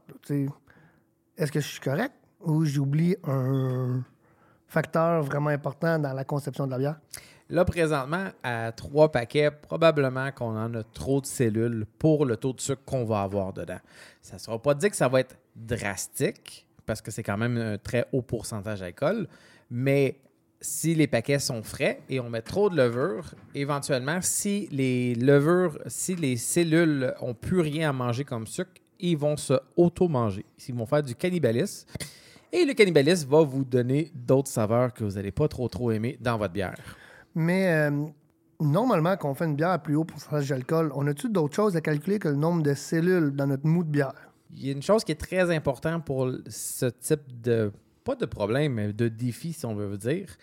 Est-ce 1.37 1.51
que 1.51 1.59
je 1.59 1.67
suis 1.67 1.79
correct 1.79 2.13
ou 2.41 2.65
j'oublie 2.65 3.15
un 3.23 4.03
facteur 4.67 5.23
vraiment 5.23 5.49
important 5.49 5.97
dans 5.97 6.13
la 6.13 6.23
conception 6.23 6.67
de 6.67 6.71
la 6.71 6.77
bière? 6.77 6.99
Là, 7.49 7.63
présentement, 7.63 8.27
à 8.43 8.73
trois 8.73 9.11
paquets, 9.11 9.51
probablement 9.51 10.31
qu'on 10.31 10.57
en 10.57 10.73
a 10.73 10.83
trop 10.83 11.21
de 11.21 11.25
cellules 11.25 11.85
pour 11.97 12.25
le 12.25 12.35
taux 12.35 12.51
de 12.51 12.59
sucre 12.59 12.81
qu'on 12.85 13.05
va 13.05 13.21
avoir 13.21 13.53
dedans. 13.53 13.79
Ça 14.21 14.35
ne 14.35 14.39
sera 14.39 14.61
pas 14.61 14.73
dit 14.73 14.89
que 14.89 14.95
ça 14.95 15.07
va 15.07 15.21
être 15.21 15.37
drastique, 15.55 16.67
parce 16.85 17.01
que 17.01 17.09
c'est 17.09 17.23
quand 17.23 17.37
même 17.37 17.57
un 17.57 17.77
très 17.77 18.05
haut 18.11 18.21
pourcentage 18.21 18.81
d'alcool, 18.81 19.27
mais 19.71 20.19
si 20.59 20.95
les 20.95 21.07
paquets 21.07 21.39
sont 21.39 21.63
frais 21.63 22.01
et 22.09 22.19
on 22.19 22.29
met 22.29 22.41
trop 22.41 22.69
de 22.69 22.75
levure, 22.75 23.33
éventuellement, 23.55 24.19
si 24.21 24.67
les 24.71 25.15
levures, 25.15 25.77
si 25.87 26.15
les 26.15 26.35
cellules 26.35 27.13
n'ont 27.21 27.33
plus 27.33 27.61
rien 27.61 27.89
à 27.89 27.93
manger 27.93 28.25
comme 28.25 28.47
sucre, 28.47 28.71
ils 28.99 29.17
vont 29.17 29.37
se 29.37 29.53
auto-manger. 29.75 30.45
Ils 30.67 30.75
vont 30.75 30.85
faire 30.85 31.03
du 31.03 31.15
cannibalisme. 31.15 31.87
Et 32.51 32.65
le 32.65 32.73
cannibalisme 32.73 33.29
va 33.29 33.43
vous 33.43 33.63
donner 33.63 34.11
d'autres 34.15 34.49
saveurs 34.49 34.93
que 34.93 35.03
vous 35.03 35.11
n'allez 35.11 35.31
pas 35.31 35.47
trop 35.47 35.67
trop 35.67 35.91
aimer 35.91 36.17
dans 36.19 36.37
votre 36.37 36.53
bière. 36.53 36.97
Mais 37.37 37.67
euh, 37.67 37.91
normalement, 38.59 39.15
quand 39.15 39.29
on 39.29 39.35
fait 39.35 39.45
une 39.45 39.55
bière 39.55 39.69
à 39.69 39.77
plus 39.77 39.95
haut 39.95 40.05
pourcentage 40.05 40.49
d'alcool, 40.49 40.91
on 40.95 41.05
a-tu 41.05 41.29
d'autres 41.29 41.53
choses 41.53 41.75
à 41.75 41.81
calculer 41.81 42.17
que 42.17 42.29
le 42.29 42.35
nombre 42.35 42.63
de 42.63 42.73
cellules 42.73 43.29
dans 43.29 43.45
notre 43.45 43.67
mou 43.67 43.83
de 43.83 43.89
bière? 43.89 44.31
Il 44.55 44.65
y 44.65 44.69
a 44.69 44.71
une 44.71 44.81
chose 44.81 45.03
qui 45.03 45.11
est 45.11 45.21
très 45.21 45.55
importante 45.55 46.03
pour 46.03 46.31
ce 46.47 46.87
type 46.87 47.21
de, 47.43 47.71
pas 48.03 48.15
de 48.15 48.25
problème, 48.25 48.73
mais 48.73 48.91
de 48.91 49.07
défi, 49.07 49.53
si 49.53 49.67
on 49.67 49.75
veut 49.75 49.99
dire. 49.99 50.35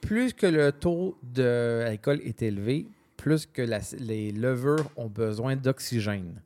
Plus 0.00 0.32
que 0.32 0.46
le 0.46 0.72
taux 0.72 1.18
d'alcool 1.22 2.22
est 2.24 2.40
élevé, 2.40 2.86
plus 3.18 3.44
que 3.44 3.60
les 3.98 4.32
levures 4.32 4.90
ont 4.96 5.08
besoin 5.08 5.56
d'oxygène. 5.56 6.40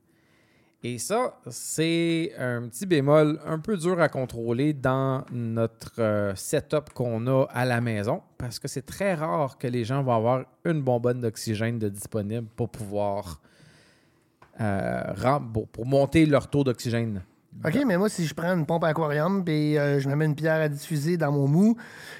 Et 0.83 0.99
ça, 0.99 1.39
c'est 1.49 2.33
un 2.37 2.67
petit 2.67 2.85
bémol 2.85 3.39
un 3.45 3.57
peu 3.57 3.75
dur 3.75 3.99
à 3.99 4.07
contrôler 4.07 4.73
dans 4.73 5.23
notre 5.31 5.93
euh, 5.99 6.35
setup 6.35 6.93
qu'on 6.93 7.25
a 7.25 7.45
à 7.49 7.65
la 7.65 7.81
maison 7.81 8.21
parce 8.37 8.59
que 8.59 8.67
c'est 8.67 8.85
très 8.85 9.15
rare 9.15 9.57
que 9.57 9.65
les 9.65 9.83
gens 9.83 10.03
vont 10.03 10.13
avoir 10.13 10.45
une 10.63 10.83
bonbonne 10.83 11.21
d'oxygène 11.21 11.79
disponible 11.79 12.47
pour 12.55 12.69
pouvoir 12.69 13.41
euh, 14.61 15.01
pour 15.71 15.85
monter 15.85 16.25
leur 16.25 16.47
taux 16.49 16.63
d'oxygène. 16.63 17.23
OK, 17.63 17.79
mais 17.85 17.97
moi, 17.97 18.09
si 18.09 18.25
je 18.25 18.33
prends 18.33 18.53
une 18.53 18.65
pompe 18.65 18.83
aquarium, 18.83 19.43
puis 19.43 19.77
euh, 19.77 19.99
je 19.99 20.09
me 20.09 20.15
mets 20.15 20.25
une 20.25 20.35
pierre 20.35 20.61
à 20.61 20.67
diffuser 20.67 21.17
dans 21.17 21.31
mon 21.31 21.47
mou, 21.47 21.77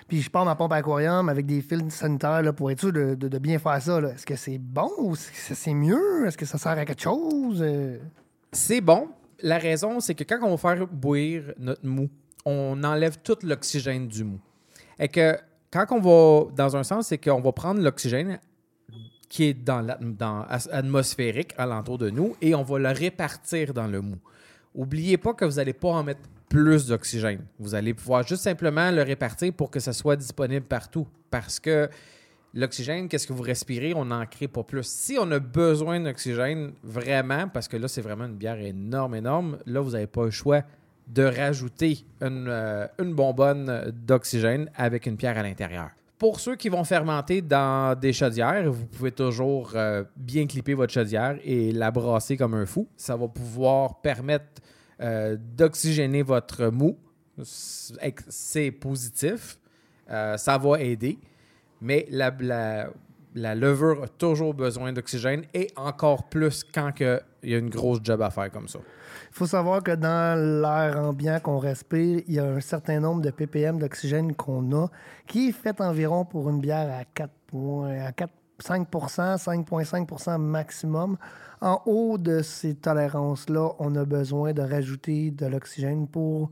puis 0.07 0.21
je 0.21 0.29
pars 0.29 0.45
ma 0.45 0.55
pompe 0.55 0.71
aquarium 0.71 1.27
avec 1.27 1.45
des 1.45 1.61
fils 1.61 1.93
sanitaires 1.93 2.41
pour 2.55 2.71
être 2.71 2.79
sûr 2.79 2.93
de, 2.93 3.15
de 3.15 3.37
bien 3.37 3.59
faire 3.59 3.81
ça, 3.81 3.99
est-ce 3.99 4.25
que 4.25 4.35
c'est 4.37 4.57
bon 4.57 4.89
ou 4.97 5.15
c'est 5.15 5.73
mieux? 5.73 6.25
Est-ce 6.25 6.37
que 6.37 6.45
ça 6.45 6.57
sert 6.57 6.71
à 6.71 6.85
quelque 6.85 7.01
chose? 7.01 7.63
C'est 8.55 8.79
bon. 8.79 9.09
La 9.41 9.57
raison, 9.57 9.99
c'est 9.99 10.15
que 10.15 10.23
quand 10.23 10.39
on 10.41 10.55
va 10.55 10.57
faire 10.57 10.87
bouillir 10.87 11.53
notre 11.57 11.85
mou, 11.85 12.09
on 12.45 12.81
enlève 12.85 13.17
tout 13.21 13.37
l'oxygène 13.43 14.07
du 14.07 14.23
mou. 14.23 14.39
Et 14.97 15.09
que 15.09 15.37
quand 15.71 15.85
on 15.91 15.99
va, 15.99 16.51
dans 16.55 16.77
un 16.77 16.83
sens, 16.83 17.07
c'est 17.07 17.17
qu'on 17.17 17.41
va 17.41 17.51
prendre 17.51 17.81
l'oxygène 17.81 18.39
qui 19.27 19.43
est 19.43 19.53
dans 19.53 19.81
l'atmosphérique 19.81 21.53
alentour 21.57 21.97
de 21.97 22.09
nous 22.09 22.37
et 22.41 22.55
on 22.55 22.63
va 22.63 22.79
le 22.79 22.89
répartir 22.89 23.73
dans 23.73 23.87
le 23.87 23.99
mou. 23.99 24.15
Oubliez 24.73 25.17
pas 25.17 25.33
que 25.33 25.43
vous 25.43 25.55
n'allez 25.55 25.73
pas 25.73 25.89
en 25.89 26.03
mettre 26.03 26.21
plus 26.47 26.87
d'oxygène. 26.87 27.45
Vous 27.59 27.75
allez 27.75 27.93
pouvoir 27.93 28.25
juste 28.25 28.43
simplement 28.43 28.89
le 28.89 29.01
répartir 29.01 29.51
pour 29.51 29.69
que 29.69 29.81
ça 29.81 29.91
soit 29.91 30.15
disponible 30.15 30.65
partout. 30.65 31.07
Parce 31.29 31.59
que 31.59 31.89
L'oxygène, 32.57 33.09
qu'est-ce 33.09 33.27
que 33.27 33.33
vous 33.33 33.43
respirez? 33.43 33.93
On 33.93 34.05
n'en 34.05 34.25
crée 34.25 34.47
pas 34.47 34.63
plus. 34.63 34.87
Si 34.87 35.17
on 35.19 35.29
a 35.31 35.39
besoin 35.39 35.99
d'oxygène, 35.99 36.71
vraiment, 36.83 37.49
parce 37.49 37.67
que 37.67 37.75
là, 37.75 37.89
c'est 37.89 38.01
vraiment 38.01 38.23
une 38.23 38.37
bière 38.37 38.57
énorme, 38.57 39.15
énorme, 39.15 39.57
là, 39.65 39.81
vous 39.81 39.91
n'avez 39.91 40.07
pas 40.07 40.23
le 40.23 40.31
choix 40.31 40.61
de 41.05 41.23
rajouter 41.23 42.05
une, 42.21 42.47
euh, 42.47 42.87
bonbonne 42.99 43.91
d'oxygène 43.93 44.71
avec 44.73 45.05
une 45.05 45.17
pierre 45.17 45.37
à 45.37 45.43
l'intérieur. 45.43 45.89
Pour 46.17 46.39
ceux 46.39 46.55
qui 46.55 46.69
vont 46.69 46.85
fermenter 46.85 47.41
dans 47.41 47.99
des 47.99 48.13
chaudières, 48.13 48.71
vous 48.71 48.85
pouvez 48.85 49.11
toujours 49.11 49.73
euh, 49.75 50.05
bien 50.15 50.47
clipper 50.47 50.75
votre 50.75 50.93
chaudière 50.93 51.37
et 51.43 51.73
la 51.73 51.91
brasser 51.91 52.37
comme 52.37 52.53
un 52.53 52.65
fou. 52.65 52.87
Ça 52.95 53.17
va 53.17 53.27
pouvoir 53.27 53.99
permettre 53.99 54.61
euh, 55.01 55.35
d'oxygéner 55.37 56.23
votre 56.23 56.67
mou. 56.67 56.97
C'est 57.43 58.71
positif. 58.71 59.59
Ça 60.07 60.57
va 60.57 60.79
aider. 60.79 61.19
Mais 61.81 62.05
la, 62.09 62.33
la, 63.33 63.55
levure 63.55 64.03
a 64.03 64.07
toujours 64.07 64.53
besoin 64.53 64.93
d'oxygène 64.93 65.43
et 65.53 65.67
encore 65.75 66.29
plus 66.29 66.63
quand 66.63 66.91
il 66.99 67.19
y 67.43 67.53
a 67.53 67.57
une 67.57 67.69
grosse 67.69 67.99
job 68.03 68.21
à 68.21 68.29
faire 68.29 68.51
comme 68.51 68.67
ça. 68.67 68.79
Il 69.31 69.35
faut 69.37 69.47
savoir 69.47 69.83
que 69.83 69.91
dans 69.91 70.61
l'air 70.61 70.97
ambiant 70.97 71.39
qu'on 71.41 71.59
respire, 71.59 72.21
il 72.27 72.33
y 72.35 72.39
a 72.39 72.45
un 72.45 72.61
certain 72.61 72.99
nombre 72.99 73.21
de 73.21 73.31
ppm 73.31 73.79
d'oxygène 73.79 74.33
qu'on 74.33 74.71
a 74.71 74.87
qui 75.27 75.49
est 75.49 75.51
fait 75.51 75.79
environ 75.81 76.23
pour 76.25 76.49
une 76.49 76.61
bière 76.61 76.89
à 76.93 77.03
4 77.03 77.29
à 78.05 78.11
4, 78.11 78.31
5 78.59 78.89
5,5 78.91 80.37
maximum. 80.37 81.17
En 81.61 81.81
haut 81.85 82.17
de 82.17 82.41
ces 82.41 82.75
tolérances-là, 82.75 83.71
on 83.79 83.95
a 83.95 84.05
besoin 84.05 84.53
de 84.53 84.61
rajouter 84.61 85.31
de 85.31 85.45
l'oxygène 85.45 86.07
pour 86.07 86.51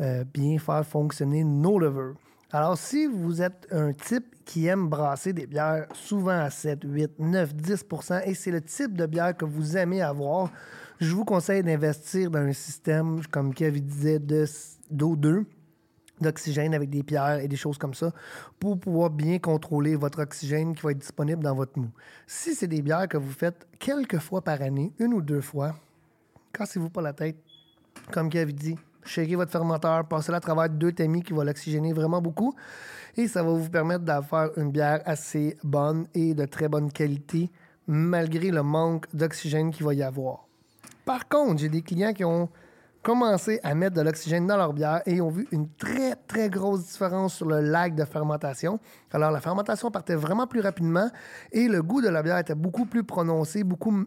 euh, 0.00 0.24
bien 0.32 0.58
faire 0.58 0.84
fonctionner 0.86 1.44
nos 1.44 1.78
levures. 1.78 2.14
Alors, 2.50 2.76
si 2.76 3.06
vous 3.06 3.40
êtes 3.40 3.66
un 3.70 3.92
type 3.92 4.31
qui 4.44 4.66
aime 4.66 4.88
brasser 4.88 5.32
des 5.32 5.46
bières 5.46 5.86
souvent 5.94 6.38
à 6.38 6.50
7, 6.50 6.80
8, 6.84 7.18
9, 7.18 7.54
10% 7.54 8.22
et 8.26 8.34
c'est 8.34 8.50
le 8.50 8.60
type 8.60 8.96
de 8.96 9.06
bière 9.06 9.36
que 9.36 9.44
vous 9.44 9.76
aimez 9.76 10.02
avoir, 10.02 10.50
je 11.00 11.14
vous 11.14 11.24
conseille 11.24 11.62
d'investir 11.62 12.30
dans 12.30 12.40
un 12.40 12.52
système, 12.52 13.20
comme 13.30 13.52
Kevin 13.52 13.84
disait, 13.84 14.20
d'eau 14.90 15.16
2 15.16 15.44
d'oxygène 16.20 16.74
avec 16.74 16.88
des 16.88 17.02
pierres 17.02 17.40
et 17.40 17.48
des 17.48 17.56
choses 17.56 17.78
comme 17.78 17.94
ça 17.94 18.12
pour 18.60 18.78
pouvoir 18.78 19.10
bien 19.10 19.38
contrôler 19.38 19.96
votre 19.96 20.22
oxygène 20.22 20.74
qui 20.74 20.82
va 20.82 20.92
être 20.92 20.98
disponible 20.98 21.42
dans 21.42 21.54
votre 21.54 21.78
mou. 21.78 21.90
Si 22.26 22.54
c'est 22.54 22.68
des 22.68 22.80
bières 22.80 23.08
que 23.08 23.16
vous 23.16 23.32
faites 23.32 23.66
quelques 23.78 24.18
fois 24.18 24.42
par 24.42 24.62
année, 24.62 24.92
une 25.00 25.14
ou 25.14 25.20
deux 25.20 25.40
fois, 25.40 25.74
cassez-vous 26.52 26.90
pas 26.90 27.02
la 27.02 27.12
tête. 27.12 27.36
Comme 28.12 28.30
Kevin 28.30 28.54
dit, 28.54 28.78
shakez 29.04 29.36
votre 29.36 29.50
fermenteur, 29.50 30.06
passez-le 30.06 30.36
à 30.36 30.40
travers 30.40 30.68
deux 30.68 30.92
tamis 30.92 31.22
qui 31.22 31.32
vont 31.32 31.42
l'oxygéner 31.42 31.92
vraiment 31.92 32.20
beaucoup. 32.20 32.54
Et 33.16 33.28
ça 33.28 33.42
va 33.42 33.50
vous 33.50 33.68
permettre 33.68 34.04
d'avoir 34.04 34.56
une 34.56 34.70
bière 34.70 35.02
assez 35.04 35.56
bonne 35.62 36.06
et 36.14 36.34
de 36.34 36.44
très 36.46 36.68
bonne 36.68 36.90
qualité, 36.90 37.50
malgré 37.86 38.50
le 38.50 38.62
manque 38.62 39.06
d'oxygène 39.14 39.70
qu'il 39.70 39.84
va 39.84 39.94
y 39.94 40.02
avoir. 40.02 40.46
Par 41.04 41.28
contre, 41.28 41.60
j'ai 41.60 41.68
des 41.68 41.82
clients 41.82 42.12
qui 42.12 42.24
ont 42.24 42.48
commencé 43.02 43.58
à 43.62 43.74
mettre 43.74 43.96
de 43.96 44.00
l'oxygène 44.00 44.46
dans 44.46 44.56
leur 44.56 44.72
bière 44.72 45.02
et 45.06 45.20
ont 45.20 45.30
vu 45.30 45.48
une 45.50 45.68
très, 45.68 46.14
très 46.28 46.48
grosse 46.48 46.86
différence 46.86 47.34
sur 47.34 47.46
le 47.46 47.60
lag 47.60 47.94
de 47.94 48.04
fermentation. 48.04 48.78
Alors, 49.10 49.30
la 49.30 49.40
fermentation 49.40 49.90
partait 49.90 50.14
vraiment 50.14 50.46
plus 50.46 50.60
rapidement 50.60 51.10
et 51.50 51.68
le 51.68 51.82
goût 51.82 52.00
de 52.00 52.08
la 52.08 52.22
bière 52.22 52.38
était 52.38 52.54
beaucoup 52.54 52.86
plus 52.86 53.02
prononcé, 53.04 53.64
beaucoup, 53.64 54.04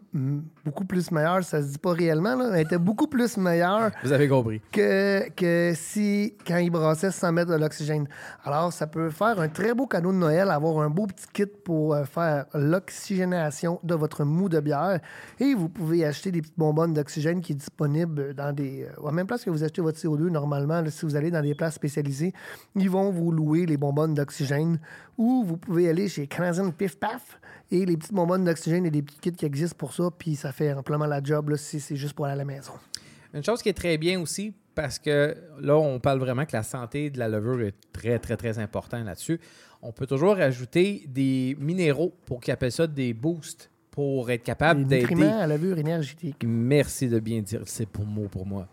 beaucoup 0.64 0.84
plus 0.84 1.10
meilleur. 1.10 1.44
Ça 1.44 1.62
se 1.62 1.68
dit 1.68 1.78
pas 1.78 1.92
réellement, 1.92 2.34
là. 2.34 2.50
Elle 2.54 2.62
était 2.62 2.78
beaucoup 2.78 3.06
plus 3.06 3.36
meilleure. 3.36 3.90
Vous 4.02 4.12
avez 4.12 4.28
compris. 4.28 4.60
Que, 4.72 5.28
que 5.30 5.72
si, 5.76 6.34
quand 6.46 6.56
ils 6.56 6.70
brassaient 6.70 7.10
sans 7.10 7.32
mettre 7.32 7.50
de 7.52 7.56
l'oxygène. 7.56 8.08
Alors, 8.44 8.72
ça 8.72 8.86
peut 8.86 9.10
faire 9.10 9.38
un 9.40 9.48
très 9.48 9.74
beau 9.74 9.86
cadeau 9.86 10.10
de 10.10 10.16
Noël, 10.16 10.50
avoir 10.50 10.80
un 10.80 10.90
beau 10.90 11.06
petit 11.06 11.26
kit 11.32 11.46
pour 11.46 11.94
euh, 11.94 12.04
faire 12.04 12.46
l'oxygénation 12.54 13.78
de 13.84 13.94
votre 13.94 14.24
mou 14.24 14.48
de 14.48 14.60
bière. 14.60 15.00
Et 15.38 15.54
vous 15.54 15.68
pouvez 15.68 16.04
acheter 16.04 16.32
des 16.32 16.40
petites 16.40 16.58
bonbonnes 16.58 16.94
d'oxygène 16.94 17.40
qui 17.42 17.52
est 17.52 17.56
disponible 17.56 18.34
dans 18.34 18.52
des 18.52 18.85
à 19.06 19.12
même 19.12 19.26
place 19.26 19.44
que 19.44 19.50
vous 19.50 19.64
achetez 19.64 19.82
votre 19.82 19.98
CO2, 19.98 20.28
normalement, 20.28 20.82
si 20.90 21.04
vous 21.04 21.16
allez 21.16 21.30
dans 21.30 21.42
des 21.42 21.54
places 21.54 21.74
spécialisées, 21.74 22.32
ils 22.74 22.90
vont 22.90 23.10
vous 23.10 23.30
louer 23.30 23.66
les 23.66 23.76
bonbonnes 23.76 24.14
d'oxygène 24.14 24.78
ou 25.18 25.44
vous 25.44 25.56
pouvez 25.56 25.88
aller 25.88 26.08
chez 26.08 26.26
Canadian 26.26 26.70
Pif 26.70 26.98
Paf 26.98 27.38
et 27.70 27.84
les 27.84 27.96
petites 27.96 28.14
bonbonnes 28.14 28.44
d'oxygène 28.44 28.86
et 28.86 28.90
des 28.90 29.02
petits 29.02 29.18
kits 29.18 29.32
qui 29.32 29.46
existent 29.46 29.76
pour 29.76 29.92
ça, 29.92 30.10
puis 30.16 30.36
ça 30.36 30.52
fait 30.52 30.72
amplement 30.72 31.06
la 31.06 31.22
job 31.22 31.54
si 31.56 31.80
c'est 31.80 31.96
juste 31.96 32.14
pour 32.14 32.26
aller 32.26 32.34
à 32.34 32.36
la 32.36 32.44
maison. 32.44 32.72
Une 33.34 33.44
chose 33.44 33.62
qui 33.62 33.68
est 33.68 33.74
très 33.74 33.98
bien 33.98 34.20
aussi, 34.20 34.54
parce 34.74 34.98
que 34.98 35.36
là, 35.60 35.76
on 35.76 35.98
parle 35.98 36.18
vraiment 36.18 36.44
que 36.44 36.54
la 36.54 36.62
santé 36.62 37.10
de 37.10 37.18
la 37.18 37.28
levure 37.28 37.60
est 37.62 37.74
très, 37.92 38.18
très, 38.18 38.36
très 38.36 38.58
importante 38.58 39.04
là-dessus. 39.04 39.40
On 39.82 39.92
peut 39.92 40.06
toujours 40.06 40.36
ajouter 40.36 41.04
des 41.08 41.56
minéraux 41.58 42.14
pour 42.26 42.40
qu'ils 42.40 42.52
appellent 42.52 42.72
ça 42.72 42.86
des 42.86 43.12
boosts 43.12 43.70
pour 43.96 44.30
être 44.30 44.42
capable 44.42 44.84
d'aider. 44.84 45.24
à 45.24 45.46
levure 45.46 45.78
énergétique. 45.78 46.44
Merci 46.46 47.08
de 47.08 47.18
bien 47.18 47.40
dire, 47.40 47.62
c'est 47.64 47.88
pour 47.88 48.04
mot 48.04 48.28
pour 48.28 48.44
moi. 48.44 48.68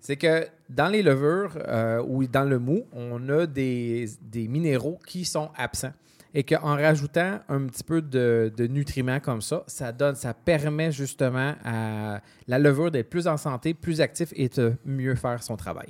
C'est 0.00 0.16
que 0.16 0.46
dans 0.68 0.88
les 0.88 1.02
levures 1.02 1.56
euh, 1.66 2.04
ou 2.06 2.26
dans 2.26 2.44
le 2.44 2.58
mou, 2.58 2.84
on 2.92 3.26
a 3.30 3.46
des, 3.46 4.06
des 4.20 4.46
minéraux 4.48 4.98
qui 5.06 5.24
sont 5.24 5.48
absents 5.56 5.94
et 6.34 6.44
qu'en 6.44 6.76
rajoutant 6.76 7.40
un 7.48 7.64
petit 7.64 7.82
peu 7.82 8.02
de, 8.02 8.52
de, 8.54 8.66
nutriments 8.66 9.18
comme 9.18 9.40
ça, 9.40 9.64
ça 9.66 9.92
donne, 9.92 10.14
ça 10.14 10.34
permet 10.34 10.92
justement 10.92 11.54
à 11.64 12.20
la 12.46 12.58
levure 12.58 12.90
d'être 12.90 13.08
plus 13.08 13.26
en 13.26 13.38
santé, 13.38 13.72
plus 13.72 14.02
active 14.02 14.28
et 14.36 14.50
de 14.50 14.74
mieux 14.84 15.14
faire 15.14 15.42
son 15.42 15.56
travail. 15.56 15.88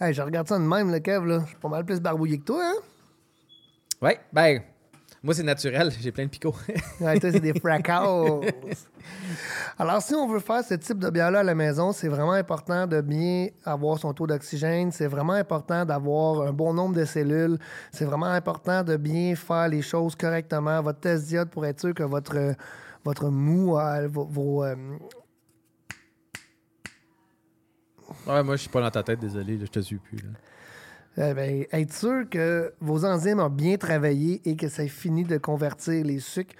Hey, 0.00 0.12
je 0.12 0.22
regarde 0.22 0.48
ça 0.48 0.58
de 0.58 0.64
même, 0.64 0.90
le 0.90 0.98
Kev, 0.98 1.24
là. 1.24 1.42
Je 1.44 1.50
suis 1.50 1.56
pas 1.56 1.68
mal 1.68 1.84
plus 1.84 2.00
barbouillé 2.00 2.40
que 2.40 2.46
toi, 2.46 2.64
hein? 2.64 2.80
Oui, 4.00 4.12
ben, 4.32 4.60
moi, 5.22 5.34
c'est 5.34 5.42
naturel, 5.44 5.92
j'ai 6.00 6.10
plein 6.10 6.24
de 6.24 6.30
picots. 6.30 6.54
ouais, 7.00 7.20
toi, 7.20 7.30
c'est 7.30 7.40
des 7.40 7.58
fracas. 7.58 8.04
Alors, 9.78 10.02
si 10.02 10.14
on 10.14 10.26
veut 10.26 10.40
faire 10.40 10.64
ce 10.64 10.74
type 10.74 10.98
de 10.98 11.10
bière-là 11.10 11.40
à 11.40 11.42
la 11.44 11.54
maison, 11.54 11.92
c'est 11.92 12.08
vraiment 12.08 12.32
important 12.32 12.86
de 12.86 13.00
bien 13.00 13.48
avoir 13.64 13.98
son 13.98 14.12
taux 14.12 14.26
d'oxygène. 14.26 14.90
C'est 14.90 15.06
vraiment 15.06 15.34
important 15.34 15.84
d'avoir 15.84 16.42
un 16.42 16.52
bon 16.52 16.74
nombre 16.74 16.96
de 16.96 17.04
cellules. 17.04 17.58
C'est 17.92 18.04
vraiment 18.04 18.26
important 18.26 18.82
de 18.82 18.96
bien 18.96 19.36
faire 19.36 19.68
les 19.68 19.82
choses 19.82 20.16
correctement. 20.16 20.82
Votre 20.82 21.00
test 21.00 21.26
diode 21.26 21.50
pour 21.50 21.66
être 21.66 21.80
sûr 21.80 21.94
que 21.94 22.02
votre, 22.02 22.54
votre 23.04 23.28
mou, 23.28 23.78
vos, 24.10 24.64
euh, 24.64 24.74
Ouais, 28.26 28.42
moi, 28.42 28.56
je 28.56 28.62
suis 28.62 28.70
pas 28.70 28.80
dans 28.80 28.90
ta 28.90 29.02
tête, 29.02 29.20
désolé, 29.20 29.58
je 29.58 29.66
te 29.66 29.80
suis 29.80 29.96
plus. 29.96 30.18
Là. 30.18 30.30
Eh 31.18 31.34
ben, 31.34 31.66
être 31.72 31.92
sûr 31.92 32.28
que 32.30 32.72
vos 32.80 33.04
enzymes 33.04 33.40
ont 33.40 33.50
bien 33.50 33.76
travaillé 33.76 34.40
et 34.46 34.56
que 34.56 34.68
ça 34.68 34.86
fini 34.86 35.24
de 35.24 35.36
convertir 35.36 36.04
les 36.04 36.20
sucres, 36.20 36.54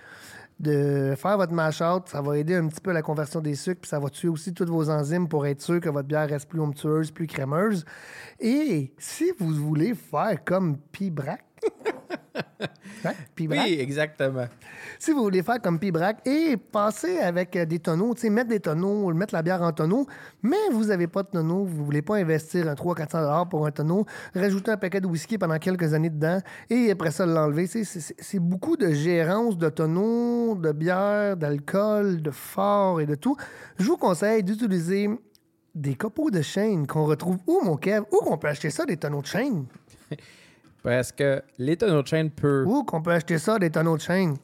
de 0.60 1.14
faire 1.16 1.38
votre 1.38 1.54
mash-out, 1.54 2.08
ça 2.08 2.20
va 2.20 2.36
aider 2.36 2.54
un 2.54 2.68
petit 2.68 2.80
peu 2.80 2.90
à 2.90 2.92
la 2.92 3.00
conversion 3.00 3.40
des 3.40 3.54
sucres, 3.54 3.80
puis 3.80 3.88
ça 3.88 3.98
va 3.98 4.10
tuer 4.10 4.28
aussi 4.28 4.52
toutes 4.52 4.68
vos 4.68 4.90
enzymes 4.90 5.26
pour 5.26 5.46
être 5.46 5.62
sûr 5.62 5.80
que 5.80 5.88
votre 5.88 6.06
bière 6.06 6.28
reste 6.28 6.48
plus 6.48 6.60
onctueuse, 6.60 7.10
plus 7.10 7.26
crémeuse. 7.26 7.84
Et 8.38 8.92
si 8.98 9.32
vous 9.38 9.54
voulez 9.54 9.94
faire 9.94 10.44
comme 10.44 10.76
Pibrac, 10.76 11.42
Hein? 13.04 13.14
Oui, 13.40 13.76
exactement. 13.80 14.46
Si 14.98 15.10
vous 15.10 15.22
voulez 15.22 15.42
faire 15.42 15.60
comme 15.60 15.78
Pibrac 15.78 16.18
et 16.26 16.56
passer 16.56 17.18
avec 17.18 17.56
euh, 17.56 17.64
des 17.64 17.80
tonneaux, 17.80 18.14
mettre 18.30 18.50
des 18.50 18.60
tonneaux, 18.60 19.12
mettre 19.12 19.34
la 19.34 19.42
bière 19.42 19.62
en 19.62 19.72
tonneau, 19.72 20.06
mais 20.42 20.68
vous 20.70 20.86
n'avez 20.86 21.08
pas 21.08 21.22
de 21.22 21.28
tonneau, 21.28 21.64
vous 21.64 21.80
ne 21.80 21.84
voulez 21.84 22.02
pas 22.02 22.16
investir 22.16 22.68
un 22.68 22.74
300-400 22.74 23.48
pour 23.48 23.66
un 23.66 23.70
tonneau, 23.70 24.06
rajouter 24.34 24.70
un 24.70 24.76
paquet 24.76 25.00
de 25.00 25.06
whisky 25.06 25.38
pendant 25.38 25.58
quelques 25.58 25.94
années 25.94 26.10
dedans 26.10 26.38
et 26.70 26.90
après 26.90 27.10
ça 27.10 27.26
l'enlever. 27.26 27.66
C'est 27.66 28.38
beaucoup 28.38 28.76
de 28.76 28.92
gérance 28.92 29.58
de 29.58 29.68
tonneaux, 29.68 30.54
de 30.54 30.72
bière, 30.72 31.36
d'alcool, 31.36 32.22
de 32.22 32.30
fort 32.30 33.00
et 33.00 33.06
de 33.06 33.16
tout. 33.16 33.36
Je 33.78 33.84
vous 33.84 33.96
conseille 33.96 34.44
d'utiliser 34.44 35.10
des 35.74 35.94
copeaux 35.94 36.30
de 36.30 36.42
chêne 36.42 36.86
qu'on 36.86 37.06
retrouve 37.06 37.38
où, 37.46 37.60
mon 37.64 37.76
Kev? 37.76 38.04
Où 38.12 38.18
qu'on 38.18 38.38
peut 38.38 38.48
acheter 38.48 38.70
ça, 38.70 38.84
des 38.84 38.96
tonneaux 38.96 39.22
de 39.22 39.26
chêne? 39.26 39.64
Parce 40.82 41.12
que 41.12 41.42
les 41.58 41.76
tonneaux 41.76 42.02
de 42.02 42.08
chaîne 42.08 42.30
peuvent. 42.30 42.66
Où 42.66 42.84
qu'on 42.84 43.02
peut 43.02 43.12
acheter 43.12 43.38
ça, 43.38 43.58
des 43.58 43.70
tonneaux 43.70 43.96
de 43.96 44.02
chaîne? 44.02 44.36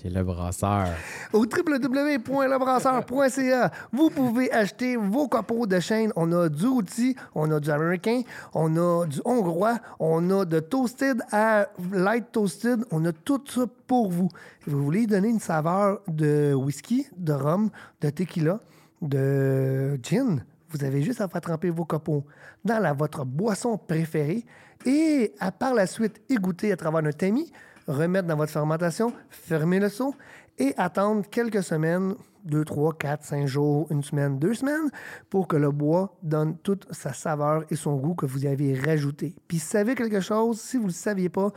C'est 0.00 0.10
le 0.10 0.22
brasseur. 0.22 0.86
Au 1.32 1.40
www.lebrasseur.ca, 1.40 3.72
vous 3.90 4.10
pouvez 4.10 4.48
acheter 4.52 4.94
vos 4.96 5.26
copeaux 5.26 5.66
de 5.66 5.80
chaîne. 5.80 6.12
On 6.14 6.30
a 6.30 6.48
du 6.48 6.66
outil, 6.66 7.16
on 7.34 7.50
a 7.50 7.58
du 7.58 7.68
américain, 7.68 8.22
on 8.54 8.76
a 8.76 9.06
du 9.06 9.20
hongrois, 9.24 9.80
on 9.98 10.30
a 10.30 10.44
de 10.44 10.60
toasted 10.60 11.20
à 11.32 11.66
light 11.92 12.30
toasted. 12.30 12.84
On 12.92 13.04
a 13.06 13.12
tout 13.12 13.42
ça 13.48 13.62
pour 13.88 14.12
vous. 14.12 14.28
vous 14.68 14.84
voulez 14.84 15.08
donner 15.08 15.30
une 15.30 15.40
saveur 15.40 15.98
de 16.06 16.54
whisky, 16.54 17.08
de 17.16 17.32
rhum, 17.32 17.70
de 18.00 18.10
tequila, 18.10 18.60
de 19.02 19.98
gin, 20.00 20.44
vous 20.70 20.84
avez 20.84 21.02
juste 21.02 21.20
à 21.20 21.28
faire 21.28 21.40
tremper 21.40 21.70
vos 21.70 21.84
copeaux 21.84 22.24
dans 22.64 22.94
votre 22.94 23.24
boisson 23.24 23.78
préférée 23.78 24.44
et 24.86 25.32
à 25.40 25.50
par 25.50 25.74
la 25.74 25.86
suite 25.86 26.20
égoutter 26.28 26.72
à 26.72 26.76
travers 26.76 27.04
un 27.04 27.12
tamis, 27.12 27.52
remettre 27.86 28.28
dans 28.28 28.36
votre 28.36 28.52
fermentation, 28.52 29.12
fermer 29.30 29.80
le 29.80 29.88
seau 29.88 30.14
et 30.58 30.74
attendre 30.76 31.24
quelques 31.30 31.62
semaines, 31.62 32.14
2, 32.44 32.64
3, 32.64 32.94
4, 32.98 33.24
5 33.24 33.46
jours, 33.46 33.86
une 33.90 34.02
semaine, 34.02 34.38
deux 34.38 34.54
semaines, 34.54 34.90
pour 35.30 35.46
que 35.46 35.56
le 35.56 35.70
bois 35.70 36.16
donne 36.22 36.56
toute 36.58 36.86
sa 36.92 37.12
saveur 37.12 37.64
et 37.70 37.76
son 37.76 37.96
goût 37.96 38.14
que 38.14 38.26
vous 38.26 38.44
y 38.44 38.48
avez 38.48 38.74
rajouté. 38.78 39.34
Puis, 39.46 39.58
savez 39.58 39.94
quelque 39.94 40.20
chose, 40.20 40.60
si 40.60 40.76
vous 40.76 40.84
ne 40.84 40.88
le 40.88 40.94
saviez 40.94 41.28
pas, 41.28 41.52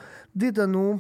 tonneaux, 0.54 1.00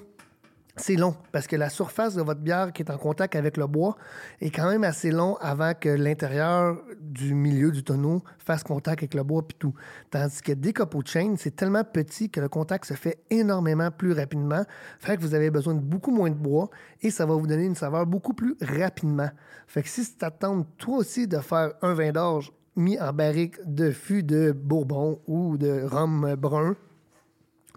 c'est 0.82 0.96
long 0.96 1.16
parce 1.32 1.48
que 1.48 1.56
la 1.56 1.70
surface 1.70 2.16
de 2.16 2.22
votre 2.22 2.42
bière 2.42 2.74
qui 2.74 2.82
est 2.82 2.92
en 2.92 2.98
contact 2.98 3.36
avec 3.36 3.58
le 3.58 3.68
bois 3.68 3.96
est 4.42 4.50
quand 4.50 4.70
même 4.70 4.84
assez 4.84 5.12
long 5.12 5.36
avant 5.38 5.74
que 5.74 5.90
l'intérieur 5.90 6.78
du 7.00 7.34
milieu 7.34 7.72
du 7.72 7.84
tonneau 7.84 8.24
fasse 8.40 8.64
contact 8.64 9.02
avec 9.02 9.14
le 9.14 9.24
bois 9.24 9.48
puis 9.48 9.58
tout. 9.60 9.74
Tandis 10.10 10.42
que 10.42 10.52
des 10.52 10.74
copeaux 10.74 11.04
de 11.04 11.08
chaîne, 11.08 11.38
c'est 11.38 11.56
tellement 11.56 11.84
petit 11.84 12.30
que 12.30 12.42
le 12.42 12.50
contact 12.50 12.86
se 12.86 12.96
fait 12.96 13.20
énormément 13.30 13.92
plus 13.92 14.14
rapidement. 14.14 14.64
Fait 15.00 15.18
que 15.18 15.22
vous 15.22 15.36
avez 15.36 15.52
besoin 15.52 15.76
de 15.76 15.80
beaucoup 15.80 16.12
moins 16.12 16.30
de 16.30 16.36
bois 16.36 16.70
et 17.02 17.12
ça 17.12 17.26
va 17.26 17.36
vous 17.36 17.48
donner 17.48 17.66
une 17.66 17.76
saveur 17.76 18.06
beaucoup 18.06 18.34
plus 18.34 18.56
rapidement. 18.62 19.30
Fait 19.68 19.84
que 19.84 19.90
si 19.90 20.04
tu 20.04 20.16
t'attends 20.16 20.64
toi 20.78 20.98
aussi 20.98 21.28
de 21.28 21.38
faire 21.38 21.74
un 21.82 21.94
vin 21.94 22.12
d'orge 22.12 22.52
mis 22.76 23.00
en 23.00 23.14
barrique 23.14 23.58
de 23.66 23.92
fût 23.92 24.24
de 24.24 24.52
bourbon 24.52 25.20
ou 25.28 25.58
de 25.58 25.84
rhum 25.84 26.36
brun 26.36 26.76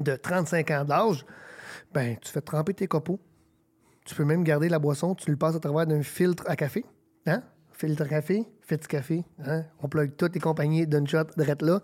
de 0.01 0.17
35 0.17 0.71
ans 0.71 0.85
d'âge, 0.85 1.27
ben, 1.95 2.17
tu 2.21 2.31
fais 2.31 2.41
tremper 2.41 2.75
tes 2.75 2.89
copeaux. 2.89 3.21
Tu 4.05 4.15
peux 4.15 4.25
même 4.25 4.43
garder 4.45 4.69
la 4.69 4.79
boisson, 4.79 5.15
tu 5.15 5.31
le 5.31 5.37
passes 5.37 5.55
à 5.55 5.61
travers 5.61 5.87
d'un 5.87 6.03
filtre 6.03 6.45
à 6.47 6.57
café. 6.57 6.85
Hein? 7.27 7.43
Filtre 7.73 8.03
à 8.03 8.07
café, 8.07 8.45
fait 8.61 8.87
café. 8.87 9.25
Hein? 9.47 9.63
On 9.81 9.89
plug 9.89 10.17
toutes 10.17 10.35
les 10.35 10.41
compagnies 10.41 10.87
d'une 10.87 11.07
shot 11.07 11.25
de 11.37 11.65
là. 11.65 11.81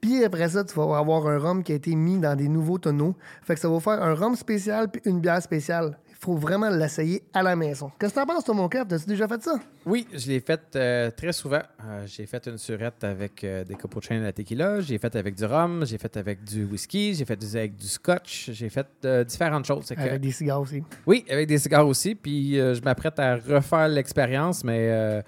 Puis 0.00 0.24
après 0.24 0.48
ça, 0.48 0.64
tu 0.64 0.74
vas 0.74 0.96
avoir 0.96 1.26
un 1.26 1.38
rhum 1.38 1.62
qui 1.62 1.72
a 1.72 1.74
été 1.74 1.94
mis 1.94 2.18
dans 2.18 2.36
des 2.36 2.48
nouveaux 2.48 2.78
tonneaux. 2.78 3.16
Fait 3.42 3.54
que 3.54 3.60
ça 3.60 3.68
va 3.68 3.80
faire 3.80 4.02
un 4.02 4.14
rhum 4.14 4.36
spécial 4.36 4.90
puis 4.90 5.02
une 5.04 5.20
bière 5.20 5.42
spéciale 5.42 5.98
faut 6.18 6.34
vraiment 6.34 6.68
l'essayer 6.68 7.22
à 7.32 7.42
la 7.42 7.54
maison. 7.54 7.92
Qu'est-ce 7.98 8.12
que 8.12 8.18
t'en 8.18 8.26
penses, 8.26 8.44
toi, 8.44 8.54
mon 8.54 8.68
cœur? 8.68 8.86
T'as-tu 8.86 9.06
déjà 9.06 9.28
fait 9.28 9.40
ça? 9.40 9.58
Oui, 9.86 10.06
je 10.12 10.28
l'ai 10.28 10.40
fait 10.40 10.60
euh, 10.74 11.10
très 11.12 11.32
souvent. 11.32 11.62
Euh, 11.84 12.04
j'ai 12.06 12.26
fait 12.26 12.44
une 12.48 12.58
surette 12.58 13.04
avec 13.04 13.44
euh, 13.44 13.64
des 13.64 13.76
cappuccinos 13.76 14.22
à 14.22 14.26
la 14.26 14.32
tequila, 14.32 14.80
j'ai 14.80 14.98
fait 14.98 15.14
avec 15.14 15.36
du 15.36 15.44
rhum, 15.44 15.86
j'ai 15.86 15.96
fait 15.96 16.16
avec 16.16 16.42
du 16.42 16.64
whisky, 16.64 17.14
j'ai 17.14 17.24
fait 17.24 17.40
avec 17.54 17.76
du 17.76 17.86
scotch, 17.86 18.50
j'ai 18.50 18.68
fait 18.68 18.88
différentes 19.26 19.64
choses. 19.64 19.92
Avec 19.96 20.20
des 20.20 20.32
cigares 20.32 20.60
aussi. 20.60 20.82
Oui, 21.06 21.24
avec 21.30 21.46
des 21.46 21.58
cigares 21.58 21.86
aussi. 21.86 22.14
Puis 22.14 22.54
je 22.54 22.82
m'apprête 22.82 23.18
à 23.18 23.36
refaire 23.36 23.88
l'expérience, 23.88 24.64
mais 24.64 25.22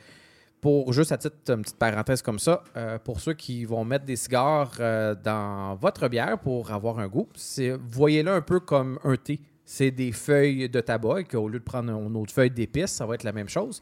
pour 0.60 0.92
juste 0.92 1.12
à 1.12 1.18
titre, 1.18 1.36
une 1.48 1.62
petite 1.62 1.78
parenthèse 1.78 2.22
comme 2.22 2.38
ça, 2.38 2.62
pour 3.04 3.20
ceux 3.20 3.34
qui 3.34 3.64
vont 3.64 3.84
mettre 3.84 4.04
des 4.04 4.16
cigares 4.16 4.72
dans 5.22 5.76
votre 5.76 6.08
bière 6.08 6.38
pour 6.38 6.70
avoir 6.72 6.98
un 6.98 7.08
goût, 7.08 7.28
voyez-le 7.90 8.30
un 8.30 8.42
peu 8.42 8.60
comme 8.60 8.98
un 9.04 9.16
thé 9.16 9.40
c'est 9.72 9.92
des 9.92 10.10
feuilles 10.10 10.68
de 10.68 10.80
tabac 10.80 11.20
et 11.20 11.24
qu'au 11.24 11.48
lieu 11.48 11.60
de 11.60 11.64
prendre 11.64 11.92
une 11.92 12.16
autre 12.16 12.32
feuille 12.32 12.50
d'épices, 12.50 12.90
ça 12.90 13.06
va 13.06 13.14
être 13.14 13.22
la 13.22 13.30
même 13.30 13.48
chose. 13.48 13.80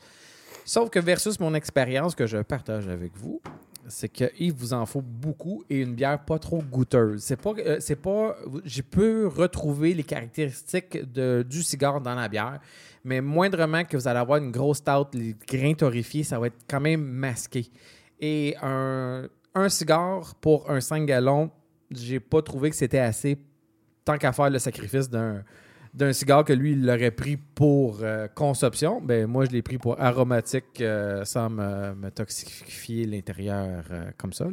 Sauf 0.67 0.91
que 0.91 0.99
versus 0.99 1.41
mon 1.41 1.55
expérience 1.55 2.15
que 2.15 2.27
je 2.27 2.37
partage 2.37 2.89
avec 2.89 3.17
vous, 3.17 3.41
c'est 3.87 4.11
qu'il 4.11 4.53
vous 4.53 4.75
en 4.75 4.85
faut 4.85 5.01
beaucoup 5.01 5.65
et 5.71 5.81
une 5.81 5.95
bière 5.95 6.23
pas 6.27 6.39
trop 6.39 6.61
goûteuse. 6.61 7.23
C'est 7.23 7.41
pas, 7.41 7.55
euh, 7.57 7.79
c'est 7.81 7.97
pas, 7.97 8.37
j'ai 8.67 8.83
pu 8.83 9.25
retrouver 9.25 9.95
les 9.95 10.03
caractéristiques 10.03 11.11
de, 11.11 11.43
du 11.49 11.63
cigare 11.63 12.03
dans 12.03 12.15
la 12.15 12.29
bière, 12.29 12.61
mais 13.03 13.23
moindrement 13.23 13.83
que 13.85 13.97
vous 13.97 14.07
allez 14.07 14.21
avoir 14.21 14.41
une 14.43 14.51
grosse 14.51 14.85
tarte, 14.85 15.15
les 15.15 15.35
grains 15.49 15.73
torréfiés, 15.73 16.23
ça 16.23 16.39
va 16.39 16.49
être 16.49 16.67
quand 16.69 16.81
même 16.81 17.03
masqué. 17.03 17.67
Et 18.21 18.55
un, 18.61 19.27
un 19.55 19.69
cigare 19.71 20.35
pour 20.35 20.71
un 20.71 20.83
5 20.83 21.07
gallons, 21.07 21.51
j'ai 21.91 22.21
pas 22.21 22.43
trouvé 22.43 22.69
que 22.69 22.77
c'était 22.77 22.99
assez 22.99 23.39
tant 24.05 24.19
qu'à 24.19 24.33
faire 24.35 24.51
le 24.51 24.59
sacrifice 24.59 25.09
d'un 25.09 25.43
d'un 25.95 26.13
cigare 26.13 26.45
que 26.45 26.53
lui, 26.53 26.73
il 26.73 26.85
l'aurait 26.85 27.11
pris 27.11 27.37
pour 27.37 28.01
euh, 28.03 28.29
consommation, 28.29 29.01
ben 29.01 29.27
moi, 29.27 29.45
je 29.45 29.51
l'ai 29.51 29.63
pris 29.63 29.79
pour 29.79 30.01
aromatique 30.01 30.81
euh, 30.81 31.25
sans 31.25 31.51
me, 31.51 32.11
toxifier 32.11 33.07
l'intérieur 33.07 33.85
euh, 33.91 34.11
comme 34.17 34.33
ça. 34.33 34.47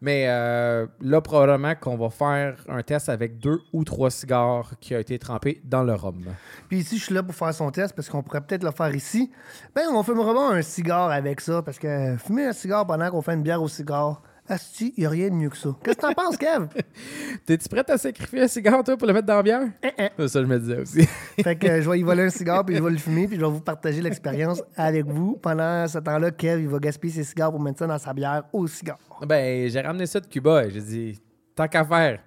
Mais 0.00 0.26
là, 0.26 1.20
probablement 1.22 1.74
qu'on 1.74 1.96
va 1.96 2.10
faire 2.10 2.62
un 2.68 2.82
test 2.82 3.08
avec 3.08 3.38
deux 3.38 3.60
ou 3.72 3.84
trois 3.84 4.10
cigares 4.10 4.72
qui 4.80 4.94
ont 4.94 4.98
été 4.98 5.18
trempés 5.18 5.60
dans 5.64 5.82
le 5.82 5.94
rhum. 5.94 6.24
Puis 6.68 6.78
ici, 6.78 6.98
je 6.98 7.04
suis 7.04 7.14
là 7.14 7.22
pour 7.22 7.34
faire 7.34 7.54
son 7.54 7.70
test 7.70 7.94
parce 7.94 8.08
qu'on 8.08 8.22
pourrait 8.22 8.42
peut-être 8.42 8.64
le 8.64 8.72
faire 8.72 8.94
ici. 8.94 9.30
Ben, 9.74 9.84
on 9.92 10.02
fumera 10.02 10.54
un 10.54 10.62
cigare 10.62 11.10
avec 11.10 11.40
ça 11.40 11.62
parce 11.62 11.78
que 11.78 12.16
fumer 12.18 12.46
un 12.46 12.52
cigare 12.52 12.86
pendant 12.86 13.10
qu'on 13.10 13.22
fait 13.22 13.34
une 13.34 13.42
bière 13.42 13.62
au 13.62 13.68
cigare, 13.68 14.22
Asti, 14.48 14.94
il 14.96 15.00
n'y 15.00 15.06
a 15.06 15.10
rien 15.10 15.28
de 15.28 15.34
mieux 15.34 15.50
que 15.50 15.56
ça. 15.56 15.70
Qu'est-ce 15.82 15.96
que 15.96 16.02
t'en 16.02 16.12
penses, 16.12 16.36
Kev? 16.36 16.68
T'es-tu 17.46 17.68
prêt 17.68 17.84
à 17.90 17.98
sacrifier 17.98 18.42
un 18.42 18.48
cigare, 18.48 18.84
toi, 18.84 18.96
pour 18.96 19.06
le 19.06 19.12
mettre 19.12 19.26
dans 19.26 19.36
la 19.36 19.42
bière? 19.42 19.62
Eh, 19.82 19.90
eh. 19.98 20.28
Ça, 20.28 20.40
je 20.40 20.46
me 20.46 20.58
disais 20.58 20.78
aussi. 20.78 21.02
fait 21.42 21.56
que 21.56 21.80
je 21.80 21.90
vais 21.90 21.98
y 21.98 22.02
voler 22.02 22.24
un 22.24 22.30
cigare, 22.30 22.64
puis 22.64 22.76
je 22.76 22.82
vais 22.82 22.90
le 22.90 22.98
fumer, 22.98 23.26
puis 23.26 23.36
je 23.36 23.44
vais 23.44 23.50
vous 23.50 23.60
partager 23.60 24.00
l'expérience 24.00 24.62
avec 24.76 25.06
vous. 25.06 25.36
Pendant 25.42 25.86
ce 25.88 25.98
temps-là, 25.98 26.30
Kev, 26.30 26.62
il 26.62 26.68
va 26.68 26.78
gaspiller 26.78 27.14
ses 27.14 27.24
cigares 27.24 27.50
pour 27.50 27.60
mettre 27.60 27.80
ça 27.80 27.86
dans 27.86 27.98
sa 27.98 28.12
bière 28.12 28.44
au 28.52 28.66
cigare. 28.66 28.98
Ben, 29.26 29.68
j'ai 29.68 29.80
ramené 29.80 30.06
ça 30.06 30.20
de 30.20 30.26
Cuba 30.26 30.64
et 30.64 30.70
j'ai 30.70 30.82
dit, 30.82 31.20
tant 31.54 31.66
qu'à 31.66 31.84
faire, 31.84 32.20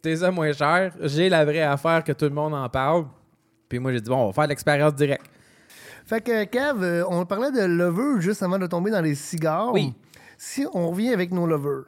t'es 0.00 0.16
ça 0.16 0.30
moins 0.30 0.52
cher, 0.52 0.94
j'ai 1.02 1.28
la 1.28 1.44
vraie 1.44 1.62
affaire 1.62 2.02
que 2.02 2.12
tout 2.12 2.26
le 2.26 2.34
monde 2.34 2.54
en 2.54 2.68
parle. 2.68 3.06
Puis 3.68 3.78
moi, 3.78 3.92
j'ai 3.92 4.00
dit, 4.00 4.08
bon, 4.08 4.16
on 4.16 4.26
va 4.28 4.32
faire 4.32 4.46
l'expérience 4.46 4.94
directe. 4.94 5.26
Fait 6.06 6.20
que, 6.20 6.44
Kev, 6.44 6.82
euh, 6.82 7.04
on 7.08 7.24
parlait 7.26 7.52
de 7.52 7.64
levure 7.64 8.20
juste 8.20 8.42
avant 8.42 8.58
de 8.58 8.66
tomber 8.66 8.90
dans 8.90 9.02
les 9.02 9.14
cigares. 9.14 9.72
Oui 9.72 9.94
si 10.42 10.64
on 10.72 10.88
revient 10.88 11.12
avec 11.12 11.32
nos 11.32 11.46
lovers, 11.46 11.84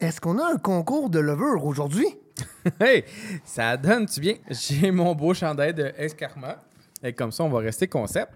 est-ce 0.00 0.18
qu'on 0.18 0.38
a 0.38 0.54
un 0.54 0.56
concours 0.56 1.10
de 1.10 1.18
lovers 1.18 1.62
aujourd'hui? 1.66 2.06
hey, 2.80 3.04
ça 3.44 3.76
donne, 3.76 4.06
tu 4.06 4.20
bien? 4.20 4.36
J'ai 4.48 4.90
mon 4.90 5.14
beau 5.14 5.34
chandail 5.34 5.74
de 5.74 5.92
Escarma. 5.98 6.64
Et 7.02 7.12
comme 7.12 7.30
ça, 7.30 7.44
on 7.44 7.50
va 7.50 7.58
rester 7.58 7.86
concept. 7.86 8.32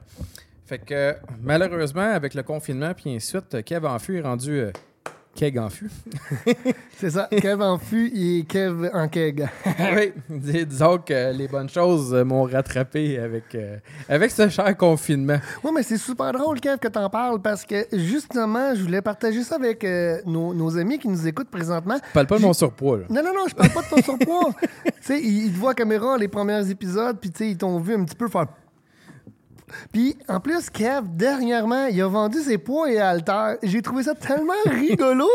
Fait 0.66 0.78
que 0.78 1.16
malheureusement, 1.42 2.12
avec 2.12 2.34
le 2.34 2.42
confinement, 2.42 2.92
puis 2.92 3.16
ensuite, 3.16 3.64
Kev 3.64 3.86
Enfu 3.86 4.18
est 4.18 4.20
rendu 4.20 4.50
euh, 4.50 4.70
keg 5.38 5.58
en 5.58 5.68
fût. 5.70 5.90
c'est 6.98 7.10
ça. 7.10 7.28
Kev 7.30 7.62
en 7.62 7.78
fût 7.78 8.10
et 8.14 8.44
Kev 8.44 8.90
en 8.92 9.06
keg. 9.08 9.48
oui, 9.96 10.12
disons 10.28 10.98
que 10.98 11.32
les 11.32 11.46
bonnes 11.46 11.68
choses 11.68 12.12
m'ont 12.12 12.42
rattrapé 12.42 13.18
avec, 13.18 13.54
euh, 13.54 13.76
avec 14.08 14.32
ce 14.32 14.48
cher 14.48 14.76
confinement. 14.76 15.38
Oui, 15.62 15.70
mais 15.72 15.84
c'est 15.84 15.96
super 15.96 16.32
drôle, 16.32 16.60
Kev, 16.60 16.78
que 16.78 16.88
t'en 16.88 17.08
parles 17.08 17.40
parce 17.40 17.64
que 17.64 17.86
justement, 17.92 18.74
je 18.74 18.82
voulais 18.82 19.02
partager 19.02 19.44
ça 19.44 19.54
avec 19.54 19.84
euh, 19.84 20.18
nos, 20.26 20.76
amis 20.76 20.98
qui 20.98 21.08
nous 21.08 21.26
écoutent 21.26 21.50
présentement. 21.50 21.98
Je 22.08 22.12
parle 22.12 22.26
pas 22.26 22.38
de 22.38 22.42
mon 22.42 22.52
surpoids. 22.52 22.98
Là. 22.98 23.04
Non, 23.08 23.22
non, 23.22 23.32
non, 23.34 23.44
je 23.48 23.54
parle 23.54 23.70
pas 23.70 23.82
de 23.82 23.88
ton 23.88 24.02
surpoids. 24.02 24.52
tu 24.60 24.92
sais, 25.00 25.20
ils, 25.20 25.46
ils, 25.46 25.52
te 25.52 25.58
voient 25.58 25.70
à 25.70 25.74
caméra 25.74 26.18
les 26.18 26.28
premiers 26.28 26.68
épisodes, 26.68 27.16
puis 27.20 27.30
tu 27.30 27.38
sais, 27.38 27.50
ils 27.50 27.56
t'ont 27.56 27.78
vu 27.78 27.94
un 27.94 28.04
petit 28.04 28.16
peu 28.16 28.28
faire 28.28 28.46
puis 29.92 30.16
en 30.28 30.40
plus, 30.40 30.70
Kev, 30.70 31.02
dernièrement, 31.14 31.86
il 31.86 32.00
a 32.00 32.08
vendu 32.08 32.40
ses 32.40 32.58
poids 32.58 32.90
et 32.90 32.98
haltères. 32.98 33.56
J'ai 33.62 33.82
trouvé 33.82 34.02
ça 34.02 34.14
tellement 34.14 34.52
rigolo. 34.66 35.28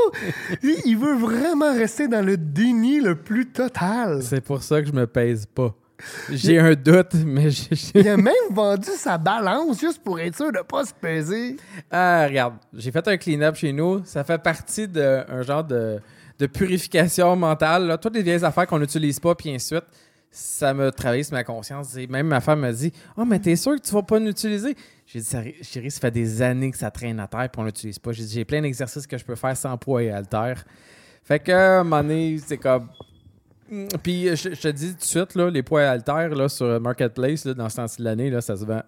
il 0.64 0.98
veut 0.98 1.16
vraiment 1.16 1.74
rester 1.74 2.08
dans 2.08 2.26
le 2.26 2.38
déni 2.38 3.00
le 3.00 3.16
plus 3.16 3.48
total. 3.48 4.22
C'est 4.24 4.42
pour 4.42 4.64
ça 4.64 4.82
que 4.82 4.88
je 4.88 4.94
me 4.94 5.08
pèse 5.08 5.46
pas. 5.46 5.76
J'ai 6.32 6.60
un 6.60 6.74
doute, 6.74 7.14
mais 7.26 7.50
j'ai. 7.50 7.76
il 7.96 8.10
a 8.10 8.18
même 8.18 8.34
vendu 8.52 8.90
sa 8.98 9.18
balance 9.18 9.80
juste 9.80 10.04
pour 10.04 10.20
être 10.20 10.36
sûr 10.36 10.52
de 10.52 10.58
ne 10.58 10.64
pas 10.64 10.86
se 10.86 10.94
peser. 10.94 11.58
Ah, 11.92 12.26
regarde, 12.28 12.56
j'ai 12.74 12.92
fait 12.92 13.08
un 13.08 13.18
clean-up 13.18 13.56
chez 13.56 13.72
nous. 13.72 14.04
Ça 14.06 14.24
fait 14.24 14.42
partie 14.42 14.88
d'un 14.88 15.42
genre 15.44 15.64
de, 15.64 16.00
purification 16.52 17.36
mentale. 17.36 17.98
Toutes 18.02 18.16
les 18.16 18.24
vieilles 18.24 18.44
affaires 18.44 18.68
qu'on 18.68 18.80
n'utilise 18.80 19.20
pas, 19.20 19.34
puis 19.34 19.56
ensuite 19.56 19.86
ça 20.34 20.74
me 20.74 20.92
traverse 20.92 21.32
ma 21.32 21.44
conscience. 21.44 21.96
Et 21.96 22.08
même 22.08 22.28
ma 22.28 22.42
femme 22.42 22.60
m'a 22.60 22.74
dit 22.74 22.92
Oh, 23.16 23.24
mais 23.24 23.40
t'es 23.40 23.56
sûr 23.56 23.76
que 23.76 23.82
tu 23.82 23.94
vas 23.94 24.02
pas 24.02 24.20
l'utiliser 24.20 24.76
J'ai 25.06 25.20
dit 25.20 25.28
Chérie, 25.62 25.92
ça 25.92 26.00
fait 26.00 26.12
des 26.12 26.42
années 26.42 26.72
que 26.72 26.78
ça 26.78 26.92
traîne 26.92 27.20
à 27.20 27.28
terre 27.28 27.44
et 27.44 27.50
on 27.56 27.64
l'utilise 27.64 28.00
pas. 28.00 28.12
J'ai 28.12 28.24
dit 28.24 28.34
J'ai 28.34 28.46
plein 28.46 28.62
d'exercices 28.62 29.08
que 29.08 29.18
je 29.18 29.24
peux 29.24 29.36
faire 29.36 29.56
sans 29.56 29.78
poids 29.78 30.04
et 30.04 30.10
halter. 30.10 30.56
Fait 31.24 31.40
que, 31.40 31.52
à 31.52 31.82
un 31.82 32.38
c'est 32.46 32.58
comme. 32.58 32.90
Hmm, 33.70 33.88
puis 34.02 34.36
je, 34.36 34.50
te 34.50 34.68
dis 34.68 34.94
tout 34.94 35.00
de 35.00 35.04
suite, 35.04 35.36
les 35.36 35.64
poids 35.64 35.84
et 35.84 35.86
haltères 35.86 36.36
là, 36.36 36.50
sur 36.50 36.82
Marketplace, 36.82 37.46
dans 37.48 37.70
ce 37.70 37.76
temps 37.78 37.86
de 37.86 38.04
l'année, 38.04 38.42
ça 38.42 38.58
se 38.58 38.66
vend 38.66 38.82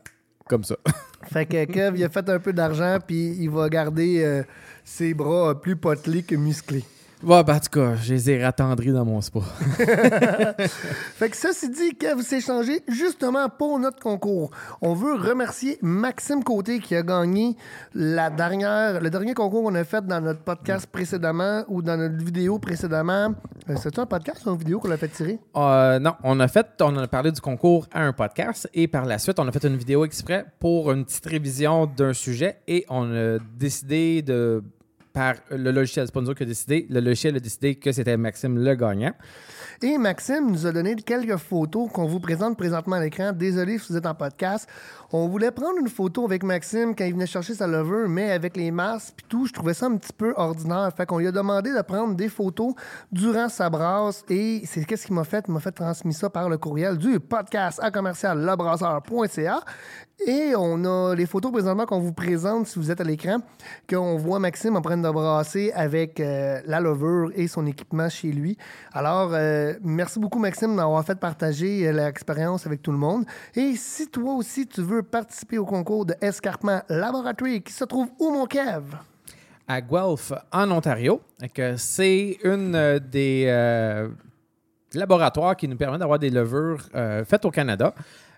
comme 0.47 0.63
ça. 0.63 0.75
fait 1.31 1.45
que 1.45 1.63
Kev, 1.65 1.97
il 1.97 2.03
a 2.03 2.09
fait 2.09 2.27
un 2.27 2.39
peu 2.39 2.53
d'argent, 2.53 2.97
puis 3.05 3.35
il 3.39 3.49
va 3.49 3.69
garder 3.69 4.23
euh, 4.23 4.43
ses 4.83 5.13
bras 5.13 5.59
plus 5.59 5.75
potelés 5.75 6.23
que 6.23 6.35
musclés. 6.35 6.83
Ouais, 7.23 7.43
bah, 7.43 7.55
en 7.55 7.59
tout 7.59 7.79
cas, 7.79 7.95
je 7.95 8.13
les 8.13 8.29
ai 8.29 8.43
rattendris 8.43 8.91
dans 8.91 9.05
mon 9.05 9.21
spa. 9.21 9.39
fait 10.59 11.29
que 11.29 11.37
ça, 11.37 11.49
c'est 11.53 11.71
dit, 11.71 11.95
Kev 11.95 12.21
s'est 12.21 12.41
changé 12.41 12.81
justement 12.89 13.47
pour 13.49 13.79
notre 13.79 13.99
concours. 13.99 14.51
On 14.81 14.93
veut 14.93 15.13
remercier 15.13 15.77
Maxime 15.81 16.43
Côté 16.43 16.79
qui 16.79 16.93
a 16.93 17.03
gagné 17.03 17.55
la 17.93 18.29
dernière, 18.29 18.99
le 18.99 19.09
dernier 19.09 19.33
concours 19.33 19.63
qu'on 19.63 19.75
a 19.75 19.85
fait 19.85 20.05
dans 20.05 20.19
notre 20.19 20.41
podcast 20.41 20.87
précédemment 20.87 21.63
ou 21.69 21.81
dans 21.81 21.97
notre 21.97 22.23
vidéo 22.23 22.59
précédemment. 22.59 23.33
Euh, 23.69 23.75
c'est 23.81 23.97
un 23.97 24.05
podcast 24.05 24.45
ou 24.45 24.51
une 24.51 24.57
vidéo 24.57 24.79
qu'on 24.79 24.91
a 24.91 24.97
fait 24.97 25.07
tirer? 25.07 25.39
Euh, 25.55 25.99
non, 25.99 26.15
on 26.23 26.39
a 26.41 26.47
fait, 26.49 26.67
on 26.81 26.95
a 26.97 27.07
parlé 27.07 27.31
du 27.31 27.39
concours 27.39 27.87
à 27.93 28.03
un 28.03 28.13
podcast 28.13 28.69
et 28.73 28.87
par 28.87 29.05
la 29.05 29.19
suite, 29.19 29.39
on 29.39 29.47
a 29.47 29.51
fait 29.51 29.63
une 29.63 29.77
vidéo 29.77 30.03
exprès 30.03 30.45
pour 30.59 30.91
une 30.91 31.05
petite 31.05 31.25
révision 31.25 31.85
d'un 31.85 32.13
sujet 32.13 32.57
et 32.67 32.85
on 32.89 33.11
a 33.15 33.39
décidé 33.57 34.21
de 34.21 34.63
par 35.15 35.35
le 35.49 35.71
logiciel 35.71 36.05
sponsor 36.07 36.35
qui 36.35 36.43
a 36.43 36.45
décidé. 36.45 36.85
Le 36.89 36.99
logiciel 36.99 37.37
a 37.37 37.39
décidé 37.39 37.75
que 37.75 37.91
c'était 37.93 38.17
Maxime 38.17 38.57
le 38.61 38.75
gagnant. 38.75 39.13
Et 39.81 39.97
Maxime 39.97 40.51
nous 40.51 40.67
a 40.67 40.73
donné 40.73 40.95
quelques 40.95 41.37
photos 41.37 41.89
qu'on 41.91 42.05
vous 42.05 42.19
présente 42.19 42.57
présentement 42.57 42.97
à 42.97 42.99
l'écran. 42.99 43.31
Désolé 43.31 43.77
si 43.77 43.93
vous 43.93 43.97
êtes 43.97 44.05
en 44.05 44.13
podcast. 44.13 44.67
On 45.11 45.27
voulait 45.29 45.51
prendre 45.51 45.79
une 45.79 45.87
photo 45.87 46.25
avec 46.25 46.43
Maxime 46.43 46.93
quand 46.95 47.05
il 47.05 47.13
venait 47.13 47.27
chercher 47.27 47.53
sa 47.53 47.67
lover, 47.67 48.07
mais 48.09 48.31
avec 48.31 48.57
les 48.57 48.71
masques 48.71 49.15
et 49.23 49.27
tout, 49.29 49.45
je 49.45 49.53
trouvais 49.53 49.73
ça 49.73 49.85
un 49.85 49.95
petit 49.95 50.11
peu 50.11 50.33
ordinaire. 50.35 50.91
Fait 50.95 51.05
qu'on 51.05 51.19
lui 51.19 51.27
a 51.27 51.31
demandé 51.31 51.71
de 51.71 51.81
prendre 51.81 52.15
des 52.15 52.27
photos 52.27 52.73
durant 53.11 53.47
sa 53.47 53.69
brasse 53.69 54.25
et 54.29 54.63
c'est 54.65 54.83
qu'est-ce 54.83 55.05
qu'il 55.05 55.15
m'a 55.15 55.23
fait? 55.23 55.45
Il 55.47 55.53
m'a 55.53 55.61
fait 55.61 55.71
transmettre 55.71 56.19
ça 56.19 56.29
par 56.29 56.49
le 56.49 56.57
courriel 56.57 56.97
du 56.97 57.21
podcast 57.21 57.79
à 57.81 57.89
commercial 57.89 58.45
lebrasseur.ca. 58.45 59.61
Et 60.27 60.53
on 60.57 60.83
a 60.85 61.13
les 61.13 61.25
photos 61.25 61.51
présentement 61.51 61.85
qu'on 61.85 61.99
vous 61.99 62.13
présente 62.13 62.67
si 62.67 62.79
vous 62.79 62.89
êtes 62.89 63.01
à 63.01 63.03
l'écran, 63.03 63.37
qu'on 63.89 64.15
voit 64.15 64.39
Maxime 64.39 64.75
en 64.75 64.81
train 64.81 64.97
de 64.97 65.04
brasser 65.11 65.71
avec 65.73 66.19
euh, 66.19 66.61
la 66.65 66.79
lover 66.79 67.33
et 67.35 67.47
son 67.47 67.65
équipement 67.65 68.09
chez 68.09 68.31
lui. 68.31 68.57
Alors, 68.93 69.31
euh, 69.33 69.73
merci 69.83 70.19
beaucoup 70.19 70.39
Maxime 70.39 70.75
d'avoir 70.75 71.03
fait 71.05 71.19
partager 71.19 71.87
euh, 71.87 71.91
l'expérience 71.91 72.65
avec 72.65 72.81
tout 72.81 72.91
le 72.91 72.97
monde. 72.97 73.25
Et 73.55 73.75
si 73.75 74.07
toi 74.07 74.33
aussi 74.33 74.67
tu 74.67 74.81
veux 74.81 75.03
participer 75.03 75.57
au 75.57 75.65
concours 75.65 76.05
de 76.05 76.15
Escarpement 76.21 76.81
Laboratory 76.89 77.61
qui 77.61 77.73
se 77.73 77.83
trouve 77.85 78.09
où 78.19 78.31
mon 78.31 78.45
Kev? 78.45 78.83
À 79.67 79.81
Guelph, 79.81 80.31
en 80.51 80.69
Ontario. 80.71 81.21
C'est 81.77 82.37
une 82.43 82.99
des 82.99 84.07
laboratoires 84.93 85.55
qui 85.55 85.67
nous 85.67 85.75
permet 85.75 85.97
d'avoir 85.97 86.19
des 86.19 86.29
levures 86.29 86.87
faites 87.25 87.45
au 87.45 87.49
Canada. 87.49 87.95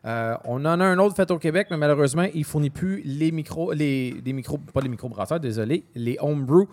Euh, 0.08 0.38
on 0.45 0.64
en 0.64 0.80
a 0.80 0.86
un 0.86 0.97
autre 0.99 1.16
fait 1.16 1.30
au 1.32 1.38
Québec, 1.38 1.68
mais 1.70 1.78
malheureusement, 1.78 2.26
il 2.34 2.39
ne 2.39 2.45
fournit 2.45 2.70
plus 2.70 3.01
les 3.03 3.32
micros, 3.32 3.74
les, 3.74 4.22
micros, 4.26 4.58
pas 4.58 4.80
les 4.80 4.88
microbrasseurs, 4.89 5.39
désolé, 5.39 5.84
les 5.95 6.18
homebrew 6.22 6.66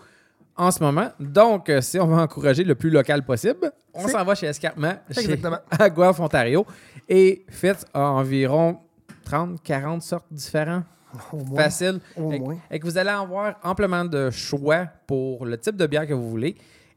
en 0.56 0.70
ce 0.70 0.82
moment. 0.82 1.08
Donc, 1.18 1.68
euh, 1.68 1.80
si 1.80 1.98
on 1.98 2.06
veut 2.06 2.14
encourager 2.14 2.62
le 2.62 2.76
plus 2.76 2.90
local 2.90 3.24
possible, 3.24 3.72
on 3.92 4.06
s'en 4.06 4.24
va 4.24 4.36
chez 4.36 4.46
Escarpement, 4.46 4.94
chez, 5.10 5.36
à 5.70 5.90
Guelph, 5.90 6.20
Ontario, 6.20 6.64
et 7.08 7.44
fait 7.48 7.84
environ 7.92 8.78
30, 9.24 9.60
40 9.62 10.02
sortes 10.02 10.26
différentes. 10.30 10.84
Facile. 11.54 12.00
et, 12.72 12.78
que 12.80 12.84
vous 12.84 12.98
allez 12.98 13.10
avoir 13.10 13.54
amplement 13.62 14.04
de 14.04 14.30
choix 14.30 14.88
pour 15.06 15.46
le 15.46 15.56
type 15.56 15.76
de 15.76 15.86
bière 15.86 16.08
que 16.08 16.12
vous 16.12 16.28
voulez. 16.28 16.56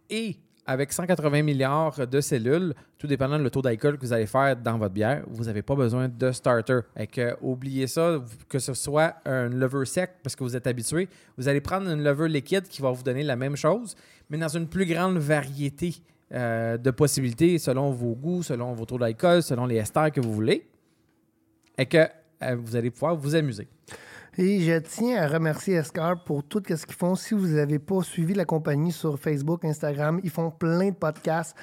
Et 0.09 0.37
avec 0.67 0.91
180 0.91 1.41
milliards 1.43 2.05
de 2.05 2.21
cellules, 2.21 2.73
tout 2.97 3.07
dépendant 3.07 3.39
du 3.39 3.49
taux 3.49 3.61
d'alcool 3.61 3.97
que 3.97 4.01
vous 4.01 4.11
allez 4.11 4.27
faire 4.27 4.55
dans 4.57 4.77
votre 4.77 4.93
bière, 4.93 5.23
vous 5.27 5.45
n'avez 5.45 5.61
pas 5.61 5.75
besoin 5.75 6.09
de 6.09 6.31
starter. 6.33 6.79
Et 6.97 7.07
que, 7.07 7.37
oubliez 7.41 7.87
ça, 7.87 8.21
que 8.49 8.59
ce 8.59 8.73
soit 8.73 9.15
un 9.25 9.47
lever 9.47 9.85
sec 9.85 10.11
parce 10.21 10.35
que 10.35 10.43
vous 10.43 10.55
êtes 10.57 10.67
habitué, 10.67 11.07
vous 11.37 11.47
allez 11.47 11.61
prendre 11.61 11.89
une 11.89 12.03
lever 12.03 12.27
liquide 12.27 12.67
qui 12.67 12.81
va 12.81 12.91
vous 12.91 13.01
donner 13.01 13.23
la 13.23 13.37
même 13.37 13.55
chose, 13.55 13.95
mais 14.29 14.37
dans 14.37 14.49
une 14.49 14.67
plus 14.67 14.85
grande 14.85 15.17
variété 15.17 15.95
euh, 16.33 16.77
de 16.77 16.91
possibilités 16.91 17.57
selon 17.57 17.91
vos 17.91 18.13
goûts, 18.13 18.43
selon 18.43 18.73
vos 18.73 18.85
taux 18.85 18.97
d'alcool, 18.97 19.41
selon 19.41 19.65
les 19.65 19.77
esters 19.77 20.11
que 20.11 20.19
vous 20.19 20.33
voulez. 20.33 20.67
Et 21.77 21.85
que 21.85 22.05
euh, 22.43 22.57
vous 22.59 22.75
allez 22.75 22.91
pouvoir 22.91 23.15
vous 23.15 23.33
amuser. 23.35 23.67
Et 24.39 24.61
je 24.61 24.77
tiens 24.77 25.23
à 25.23 25.27
remercier 25.27 25.73
Escar 25.73 26.23
pour 26.23 26.43
tout 26.43 26.61
ce 26.67 26.85
qu'ils 26.85 26.95
font. 26.95 27.15
Si 27.15 27.33
vous 27.33 27.47
n'avez 27.47 27.79
pas 27.79 28.03
suivi 28.03 28.35
la 28.35 28.45
compagnie 28.45 28.91
sur 28.91 29.17
Facebook, 29.17 29.65
Instagram, 29.65 30.19
ils 30.23 30.29
font 30.29 30.51
plein 30.51 30.89
de 30.89 30.95
podcasts 30.95 31.55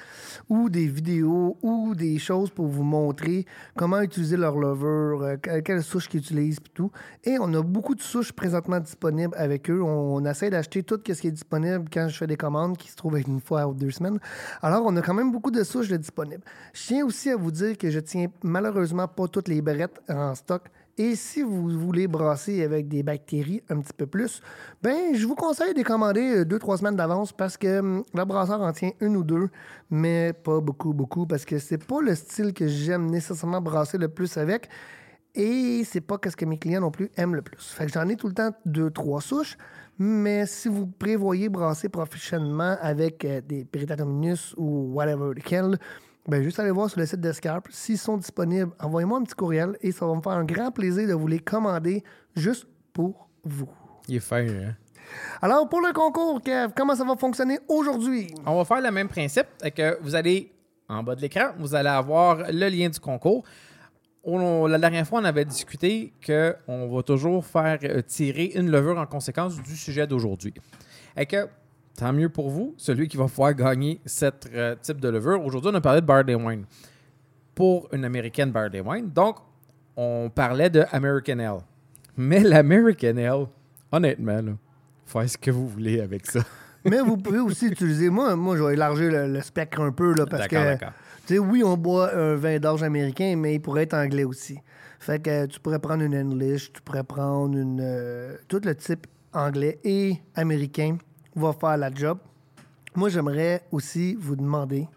ou 0.49 0.69
des 0.69 0.85
vidéos 0.85 1.57
ou 1.61 1.95
des 1.95 2.19
choses 2.19 2.49
pour 2.49 2.67
vous 2.67 2.83
montrer 2.83 3.45
comment 3.77 4.01
utiliser 4.01 4.35
leur 4.35 4.57
lover, 4.57 5.37
euh, 5.47 5.61
quelles 5.61 5.83
souches 5.83 6.09
qu'ils 6.09 6.19
utilisent 6.19 6.57
et 6.57 6.69
tout. 6.73 6.91
Et 7.23 7.37
on 7.39 7.53
a 7.53 7.61
beaucoup 7.61 7.95
de 7.95 8.01
souches 8.01 8.33
présentement 8.33 8.81
disponibles 8.81 9.35
avec 9.37 9.69
eux. 9.69 9.81
On, 9.81 10.25
essaie 10.25 10.49
d'acheter 10.49 10.83
tout 10.83 10.99
ce 11.07 11.13
qui 11.13 11.27
est 11.27 11.31
disponible 11.31 11.85
quand 11.89 12.09
je 12.09 12.17
fais 12.17 12.27
des 12.27 12.35
commandes 12.35 12.75
qui 12.75 12.89
se 12.89 12.97
trouvent 12.97 13.17
une 13.17 13.39
fois 13.39 13.67
ou 13.67 13.73
deux 13.73 13.91
semaines. 13.91 14.19
Alors, 14.61 14.83
on 14.85 14.93
a 14.97 15.01
quand 15.01 15.13
même 15.13 15.31
beaucoup 15.31 15.51
de 15.51 15.63
souches 15.63 15.93
disponibles. 15.93 16.43
Je 16.73 16.87
tiens 16.87 17.05
aussi 17.05 17.29
à 17.29 17.37
vous 17.37 17.51
dire 17.51 17.77
que 17.77 17.89
je 17.89 18.01
tiens 18.01 18.27
malheureusement 18.43 19.07
pas 19.07 19.29
toutes 19.29 19.47
les 19.47 19.61
brettes 19.61 20.01
en 20.09 20.35
stock. 20.35 20.63
Et 20.97 21.15
si 21.15 21.41
vous 21.41 21.67
voulez 21.67 22.07
brasser 22.07 22.63
avec 22.63 22.87
des 22.87 23.03
bactéries 23.03 23.61
un 23.69 23.81
petit 23.81 23.91
peu 23.91 24.07
plus, 24.07 24.41
ben 24.81 25.13
je 25.13 25.27
vous 25.27 25.35
conseille 25.35 25.73
de 25.73 25.83
commander 25.83 26.37
euh, 26.37 26.45
deux, 26.45 26.57
trois 26.57 26.77
semaines 26.77 26.95
d'avance 26.95 27.33
parce 27.33 27.57
que 27.57 27.79
hum, 27.79 28.03
le 28.13 28.23
brasseur 28.23 28.61
en 28.61 28.71
tient 28.71 28.91
une 29.01 29.17
ou 29.17 29.23
deux, 29.23 29.49
mais 29.89 30.31
pas 30.31 30.61
beaucoup, 30.61 30.93
beaucoup, 30.93 31.25
parce 31.25 31.43
que 31.43 31.59
c'est 31.59 31.85
pas 31.85 31.99
le 32.01 32.15
style 32.15 32.53
que 32.53 32.67
j'aime 32.67 33.07
nécessairement 33.07 33.59
brasser 33.59 33.97
le 33.97 34.07
plus 34.07 34.37
avec. 34.37 34.69
Et 35.37 35.83
c'est 35.83 35.99
pas 35.99 36.17
ce 36.29 36.35
que 36.37 36.45
mes 36.45 36.57
clients 36.57 36.79
non 36.79 36.91
plus 36.91 37.11
aiment 37.17 37.35
le 37.35 37.41
plus. 37.41 37.59
Fait 37.59 37.85
que 37.87 37.91
j'en 37.91 38.07
ai 38.07 38.15
tout 38.15 38.27
le 38.27 38.33
temps 38.33 38.51
deux, 38.65 38.89
trois 38.89 39.19
souches. 39.19 39.57
Mais 39.99 40.45
si 40.45 40.69
vous 40.69 40.87
prévoyez 40.87 41.49
brasser 41.49 41.89
professionnellement 41.89 42.77
avec 42.79 43.25
euh, 43.25 43.41
des 43.41 43.65
Peritaminus 43.65 44.53
ou 44.55 44.93
whatever 44.93 45.33
lequel, 45.35 45.77
ben, 46.27 46.41
juste 46.41 46.59
aller 46.59 46.71
voir 46.71 46.89
sur 46.89 46.99
le 46.99 47.05
site 47.05 47.21
d'Escarpe. 47.21 47.67
S'ils 47.71 47.99
sont 47.99 48.17
disponibles, 48.17 48.71
envoyez-moi 48.79 49.19
un 49.19 49.23
petit 49.23 49.35
courriel 49.35 49.77
et 49.81 49.91
ça 49.91 50.07
va 50.07 50.15
me 50.15 50.21
faire 50.21 50.31
un 50.31 50.45
grand 50.45 50.71
plaisir 50.71 51.07
de 51.07 51.13
vous 51.13 51.27
les 51.27 51.39
commander 51.39 52.03
juste 52.35 52.67
pour 52.93 53.29
vous. 53.43 53.69
Il 54.07 54.15
est 54.15 54.19
fin, 54.19 54.47
hein? 54.47 54.75
Alors, 55.41 55.69
pour 55.69 55.81
le 55.81 55.93
concours, 55.93 56.41
Kev, 56.41 56.73
comment 56.75 56.95
ça 56.95 57.03
va 57.03 57.15
fonctionner 57.15 57.59
aujourd'hui? 57.67 58.33
On 58.45 58.55
va 58.55 58.65
faire 58.65 58.81
le 58.81 58.89
même 58.89 59.07
principe. 59.07 59.45
que 59.75 60.01
vous 60.01 60.15
allez, 60.15 60.51
en 60.89 61.03
bas 61.03 61.15
de 61.15 61.21
l'écran, 61.21 61.51
vous 61.59 61.75
allez 61.75 61.89
avoir 61.89 62.51
le 62.51 62.69
lien 62.69 62.89
du 62.89 62.99
concours. 62.99 63.43
la 64.25 64.79
dernière 64.79 65.07
fois, 65.07 65.21
on 65.21 65.25
avait 65.25 65.45
discuté 65.45 66.11
qu'on 66.25 66.87
va 66.87 67.03
toujours 67.03 67.45
faire 67.45 67.77
euh, 67.83 68.01
tirer 68.01 68.51
une 68.55 68.71
levure 68.71 68.97
en 68.97 69.05
conséquence 69.05 69.61
du 69.61 69.75
sujet 69.75 70.07
d'aujourd'hui. 70.07 70.53
Que 71.15 71.47
tant 71.95 72.13
mieux 72.13 72.29
pour 72.29 72.49
vous, 72.49 72.73
celui 72.77 73.07
qui 73.07 73.17
va 73.17 73.25
pouvoir 73.25 73.53
gagner 73.53 73.99
ce 74.05 74.25
euh, 74.53 74.75
type 74.81 74.99
de 74.99 75.09
levure. 75.09 75.43
Aujourd'hui, 75.43 75.71
on 75.73 75.75
a 75.75 75.81
parlé 75.81 76.01
de 76.01 76.05
Barley 76.05 76.35
Wine 76.35 76.65
pour 77.53 77.87
une 77.93 78.05
américaine 78.05 78.51
Barley 78.51 78.81
Wine. 78.81 79.09
Donc, 79.09 79.37
on 79.95 80.29
parlait 80.33 80.69
de 80.69 80.83
American 80.91 81.39
Ale. 81.39 81.61
Mais 82.17 82.41
l'American 82.41 83.17
Ale, 83.17 83.47
honnêtement, 83.91 84.41
là, 84.41 84.51
faites 85.05 85.29
ce 85.29 85.37
que 85.37 85.51
vous 85.51 85.67
voulez 85.67 86.01
avec 86.01 86.25
ça. 86.25 86.41
Mais 86.85 86.99
vous 86.99 87.17
pouvez 87.17 87.39
aussi 87.39 87.67
utiliser. 87.67 88.09
Moi, 88.09 88.35
moi 88.35 88.55
je 88.57 88.63
vais 88.63 88.73
élargir 88.73 89.11
le, 89.11 89.41
spectre 89.41 89.81
un 89.81 89.91
peu 89.91 90.13
là, 90.13 90.25
parce 90.27 90.47
que. 90.47 90.75
Tu 91.25 91.33
sais, 91.33 91.39
oui, 91.39 91.63
on 91.63 91.75
boit 91.75 92.15
un 92.15 92.35
vin 92.35 92.59
d'orge 92.59 92.83
américain, 92.83 93.35
mais 93.35 93.55
il 93.55 93.59
pourrait 93.59 93.83
être 93.83 93.95
anglais 93.95 94.23
aussi. 94.23 94.59
Fait 94.99 95.19
que 95.19 95.47
tu 95.47 95.59
pourrais 95.59 95.79
prendre 95.79 96.03
une 96.03 96.15
English, 96.15 96.71
tu 96.71 96.83
pourrais 96.83 97.03
prendre 97.03 97.57
une. 97.57 97.79
Euh, 97.81 98.37
tout 98.47 98.61
le 98.63 98.75
type 98.75 99.07
anglais 99.33 99.79
et 99.83 100.17
américain 100.35 100.97
va 101.35 101.53
faire 101.53 101.77
la 101.77 101.93
job. 101.93 102.17
Moi, 102.95 103.09
j'aimerais 103.09 103.63
aussi 103.71 104.15
vous 104.15 104.35
demander 104.35 104.87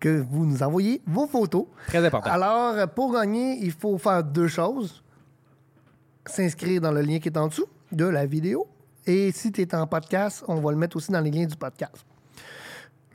que 0.00 0.22
vous 0.22 0.46
nous 0.46 0.62
envoyiez 0.62 1.02
vos 1.06 1.26
photos. 1.26 1.66
Très 1.86 2.04
important. 2.04 2.30
Alors, 2.30 2.88
pour 2.88 3.12
gagner, 3.12 3.58
il 3.60 3.70
faut 3.70 3.98
faire 3.98 4.24
deux 4.24 4.48
choses. 4.48 5.02
S'inscrire 6.26 6.80
dans 6.80 6.90
le 6.90 7.02
lien 7.02 7.18
qui 7.18 7.28
est 7.28 7.36
en 7.36 7.48
dessous 7.48 7.66
de 7.92 8.06
la 8.06 8.26
vidéo. 8.26 8.66
Et 9.06 9.30
si 9.32 9.52
tu 9.52 9.60
es 9.60 9.74
en 9.74 9.86
podcast, 9.86 10.44
on 10.48 10.56
va 10.56 10.70
le 10.70 10.76
mettre 10.76 10.96
aussi 10.96 11.12
dans 11.12 11.20
les 11.20 11.30
liens 11.30 11.46
du 11.46 11.56
podcast. 11.56 12.04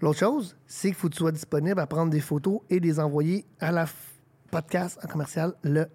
L'autre 0.01 0.19
chose, 0.19 0.55
c'est 0.67 0.89
qu'il 0.89 0.95
faut 0.95 1.07
que 1.07 1.13
tu 1.13 1.19
sois 1.19 1.31
disponible 1.31 1.79
à 1.79 1.87
prendre 1.87 2.11
des 2.11 2.19
photos 2.19 2.59
et 2.69 2.79
les 2.79 2.99
envoyer 2.99 3.45
à 3.59 3.71
la 3.71 3.85
podcast 4.51 4.99
en 5.03 5.07
commercial 5.07 5.53
le 5.63 5.87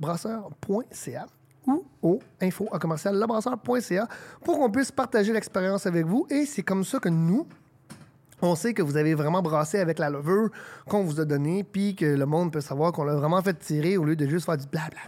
brasseur.ca 0.00 1.26
ou 1.68 1.84
au 2.02 2.20
info 2.40 2.68
à 2.72 2.78
commercial 2.78 3.24
pour 4.44 4.58
qu'on 4.58 4.70
puisse 4.70 4.90
partager 4.90 5.32
l'expérience 5.32 5.86
avec 5.86 6.06
vous. 6.06 6.26
Et 6.30 6.46
c'est 6.46 6.62
comme 6.62 6.84
ça 6.84 6.98
que 6.98 7.08
nous, 7.08 7.46
on 8.40 8.54
sait 8.54 8.72
que 8.72 8.82
vous 8.82 8.96
avez 8.96 9.14
vraiment 9.14 9.42
brassé 9.42 9.78
avec 9.78 9.98
la 9.98 10.10
levure 10.10 10.50
qu'on 10.86 11.02
vous 11.02 11.20
a 11.20 11.24
donnée, 11.24 11.64
puis 11.64 11.94
que 11.94 12.06
le 12.06 12.26
monde 12.26 12.52
peut 12.52 12.60
savoir 12.60 12.92
qu'on 12.92 13.04
l'a 13.04 13.16
vraiment 13.16 13.42
fait 13.42 13.58
tirer 13.58 13.96
au 13.96 14.04
lieu 14.04 14.16
de 14.16 14.26
juste 14.26 14.46
faire 14.46 14.56
du 14.56 14.66
blablabla. 14.66 15.02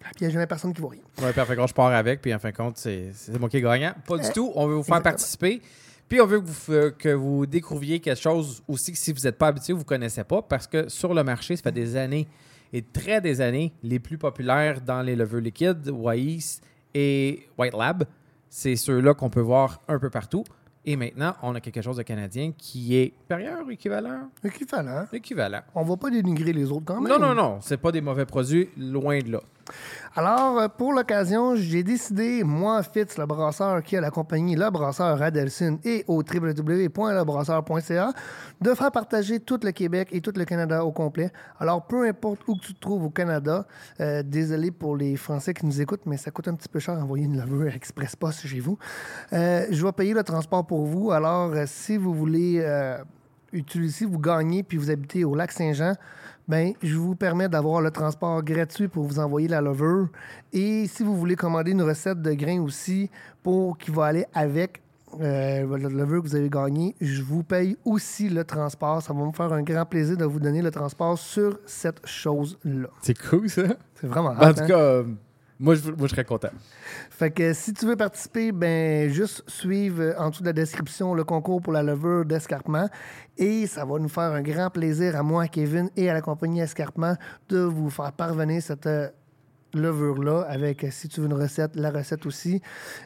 Puis 0.00 0.20
il 0.20 0.24
n'y 0.24 0.26
a 0.28 0.30
jamais 0.30 0.46
personne 0.46 0.72
qui 0.72 0.80
voit 0.80 0.90
rien. 0.90 1.02
Oui, 1.18 1.26
de 1.26 1.54
compte, 1.54 1.68
je 1.68 1.74
pars 1.74 1.92
avec, 1.92 2.20
puis 2.20 2.34
en 2.34 2.38
fin 2.38 2.50
de 2.50 2.56
compte, 2.56 2.78
c'est 2.78 3.12
moi 3.38 3.48
qui 3.48 3.58
est 3.58 3.60
gagnant. 3.60 3.92
Pas 4.06 4.18
du 4.18 4.26
euh, 4.26 4.32
tout. 4.32 4.52
On 4.54 4.66
veut 4.66 4.76
vous 4.76 4.82
faire 4.82 5.02
participer. 5.02 5.60
Puis 6.08 6.20
on 6.20 6.26
veut 6.26 6.40
que 6.40 6.46
vous, 6.46 6.90
que 6.98 7.08
vous 7.10 7.46
découvriez 7.46 8.00
quelque 8.00 8.20
chose 8.20 8.62
aussi 8.66 8.92
que 8.92 8.98
si 8.98 9.12
vous 9.12 9.20
n'êtes 9.20 9.36
pas 9.36 9.48
habitué, 9.48 9.74
vous 9.74 9.80
ne 9.80 9.84
connaissez 9.84 10.24
pas, 10.24 10.40
parce 10.40 10.66
que 10.66 10.88
sur 10.88 11.12
le 11.12 11.22
marché, 11.22 11.54
ça 11.54 11.62
fait 11.62 11.72
des 11.72 11.96
années 11.96 12.26
et 12.72 12.82
très 12.82 13.20
des 13.20 13.40
années, 13.40 13.72
les 13.82 13.98
plus 13.98 14.18
populaires 14.18 14.80
dans 14.80 15.02
les 15.02 15.16
levures 15.16 15.40
liquides, 15.40 15.88
Wise 15.88 16.60
et 16.94 17.48
White 17.56 17.74
Lab, 17.74 18.04
c'est 18.48 18.76
ceux-là 18.76 19.14
qu'on 19.14 19.30
peut 19.30 19.40
voir 19.40 19.80
un 19.88 19.98
peu 19.98 20.10
partout. 20.10 20.44
Et 20.84 20.96
maintenant, 20.96 21.34
on 21.42 21.54
a 21.54 21.60
quelque 21.60 21.82
chose 21.82 21.98
de 21.98 22.02
canadien 22.02 22.52
qui 22.56 22.96
est 22.96 23.12
supérieur, 23.20 23.68
équivalent? 23.70 24.30
Équivalent. 24.42 25.06
Équivalent. 25.12 25.60
On 25.74 25.82
va 25.82 25.96
pas 25.98 26.08
dénigrer 26.08 26.52
les 26.54 26.70
autres 26.70 26.86
quand 26.86 27.00
même. 27.00 27.12
Non, 27.12 27.18
non, 27.18 27.34
non. 27.34 27.58
C'est 27.60 27.76
pas 27.76 27.92
des 27.92 28.00
mauvais 28.00 28.24
produits, 28.24 28.70
loin 28.78 29.18
de 29.18 29.32
là. 29.32 29.40
Alors, 30.16 30.58
euh, 30.58 30.68
pour 30.68 30.92
l'occasion, 30.92 31.54
j'ai 31.54 31.82
décidé, 31.82 32.42
moi, 32.42 32.82
Fitz, 32.82 33.18
le 33.18 33.26
brasseur 33.26 33.82
qui 33.82 33.96
a 33.96 34.00
la 34.00 34.10
compagnie 34.10 34.56
Le 34.56 34.70
Brasseur 34.70 35.22
Adelson 35.22 35.78
et 35.84 36.04
au 36.08 36.22
www.lebrasseur.ca, 36.22 38.12
de 38.60 38.74
faire 38.74 38.90
partager 38.90 39.40
tout 39.40 39.60
le 39.62 39.70
Québec 39.70 40.08
et 40.12 40.20
tout 40.20 40.32
le 40.34 40.44
Canada 40.44 40.84
au 40.84 40.92
complet. 40.92 41.30
Alors, 41.60 41.86
peu 41.86 42.08
importe 42.08 42.40
où 42.48 42.56
que 42.56 42.66
tu 42.66 42.74
te 42.74 42.80
trouves 42.80 43.04
au 43.04 43.10
Canada, 43.10 43.66
euh, 44.00 44.22
désolé 44.24 44.70
pour 44.70 44.96
les 44.96 45.16
Français 45.16 45.54
qui 45.54 45.66
nous 45.66 45.80
écoutent, 45.80 46.06
mais 46.06 46.16
ça 46.16 46.30
coûte 46.30 46.48
un 46.48 46.54
petit 46.54 46.68
peu 46.68 46.78
cher 46.78 46.96
d'envoyer 46.96 47.26
une 47.26 47.40
levure 47.40 47.72
express 47.74 48.16
post 48.16 48.46
chez 48.46 48.60
vous. 48.60 48.78
Euh, 49.32 49.66
je 49.70 49.84
vais 49.84 49.92
payer 49.92 50.14
le 50.14 50.24
transport 50.24 50.66
pour 50.66 50.84
vous. 50.86 51.12
Alors, 51.12 51.52
si 51.66 51.96
vous 51.96 52.14
voulez 52.14 52.64
utiliser, 53.52 54.04
vous 54.04 54.18
gagnez 54.18 54.62
puis 54.62 54.76
vous 54.76 54.90
habitez 54.90 55.24
au 55.24 55.34
lac 55.34 55.52
Saint-Jean, 55.52 55.94
ben, 56.48 56.72
je 56.82 56.96
vous 56.96 57.14
permets 57.14 57.48
d'avoir 57.48 57.80
le 57.82 57.90
transport 57.90 58.42
gratuit 58.42 58.88
pour 58.88 59.04
vous 59.04 59.18
envoyer 59.18 59.48
la 59.48 59.60
levure. 59.60 60.08
Et 60.52 60.86
si 60.88 61.02
vous 61.04 61.14
voulez 61.16 61.36
commander 61.36 61.72
une 61.72 61.82
recette 61.82 62.22
de 62.22 62.32
grains 62.32 62.60
aussi 62.62 63.10
pour 63.42 63.76
qui 63.76 63.90
va 63.90 64.06
aller 64.06 64.24
avec 64.34 64.80
euh, 65.20 65.76
le 65.78 65.88
levure 65.88 66.22
que 66.22 66.28
vous 66.28 66.36
avez 66.36 66.50
gagné, 66.50 66.94
je 67.00 67.22
vous 67.22 67.42
paye 67.42 67.76
aussi 67.84 68.28
le 68.28 68.44
transport. 68.44 69.02
Ça 69.02 69.12
va 69.12 69.24
me 69.24 69.32
faire 69.32 69.52
un 69.52 69.62
grand 69.62 69.84
plaisir 69.86 70.16
de 70.16 70.24
vous 70.24 70.40
donner 70.40 70.62
le 70.62 70.70
transport 70.70 71.18
sur 71.18 71.58
cette 71.66 72.06
chose-là. 72.06 72.88
C'est 73.02 73.18
cool, 73.28 73.48
ça. 73.48 73.62
C'est 73.94 74.06
vraiment 74.06 74.30
En 74.30 74.48
hot, 74.50 74.52
tout 74.54 74.60
hein? 74.62 74.66
cas, 74.66 75.02
moi, 75.60 75.74
je, 75.74 75.90
moi, 75.90 76.06
je 76.06 76.08
serais 76.08 76.24
content. 76.24 76.50
Fait 77.10 77.30
que 77.30 77.52
si 77.52 77.72
tu 77.72 77.86
veux 77.86 77.96
participer, 77.96 78.52
ben 78.52 79.10
juste 79.10 79.42
suivre 79.48 80.02
euh, 80.02 80.18
en 80.18 80.30
dessous 80.30 80.42
de 80.42 80.48
la 80.48 80.52
description 80.52 81.14
le 81.14 81.24
concours 81.24 81.60
pour 81.60 81.72
la 81.72 81.82
levure 81.82 82.24
d'escarpement. 82.24 82.88
Et 83.36 83.66
ça 83.66 83.84
va 83.84 83.98
nous 83.98 84.08
faire 84.08 84.32
un 84.32 84.42
grand 84.42 84.70
plaisir 84.70 85.16
à 85.16 85.22
moi, 85.22 85.48
Kevin 85.48 85.90
et 85.96 86.08
à 86.08 86.14
la 86.14 86.20
compagnie 86.20 86.60
Escarpement 86.60 87.14
de 87.48 87.58
vous 87.58 87.90
faire 87.90 88.12
parvenir 88.12 88.62
cette 88.62 88.86
euh, 88.86 89.08
levure-là 89.74 90.42
avec, 90.48 90.84
euh, 90.84 90.88
si 90.90 91.08
tu 91.08 91.20
veux 91.20 91.26
une 91.26 91.34
recette, 91.34 91.76
la 91.76 91.90
recette 91.90 92.24
aussi. 92.26 92.60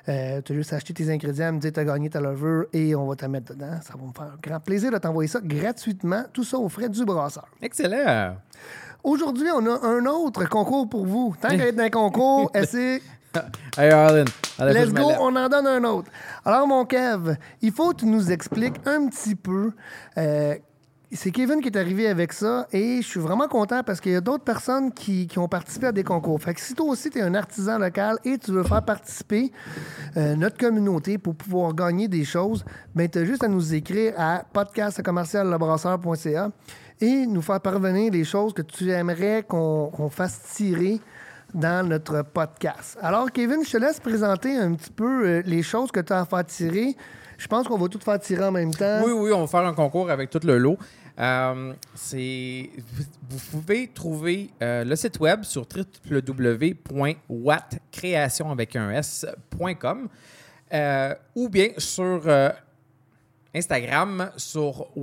Euh, 0.08 0.40
tu 0.42 0.52
as 0.52 0.54
juste 0.54 0.72
à 0.72 0.76
acheter 0.76 0.94
tes 0.94 1.10
ingrédients, 1.10 1.52
me 1.52 1.58
dire 1.58 1.72
tu 1.72 1.80
as 1.80 1.84
gagné 1.84 2.10
ta 2.10 2.20
levure 2.20 2.66
et 2.72 2.94
on 2.94 3.06
va 3.06 3.16
te 3.16 3.26
mettre 3.26 3.54
dedans. 3.54 3.80
Ça 3.82 3.94
va 3.96 4.06
me 4.06 4.12
faire 4.12 4.34
un 4.34 4.38
grand 4.42 4.60
plaisir 4.60 4.90
de 4.90 4.98
t'envoyer 4.98 5.28
ça 5.28 5.40
gratuitement, 5.42 6.24
tout 6.32 6.44
ça 6.44 6.58
aux 6.58 6.68
frais 6.68 6.88
du 6.88 7.04
brasseur. 7.04 7.48
Excellent. 7.60 8.36
Aujourd'hui, 9.04 9.48
on 9.54 9.66
a 9.66 9.86
un 9.86 10.06
autre 10.06 10.48
concours 10.48 10.88
pour 10.88 11.06
vous. 11.06 11.34
Tant 11.40 11.48
qu'à 11.48 11.66
être 11.68 11.76
dans 11.76 11.84
un 11.84 11.90
concours, 11.90 12.50
essayez 12.54 13.02
Hey, 13.78 13.90
Arlen. 13.90 14.26
Let's 14.58 14.92
go, 14.92 15.10
on 15.20 15.34
en 15.34 15.48
donne 15.48 15.66
un 15.66 15.82
autre. 15.84 16.10
Alors, 16.44 16.66
mon 16.66 16.84
Kev, 16.84 17.34
il 17.62 17.72
faut 17.72 17.90
que 17.92 17.96
tu 17.96 18.06
nous 18.06 18.30
expliques 18.30 18.76
un 18.84 19.06
petit 19.08 19.34
peu. 19.34 19.72
euh, 20.18 20.54
c'est 21.14 21.30
Kevin 21.30 21.60
qui 21.60 21.68
est 21.68 21.76
arrivé 21.76 22.08
avec 22.08 22.32
ça 22.32 22.66
et 22.72 23.02
je 23.02 23.06
suis 23.06 23.20
vraiment 23.20 23.46
content 23.46 23.82
parce 23.82 24.00
qu'il 24.00 24.12
y 24.12 24.16
a 24.16 24.22
d'autres 24.22 24.44
personnes 24.44 24.90
qui, 24.92 25.26
qui 25.26 25.38
ont 25.38 25.48
participé 25.48 25.88
à 25.88 25.92
des 25.92 26.04
concours. 26.04 26.40
Fait 26.40 26.54
que 26.54 26.60
si 26.60 26.74
toi 26.74 26.86
aussi 26.86 27.10
tu 27.10 27.18
es 27.18 27.22
un 27.22 27.34
artisan 27.34 27.76
local 27.78 28.16
et 28.24 28.38
tu 28.38 28.50
veux 28.52 28.62
faire 28.62 28.82
participer 28.82 29.52
euh, 30.16 30.34
notre 30.36 30.56
communauté 30.56 31.18
pour 31.18 31.34
pouvoir 31.34 31.74
gagner 31.74 32.08
des 32.08 32.24
choses, 32.24 32.64
ben 32.94 33.10
tu 33.10 33.18
as 33.18 33.24
juste 33.26 33.44
à 33.44 33.48
nous 33.48 33.74
écrire 33.74 34.14
à 34.16 34.42
podcastcommerciallebrasseur.ca 34.54 36.50
et 37.02 37.26
nous 37.26 37.42
faire 37.42 37.60
parvenir 37.60 38.10
les 38.12 38.24
choses 38.24 38.54
que 38.54 38.62
tu 38.62 38.92
aimerais 38.92 39.42
qu'on 39.42 40.08
fasse 40.08 40.40
tirer 40.54 41.00
dans 41.52 41.84
notre 41.86 42.22
podcast. 42.22 42.96
Alors, 43.02 43.30
Kevin, 43.32 43.64
je 43.64 43.72
te 43.72 43.76
laisse 43.76 43.98
présenter 43.98 44.56
un 44.56 44.74
petit 44.74 44.92
peu 44.92 45.26
euh, 45.26 45.42
les 45.44 45.64
choses 45.64 45.90
que 45.90 45.98
tu 45.98 46.12
as 46.12 46.20
à 46.20 46.24
faire 46.24 46.46
tirer. 46.46 46.94
Je 47.36 47.48
pense 47.48 47.66
qu'on 47.66 47.76
va 47.76 47.88
tout 47.88 47.98
faire 47.98 48.20
tirer 48.20 48.44
en 48.44 48.52
même 48.52 48.72
temps. 48.72 49.00
Oui, 49.04 49.10
oui, 49.12 49.32
on 49.32 49.40
va 49.40 49.48
faire 49.48 49.66
un 49.66 49.74
concours 49.74 50.08
avec 50.10 50.30
tout 50.30 50.38
le 50.44 50.58
lot. 50.58 50.78
Euh, 51.18 51.72
c'est, 51.94 52.70
vous 53.28 53.40
pouvez 53.50 53.88
trouver 53.88 54.50
euh, 54.62 54.84
le 54.84 54.94
site 54.94 55.18
web 55.18 55.42
sur 55.42 55.66
www.wattcréation 56.08 58.52
avec 58.52 58.76
un 58.76 58.92
s.com 58.92 60.08
ou 61.34 61.48
bien 61.48 61.70
sur 61.76 62.22
Instagram 63.54 64.30
sur 64.36 64.96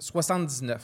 watt79. 0.00 0.78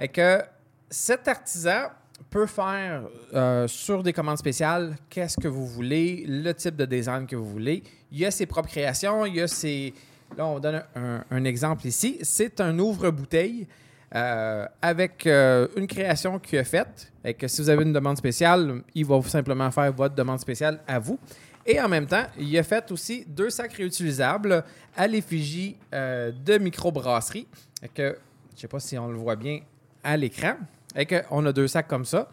Et 0.00 0.08
que 0.08 0.42
cet 0.90 1.28
artisan 1.28 1.88
peut 2.30 2.46
faire 2.46 3.02
euh, 3.34 3.68
sur 3.68 4.02
des 4.02 4.12
commandes 4.12 4.38
spéciales 4.38 4.96
qu'est-ce 5.08 5.36
que 5.36 5.48
vous 5.48 5.66
voulez, 5.66 6.24
le 6.26 6.52
type 6.52 6.76
de 6.76 6.84
design 6.84 7.26
que 7.26 7.36
vous 7.36 7.48
voulez. 7.48 7.82
Il 8.10 8.18
y 8.18 8.26
a 8.26 8.30
ses 8.30 8.46
propres 8.46 8.68
créations, 8.68 9.26
il 9.26 9.36
y 9.36 9.40
a 9.40 9.48
ses... 9.48 9.92
Là, 10.36 10.46
on 10.46 10.58
donne 10.58 10.82
un, 10.96 11.44
exemple 11.44 11.86
ici. 11.86 12.18
C'est 12.22 12.60
un 12.60 12.76
ouvre-bouteille 12.80 13.68
euh, 14.14 14.66
avec 14.82 15.24
euh, 15.26 15.68
une 15.76 15.86
création 15.86 16.38
qu'il 16.40 16.58
a 16.58 16.64
faite. 16.64 17.12
Et 17.24 17.32
que 17.32 17.46
si 17.46 17.62
vous 17.62 17.68
avez 17.68 17.84
une 17.84 17.92
demande 17.92 18.16
spéciale, 18.16 18.82
il 18.94 19.06
va 19.06 19.22
simplement 19.22 19.70
faire 19.70 19.92
votre 19.92 20.16
demande 20.16 20.40
spéciale 20.40 20.80
à 20.88 20.98
vous. 20.98 21.18
Et 21.64 21.80
en 21.80 21.88
même 21.88 22.06
temps, 22.06 22.24
il 22.38 22.58
a 22.58 22.62
fait 22.64 22.90
aussi 22.90 23.24
deux 23.28 23.50
sacs 23.50 23.74
réutilisables 23.74 24.64
à 24.96 25.06
l'effigie 25.06 25.76
de 25.92 26.58
microbrasserie. 26.58 27.46
Et 27.82 27.88
que, 27.88 28.18
je 28.54 28.60
sais 28.60 28.68
pas 28.68 28.80
si 28.80 28.98
on 28.98 29.08
le 29.08 29.16
voit 29.16 29.36
bien 29.36 29.60
à 30.02 30.16
l'écran. 30.16 30.54
Et 30.94 31.06
qu'on 31.06 31.44
a 31.44 31.52
deux 31.52 31.68
sacs 31.68 31.88
comme 31.88 32.04
ça. 32.04 32.28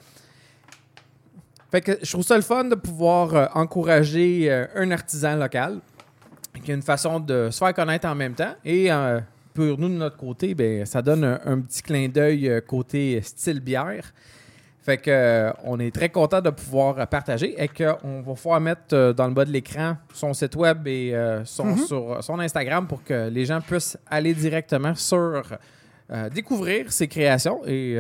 Fait 1.74 1.82
que 1.82 1.98
je 2.04 2.12
trouve 2.12 2.24
ça 2.24 2.36
le 2.36 2.44
fun 2.44 2.66
de 2.66 2.76
pouvoir 2.76 3.34
euh, 3.34 3.46
encourager 3.56 4.46
euh, 4.48 4.68
un 4.76 4.92
artisan 4.92 5.36
local 5.36 5.80
qui 6.64 6.70
a 6.70 6.76
une 6.76 6.84
façon 6.84 7.20
de 7.20 7.50
se 7.50 7.58
faire 7.58 7.74
connaître 7.74 8.08
en 8.08 8.14
même 8.14 8.36
temps. 8.36 8.54
Et 8.64 8.92
euh, 8.92 9.20
pour 9.56 9.80
nous, 9.80 9.90
de 9.90 9.96
notre 9.96 10.18
côté, 10.18 10.54
ben, 10.54 10.86
ça 10.86 11.02
donne 11.02 11.24
un, 11.24 11.60
petit 11.62 11.82
clin 11.82 12.10
d'œil 12.10 12.62
côté 12.68 13.20
style 13.24 13.60
bière. 13.60 14.14
Fait 14.84 14.98
que 14.98 15.10
euh, 15.10 15.52
on 15.64 15.80
est 15.80 15.96
très 15.96 16.10
content 16.10 16.42
de 16.42 16.50
pouvoir 16.50 17.00
euh, 17.00 17.06
partager 17.06 17.56
et 17.58 17.70
qu'on 17.70 18.22
va 18.22 18.34
pouvoir 18.34 18.60
mettre 18.60 18.94
euh, 18.94 19.14
dans 19.14 19.28
le 19.28 19.34
bas 19.34 19.46
de 19.46 19.52
l'écran 19.52 19.96
son 20.14 20.34
site 20.34 20.56
web 20.56 20.86
et 20.88 21.16
euh, 21.16 21.46
son, 21.46 21.78
sur 21.78 22.22
son 22.22 22.38
Instagram 22.40 22.86
pour 22.86 23.02
que 23.04 23.30
les 23.30 23.46
gens 23.46 23.62
puissent 23.62 23.98
aller 24.10 24.34
directement 24.34 24.94
sur 24.94 25.44
euh, 26.12 26.30
découvrir 26.30 26.92
ses 26.92 27.08
créations 27.08 27.62
et 27.66 27.98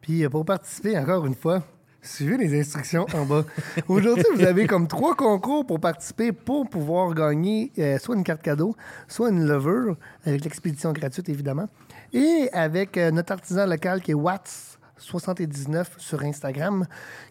Puis 0.00 0.28
pour 0.28 0.44
participer, 0.44 0.96
encore 0.96 1.26
une 1.26 1.34
fois, 1.34 1.64
suivez 2.02 2.36
les 2.36 2.60
instructions 2.60 3.06
en 3.14 3.24
bas. 3.24 3.44
Aujourd'hui, 3.88 4.24
vous 4.34 4.44
avez 4.44 4.66
comme 4.66 4.88
trois 4.88 5.14
concours 5.14 5.66
pour 5.66 5.80
participer 5.80 6.32
pour 6.32 6.68
pouvoir 6.68 7.14
gagner 7.14 7.72
euh, 7.78 7.98
soit 7.98 8.16
une 8.16 8.24
carte 8.24 8.42
cadeau, 8.42 8.74
soit 9.06 9.30
une 9.30 9.46
levure, 9.46 9.96
avec 10.24 10.44
l'expédition 10.44 10.92
gratuite, 10.92 11.28
évidemment. 11.28 11.68
Et 12.12 12.48
avec 12.52 12.96
euh, 12.96 13.10
notre 13.10 13.32
artisan 13.32 13.66
local 13.66 14.00
qui 14.00 14.12
est 14.12 14.14
Watts. 14.14 14.67
79 14.98 15.94
sur 15.98 16.22
Instagram 16.22 16.86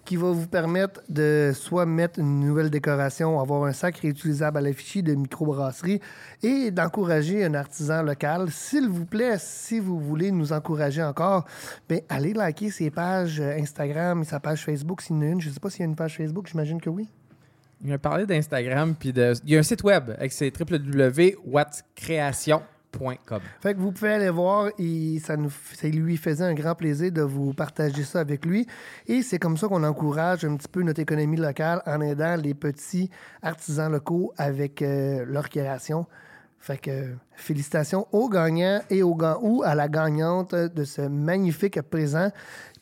qui 0.05 0.15
va 0.15 0.31
vous 0.31 0.47
permettre 0.47 1.01
de 1.09 1.51
soit 1.53 1.85
mettre 1.85 2.19
une 2.19 2.39
nouvelle 2.39 2.69
décoration, 2.69 3.37
avoir 3.39 3.65
un 3.65 3.73
sac 3.73 3.97
réutilisable 3.97 4.57
à 4.57 4.61
l'affiche 4.61 5.03
de 5.03 5.13
microbrasserie 5.15 5.99
et 6.43 6.71
d'encourager 6.71 7.43
un 7.45 7.53
artisan 7.53 8.01
local. 8.03 8.49
S'il 8.51 8.89
vous 8.89 9.05
plaît, 9.05 9.37
si 9.39 9.79
vous 9.79 9.99
voulez 9.99 10.31
nous 10.31 10.53
encourager 10.53 11.03
encore, 11.03 11.45
ben, 11.89 11.99
allez 12.09 12.33
liker 12.33 12.71
ses 12.71 12.89
pages 12.89 13.39
euh, 13.39 13.59
Instagram 13.59 14.21
et 14.21 14.25
sa 14.25 14.39
page 14.39 14.63
Facebook 14.63 15.01
s'il 15.01 15.17
y 15.17 15.19
en 15.19 15.23
a 15.23 15.25
une. 15.25 15.41
Je 15.41 15.49
ne 15.49 15.53
sais 15.53 15.59
pas 15.59 15.69
s'il 15.69 15.81
y 15.81 15.83
a 15.83 15.87
une 15.87 15.95
page 15.95 16.17
Facebook, 16.17 16.47
j'imagine 16.47 16.81
que 16.81 16.89
oui. 16.89 17.07
Il 17.83 17.89
m'a 17.89 17.99
parlé 17.99 18.25
d'Instagram, 18.25 18.95
puis 18.97 19.13
de... 19.13 19.33
il 19.43 19.51
y 19.51 19.55
a 19.55 19.59
un 19.59 19.63
site 19.63 19.83
web 19.83 20.09
avec 20.17 20.33
www.wattcreation.com. 20.41 22.76
Fait 23.61 23.73
que 23.73 23.79
vous 23.79 23.91
pouvez 23.91 24.13
aller 24.13 24.29
voir 24.29 24.69
et 24.77 25.19
ça, 25.19 25.37
nous, 25.37 25.51
ça 25.73 25.87
lui 25.87 26.17
faisait 26.17 26.43
un 26.43 26.53
grand 26.53 26.75
plaisir 26.75 27.11
de 27.11 27.21
vous 27.21 27.53
partager 27.53 28.03
ça 28.03 28.19
avec 28.19 28.45
lui. 28.45 28.67
Et 29.07 29.21
c'est 29.21 29.39
comme 29.39 29.57
ça 29.57 29.67
qu'on 29.67 29.83
encourage 29.83 30.45
un 30.45 30.55
petit 30.55 30.67
peu 30.67 30.81
notre 30.81 30.99
économie 30.99 31.37
locale 31.37 31.81
en 31.85 32.01
aidant 32.01 32.35
les 32.35 32.53
petits 32.53 33.09
artisans 33.41 33.91
locaux 33.91 34.33
avec 34.37 34.81
euh, 34.81 35.25
leur 35.27 35.49
création. 35.49 36.05
Fait 36.59 36.77
que 36.77 37.13
félicitations 37.35 38.07
aux 38.11 38.29
gagnants 38.29 38.81
et 38.89 39.03
aux 39.03 39.17
ou 39.41 39.63
à 39.63 39.75
la 39.75 39.87
gagnante 39.87 40.55
de 40.55 40.83
ce 40.83 41.01
magnifique 41.01 41.81
présent. 41.81 42.31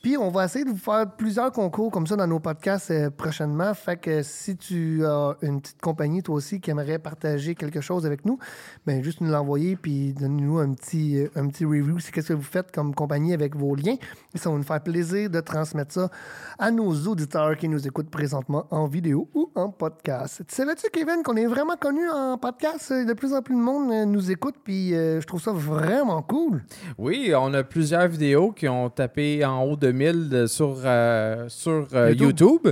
Puis 0.05 0.17
on 0.17 0.29
va 0.29 0.45
essayer 0.45 0.63
de 0.63 0.69
vous 0.69 0.77
faire 0.77 1.09
plusieurs 1.17 1.51
concours 1.51 1.89
comme 1.89 2.05
ça 2.05 2.15
dans 2.15 2.27
nos 2.27 2.39
podcasts 2.39 2.91
euh, 2.91 3.09
prochainement. 3.09 3.73
Fait 3.73 3.97
que 3.97 4.21
si 4.21 4.55
tu 4.55 5.03
as 5.03 5.35
une 5.41 5.59
petite 5.59 5.81
compagnie 5.81 6.21
toi 6.21 6.35
aussi 6.35 6.61
qui 6.61 6.69
aimerait 6.69 6.99
partager 6.99 7.55
quelque 7.55 7.81
chose 7.81 8.05
avec 8.05 8.23
nous, 8.23 8.37
ben 8.85 9.03
juste 9.03 9.19
nous 9.21 9.31
l'envoyer 9.31 9.75
puis 9.75 10.13
donne-nous 10.13 10.59
un 10.59 10.75
petit 10.75 11.17
euh, 11.17 11.29
un 11.35 11.47
petit 11.47 11.65
review. 11.65 11.97
C'est 11.97 12.11
qu'est-ce 12.11 12.27
que 12.27 12.33
vous 12.33 12.43
faites 12.43 12.71
comme 12.71 12.93
compagnie 12.93 13.33
avec 13.33 13.55
vos 13.55 13.73
liens. 13.73 13.95
Et 14.35 14.37
ça 14.37 14.51
va 14.51 14.57
nous 14.57 14.61
faire 14.61 14.83
plaisir 14.83 15.27
de 15.27 15.39
transmettre 15.39 15.93
ça 15.95 16.11
à 16.59 16.69
nos 16.69 16.93
auditeurs 17.07 17.57
qui 17.57 17.67
nous 17.67 17.87
écoutent 17.87 18.11
présentement 18.11 18.67
en 18.69 18.85
vidéo 18.85 19.27
ou 19.33 19.49
en 19.55 19.69
podcast. 19.69 20.43
Tu 20.47 20.53
savais-tu 20.53 20.87
Kevin 20.91 21.23
qu'on 21.23 21.35
est 21.35 21.47
vraiment 21.47 21.77
connu 21.77 22.07
en 22.11 22.37
podcast? 22.37 22.93
De 22.93 23.13
plus 23.13 23.33
en 23.33 23.41
plus 23.41 23.55
de 23.55 23.59
monde 23.59 23.91
euh, 23.91 24.05
nous 24.05 24.29
écoute 24.29 24.53
puis 24.63 24.91
je 24.91 25.25
trouve 25.25 25.41
ça 25.41 25.51
vraiment 25.51 26.21
cool. 26.21 26.63
Oui, 26.99 27.33
on 27.35 27.51
a 27.55 27.63
plusieurs 27.63 28.07
vidéos 28.07 28.51
qui 28.51 28.67
ont 28.67 28.91
tapé 28.91 29.43
en 29.43 29.63
haut 29.63 29.75
de 29.75 29.94
1000 29.95 30.29
de- 30.29 30.45
sur, 30.47 30.77
euh, 30.85 31.45
sur 31.49 31.87
euh, 31.93 32.11
YouTube. 32.11 32.67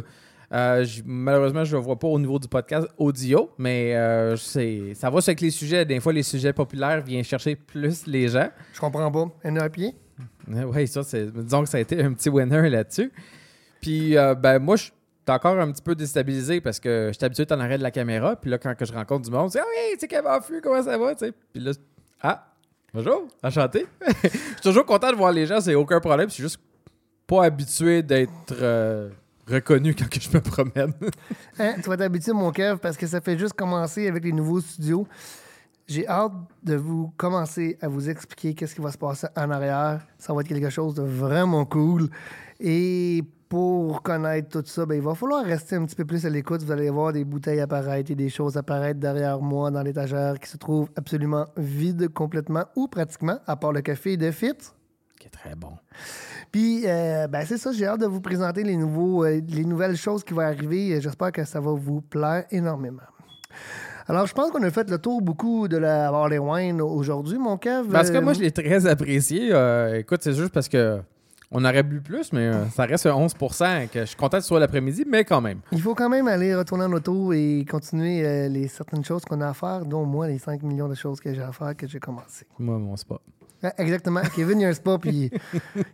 Euh, 0.53 0.85
malheureusement, 1.05 1.63
je 1.63 1.75
ne 1.75 1.79
le 1.81 1.85
vois 1.85 1.97
pas 1.97 2.07
au 2.07 2.19
niveau 2.19 2.37
du 2.37 2.47
podcast 2.47 2.87
audio, 2.97 3.49
mais 3.57 3.95
euh, 3.95 4.35
c'est- 4.37 4.93
ça 4.93 5.09
va 5.09 5.17
avec 5.17 5.41
les 5.41 5.49
sujets. 5.49 5.83
Des 5.85 5.99
fois, 5.99 6.13
les 6.13 6.21
sujets 6.21 6.53
populaires 6.53 7.01
viennent 7.01 7.23
chercher 7.23 7.55
plus 7.55 8.05
les 8.05 8.27
gens. 8.27 8.49
Je 8.73 8.79
comprends 8.79 9.11
pas. 9.11 9.25
Pied? 9.71 9.95
Oui, 10.47 10.87
ça, 10.87 11.01
c'est, 11.03 11.31
disons 11.33 11.63
que 11.63 11.69
ça 11.69 11.77
a 11.77 11.81
été 11.81 11.99
un 12.03 12.13
petit 12.13 12.29
winner 12.29 12.69
là-dessus. 12.69 13.11
Puis, 13.81 14.15
euh, 14.15 14.35
ben, 14.35 14.59
moi, 14.59 14.75
je 14.75 14.83
suis 14.83 14.91
encore 15.27 15.57
un 15.59 15.71
petit 15.71 15.81
peu 15.81 15.95
déstabilisé 15.95 16.61
parce 16.61 16.79
que 16.79 17.07
je 17.11 17.17
suis 17.17 17.25
habitué 17.25 17.45
en 17.51 17.59
arrêt 17.59 17.77
de 17.79 17.83
la 17.83 17.91
caméra. 17.91 18.35
Puis 18.35 18.51
là, 18.51 18.57
quand 18.59 18.75
que 18.75 18.85
je 18.85 18.93
rencontre 18.93 19.23
du 19.25 19.31
monde, 19.31 19.49
c'est 19.51 19.59
Ah 19.59 19.65
oui, 19.67 19.93
tu 19.93 20.01
sais, 20.01 20.07
Kevin 20.07 20.61
comment 20.61 20.83
ça 20.83 20.97
va? 20.97 21.15
Puis 21.15 21.63
là, 21.63 21.71
ah, 22.21 22.45
bonjour, 22.93 23.27
enchanté. 23.41 23.87
Je 24.23 24.29
suis 24.29 24.61
toujours 24.61 24.85
content 24.85 25.11
de 25.11 25.15
voir 25.17 25.31
les 25.31 25.45
gens, 25.47 25.59
c'est 25.61 25.75
aucun 25.75 25.99
problème. 25.99 26.29
Je 26.29 26.33
suis 26.35 26.43
juste 26.43 26.59
pas 27.33 27.45
habitué 27.45 28.03
d'être 28.03 28.53
euh, 28.61 29.09
reconnu 29.47 29.95
quand 29.95 30.07
que 30.07 30.19
je 30.19 30.29
me 30.29 30.39
promène. 30.39 30.93
Hein, 31.59 31.75
tu 31.81 31.89
vas 31.89 31.97
t'habituer, 31.97 32.31
mon 32.33 32.51
Kev, 32.51 32.77
parce 32.77 32.97
que 32.97 33.07
ça 33.07 33.21
fait 33.21 33.37
juste 33.37 33.53
commencer 33.53 34.07
avec 34.07 34.23
les 34.23 34.31
nouveaux 34.31 34.61
studios. 34.61 35.07
J'ai 35.87 36.07
hâte 36.07 36.31
de 36.63 36.75
vous 36.75 37.11
commencer 37.17 37.77
à 37.81 37.87
vous 37.87 38.09
expliquer 38.09 38.53
qu'est-ce 38.53 38.75
qui 38.75 38.81
va 38.81 38.91
se 38.91 38.97
passer 38.97 39.27
en 39.35 39.49
arrière. 39.49 40.01
Ça 40.17 40.33
va 40.33 40.41
être 40.41 40.47
quelque 40.47 40.69
chose 40.69 40.93
de 40.95 41.03
vraiment 41.03 41.65
cool. 41.65 42.09
Et 42.59 43.23
pour 43.49 44.01
connaître 44.01 44.61
tout 44.61 44.67
ça, 44.67 44.85
ben, 44.85 44.95
il 44.95 45.01
va 45.01 45.15
falloir 45.15 45.43
rester 45.43 45.75
un 45.75 45.85
petit 45.85 45.95
peu 45.95 46.05
plus 46.05 46.25
à 46.25 46.29
l'écoute. 46.29 46.61
Vous 46.61 46.71
allez 46.71 46.89
voir 46.89 47.13
des 47.13 47.23
bouteilles 47.23 47.61
apparaître 47.61 48.11
et 48.11 48.15
des 48.15 48.29
choses 48.29 48.57
apparaître 48.57 48.99
derrière 48.99 49.41
moi 49.41 49.71
dans 49.71 49.81
l'étagère 49.81 50.39
qui 50.39 50.49
se 50.49 50.57
trouve 50.57 50.89
absolument 50.95 51.45
vide 51.57 52.09
complètement 52.09 52.65
ou 52.75 52.87
pratiquement, 52.87 53.39
à 53.47 53.55
part 53.55 53.71
le 53.71 53.81
café 53.81 54.17
de 54.17 54.31
Fit. 54.31 54.57
Très 55.43 55.55
bon. 55.55 55.73
Puis, 56.51 56.83
euh, 56.85 57.27
ben, 57.27 57.43
c'est 57.45 57.57
ça, 57.57 57.71
j'ai 57.73 57.85
hâte 57.85 57.99
de 57.99 58.05
vous 58.05 58.21
présenter 58.21 58.63
les, 58.63 58.77
nouveaux, 58.77 59.25
euh, 59.25 59.41
les 59.49 59.65
nouvelles 59.65 59.97
choses 59.97 60.23
qui 60.23 60.33
vont 60.33 60.41
arriver. 60.41 61.01
J'espère 61.01 61.31
que 61.33 61.43
ça 61.43 61.59
va 61.59 61.71
vous 61.71 61.99
plaire 62.01 62.45
énormément. 62.51 63.01
Alors, 64.07 64.25
je 64.25 64.33
pense 64.33 64.51
qu'on 64.51 64.63
a 64.63 64.71
fait 64.71 64.89
le 64.89 64.97
tour 64.97 65.21
beaucoup 65.21 65.67
de 65.67 65.77
la 65.77 66.11
Barley 66.11 66.37
Wine 66.37 66.81
aujourd'hui, 66.81 67.37
mon 67.37 67.57
Kev. 67.57 67.89
Parce 67.91 68.09
que 68.09 68.17
Euh, 68.17 68.21
moi, 68.21 68.33
je 68.33 68.39
l'ai 68.41 68.51
très 68.51 68.85
apprécié. 68.85 69.49
Euh, 69.51 69.99
écoute, 69.99 70.19
c'est 70.23 70.33
juste 70.33 70.53
parce 70.53 70.69
que 70.69 71.01
on 71.55 71.63
aurait 71.65 71.83
bu 71.83 72.01
plus, 72.01 72.33
mais 72.33 72.47
euh, 72.47 72.65
ça 72.69 72.85
reste 72.85 73.05
un 73.05 73.11
11% 73.11 73.87
que 73.89 73.99
je 74.01 74.05
suis 74.05 74.15
content 74.15 74.37
que 74.37 74.41
ce 74.41 74.47
soit 74.47 74.59
l'après-midi, 74.59 75.05
mais 75.07 75.23
quand 75.23 75.39
même. 75.39 75.59
Il 75.71 75.81
faut 75.81 75.93
quand 75.93 76.09
même 76.09 76.27
aller 76.27 76.55
retourner 76.55 76.85
en 76.85 76.91
auto 76.93 77.31
et 77.31 77.63
continuer 77.69 78.25
euh, 78.25 78.49
les 78.49 78.67
certaines 78.67 79.05
choses 79.05 79.23
qu'on 79.23 79.39
a 79.39 79.49
à 79.49 79.53
faire, 79.53 79.85
dont 79.85 80.03
moi, 80.03 80.27
les 80.27 80.39
5 80.39 80.63
millions 80.63 80.89
de 80.89 80.95
choses 80.95 81.19
que 81.19 81.31
j'ai 81.33 81.43
à 81.43 81.51
faire 81.51 81.75
que 81.77 81.87
j'ai 81.87 81.99
commencé. 81.99 82.45
Moi, 82.57 82.79
mon 82.79 82.97
spa. 82.97 83.19
Ouais, 83.63 83.73
exactement. 83.77 84.21
Kevin, 84.35 84.59
il 84.59 84.63
y 84.63 84.65
a 84.65 84.69
un 84.69 84.73
spa, 84.73 84.97
puis 84.99 85.31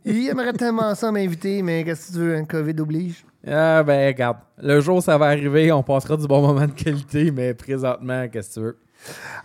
il 0.04 0.28
aimerait 0.30 0.54
tellement 0.54 0.96
ça 0.96 1.12
m'inviter, 1.12 1.62
mais 1.62 1.84
qu'est-ce 1.84 2.08
que 2.08 2.14
tu 2.14 2.20
veux, 2.20 2.36
un 2.36 2.46
COVID 2.46 2.80
oblige? 2.80 3.24
Ah, 3.48 3.84
ben, 3.84 4.08
regarde. 4.08 4.38
Le 4.58 4.82
jour 4.82 5.04
ça 5.04 5.18
va 5.18 5.28
arriver, 5.28 5.72
on 5.72 5.84
passera 5.84 6.18
du 6.18 6.28
bon 6.28 6.42
moment 6.42 6.66
de 6.66 6.72
qualité, 6.72 7.32
mais 7.32 7.54
présentement, 7.54 8.28
qu'est-ce 8.28 8.50
que 8.50 8.54
tu 8.56 8.60
veux? 8.62 8.78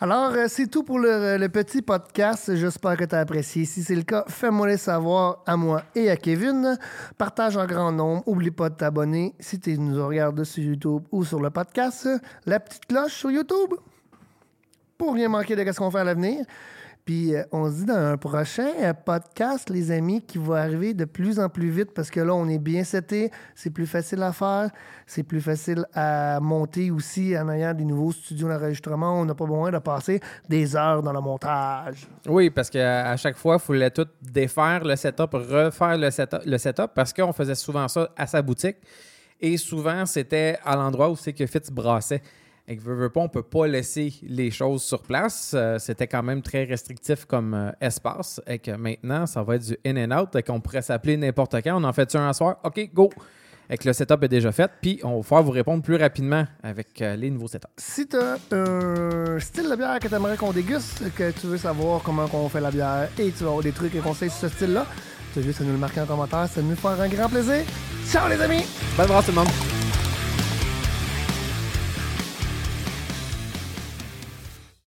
Alors, 0.00 0.32
euh, 0.32 0.46
c'est 0.48 0.66
tout 0.66 0.82
pour 0.82 0.98
le, 0.98 1.36
le 1.36 1.48
petit 1.48 1.80
podcast. 1.80 2.56
J'espère 2.56 2.96
que 2.96 3.04
tu 3.04 3.14
as 3.14 3.20
apprécié. 3.20 3.64
Si 3.64 3.84
c'est 3.84 3.94
le 3.94 4.02
cas, 4.02 4.24
fais-moi 4.26 4.66
le 4.66 4.76
savoir 4.76 5.42
à 5.46 5.56
moi 5.56 5.82
et 5.94 6.10
à 6.10 6.16
Kevin. 6.16 6.76
Partage 7.18 7.56
en 7.56 7.64
grand 7.64 7.92
nombre. 7.92 8.26
Oublie 8.26 8.50
pas 8.50 8.68
de 8.68 8.74
t'abonner 8.74 9.34
si 9.38 9.60
tu 9.60 9.78
nous 9.78 10.04
regardes 10.04 10.42
sur 10.42 10.64
YouTube 10.64 11.04
ou 11.12 11.24
sur 11.24 11.40
le 11.40 11.50
podcast. 11.50 12.08
La 12.46 12.58
petite 12.58 12.86
cloche 12.86 13.12
sur 13.12 13.30
YouTube 13.30 13.74
pour 14.98 15.14
rien 15.14 15.28
manquer 15.28 15.54
de 15.54 15.70
ce 15.72 15.78
qu'on 15.78 15.90
fait 15.90 15.98
à 15.98 16.04
l'avenir. 16.04 16.44
Puis 17.04 17.34
euh, 17.34 17.42
on 17.52 17.70
se 17.70 17.76
dit 17.76 17.84
dans 17.84 17.96
un 17.96 18.16
prochain 18.16 18.70
euh, 18.80 18.94
podcast, 18.94 19.68
les 19.68 19.90
amis, 19.90 20.22
qui 20.22 20.38
va 20.38 20.62
arriver 20.62 20.94
de 20.94 21.04
plus 21.04 21.38
en 21.38 21.50
plus 21.50 21.68
vite 21.68 21.92
parce 21.92 22.10
que 22.10 22.20
là, 22.20 22.34
on 22.34 22.48
est 22.48 22.58
bien 22.58 22.82
seté, 22.82 23.30
c'est 23.54 23.68
plus 23.68 23.86
facile 23.86 24.22
à 24.22 24.32
faire, 24.32 24.70
c'est 25.06 25.22
plus 25.22 25.42
facile 25.42 25.84
à 25.92 26.40
monter 26.40 26.90
aussi 26.90 27.36
en 27.36 27.50
ayant 27.50 27.74
des 27.74 27.84
nouveaux 27.84 28.12
studios 28.12 28.48
d'enregistrement. 28.48 29.20
On 29.20 29.26
n'a 29.26 29.34
pas 29.34 29.44
besoin 29.44 29.70
de 29.70 29.78
passer 29.78 30.18
des 30.48 30.74
heures 30.74 31.02
dans 31.02 31.12
le 31.12 31.20
montage. 31.20 32.08
Oui, 32.26 32.48
parce 32.48 32.70
qu'à 32.70 33.10
à 33.10 33.16
chaque 33.18 33.36
fois, 33.36 33.56
il 33.56 33.60
fallait 33.60 33.90
tout 33.90 34.08
défaire 34.22 34.82
le 34.82 34.96
setup, 34.96 35.34
refaire 35.34 35.98
le 35.98 36.10
setup, 36.10 36.40
le 36.46 36.56
setup 36.56 36.92
parce 36.94 37.12
qu'on 37.12 37.34
faisait 37.34 37.54
souvent 37.54 37.86
ça 37.86 38.08
à 38.16 38.26
sa 38.26 38.40
boutique. 38.40 38.76
Et 39.40 39.58
souvent, 39.58 40.06
c'était 40.06 40.58
à 40.64 40.74
l'endroit 40.74 41.10
où 41.10 41.16
c'est 41.16 41.34
que 41.34 41.44
Fitz 41.44 41.70
brassait. 41.70 42.22
Et 42.66 42.76
que 42.76 42.82
veut, 42.82 42.94
veut 42.94 43.10
pas, 43.10 43.20
on 43.20 43.28
peut 43.28 43.42
pas 43.42 43.66
laisser 43.66 44.14
les 44.22 44.50
choses 44.50 44.82
sur 44.82 45.02
place. 45.02 45.52
Euh, 45.54 45.78
c'était 45.78 46.06
quand 46.06 46.22
même 46.22 46.40
très 46.40 46.64
restrictif 46.64 47.26
comme 47.26 47.52
euh, 47.52 47.70
espace. 47.80 48.40
Et 48.46 48.58
que 48.58 48.70
maintenant, 48.70 49.26
ça 49.26 49.42
va 49.42 49.56
être 49.56 49.66
du 49.66 49.76
in 49.84 49.96
and 50.10 50.18
out. 50.18 50.34
Et 50.34 50.42
qu'on 50.42 50.60
pourrait 50.60 50.82
s'appeler 50.82 51.16
n'importe 51.16 51.56
quand. 51.62 51.78
On 51.80 51.84
en 51.84 51.92
fait 51.92 52.14
un 52.16 52.28
à 52.28 52.32
soir? 52.32 52.56
OK, 52.64 52.90
go! 52.94 53.10
Et 53.68 53.76
que 53.76 53.86
le 53.86 53.92
setup 53.92 54.22
est 54.22 54.28
déjà 54.28 54.50
fait. 54.50 54.70
Puis 54.80 55.00
on 55.02 55.16
va 55.16 55.22
pouvoir 55.22 55.42
vous 55.42 55.50
répondre 55.50 55.82
plus 55.82 55.96
rapidement 55.96 56.46
avec 56.62 57.00
euh, 57.02 57.16
les 57.16 57.30
nouveaux 57.30 57.48
setups. 57.48 57.68
Si 57.76 58.06
tu 58.06 58.16
as 58.16 58.38
un 58.52 59.38
style 59.40 59.68
de 59.68 59.76
bière 59.76 59.98
que 59.98 60.08
tu 60.08 60.14
aimerais 60.14 60.36
qu'on 60.36 60.52
déguste, 60.52 61.02
que 61.14 61.30
tu 61.32 61.46
veux 61.46 61.58
savoir 61.58 62.02
comment 62.02 62.26
on 62.32 62.48
fait 62.48 62.60
la 62.60 62.70
bière 62.70 63.08
et 63.18 63.30
tu 63.30 63.44
vas 63.44 63.50
avoir 63.50 63.62
des 63.62 63.72
trucs 63.72 63.94
et 63.94 64.00
conseils 64.00 64.30
sur 64.30 64.40
ce 64.40 64.48
style-là, 64.48 64.86
tu 65.32 65.40
as 65.40 65.42
juste 65.42 65.60
à 65.60 65.64
nous 65.64 65.72
le 65.72 65.78
marquer 65.78 66.00
en 66.00 66.06
commentaire. 66.06 66.46
Ça 66.48 66.60
va 66.60 66.66
nous 66.66 66.76
faire 66.76 67.00
un 67.00 67.08
grand 67.08 67.28
plaisir. 67.28 67.62
Ciao 68.10 68.28
les 68.28 68.40
amis! 68.40 68.64
Bonne 68.96 69.06
brasse 69.06 69.26
tout 69.26 69.32
le 69.32 69.38
monde! 69.38 69.83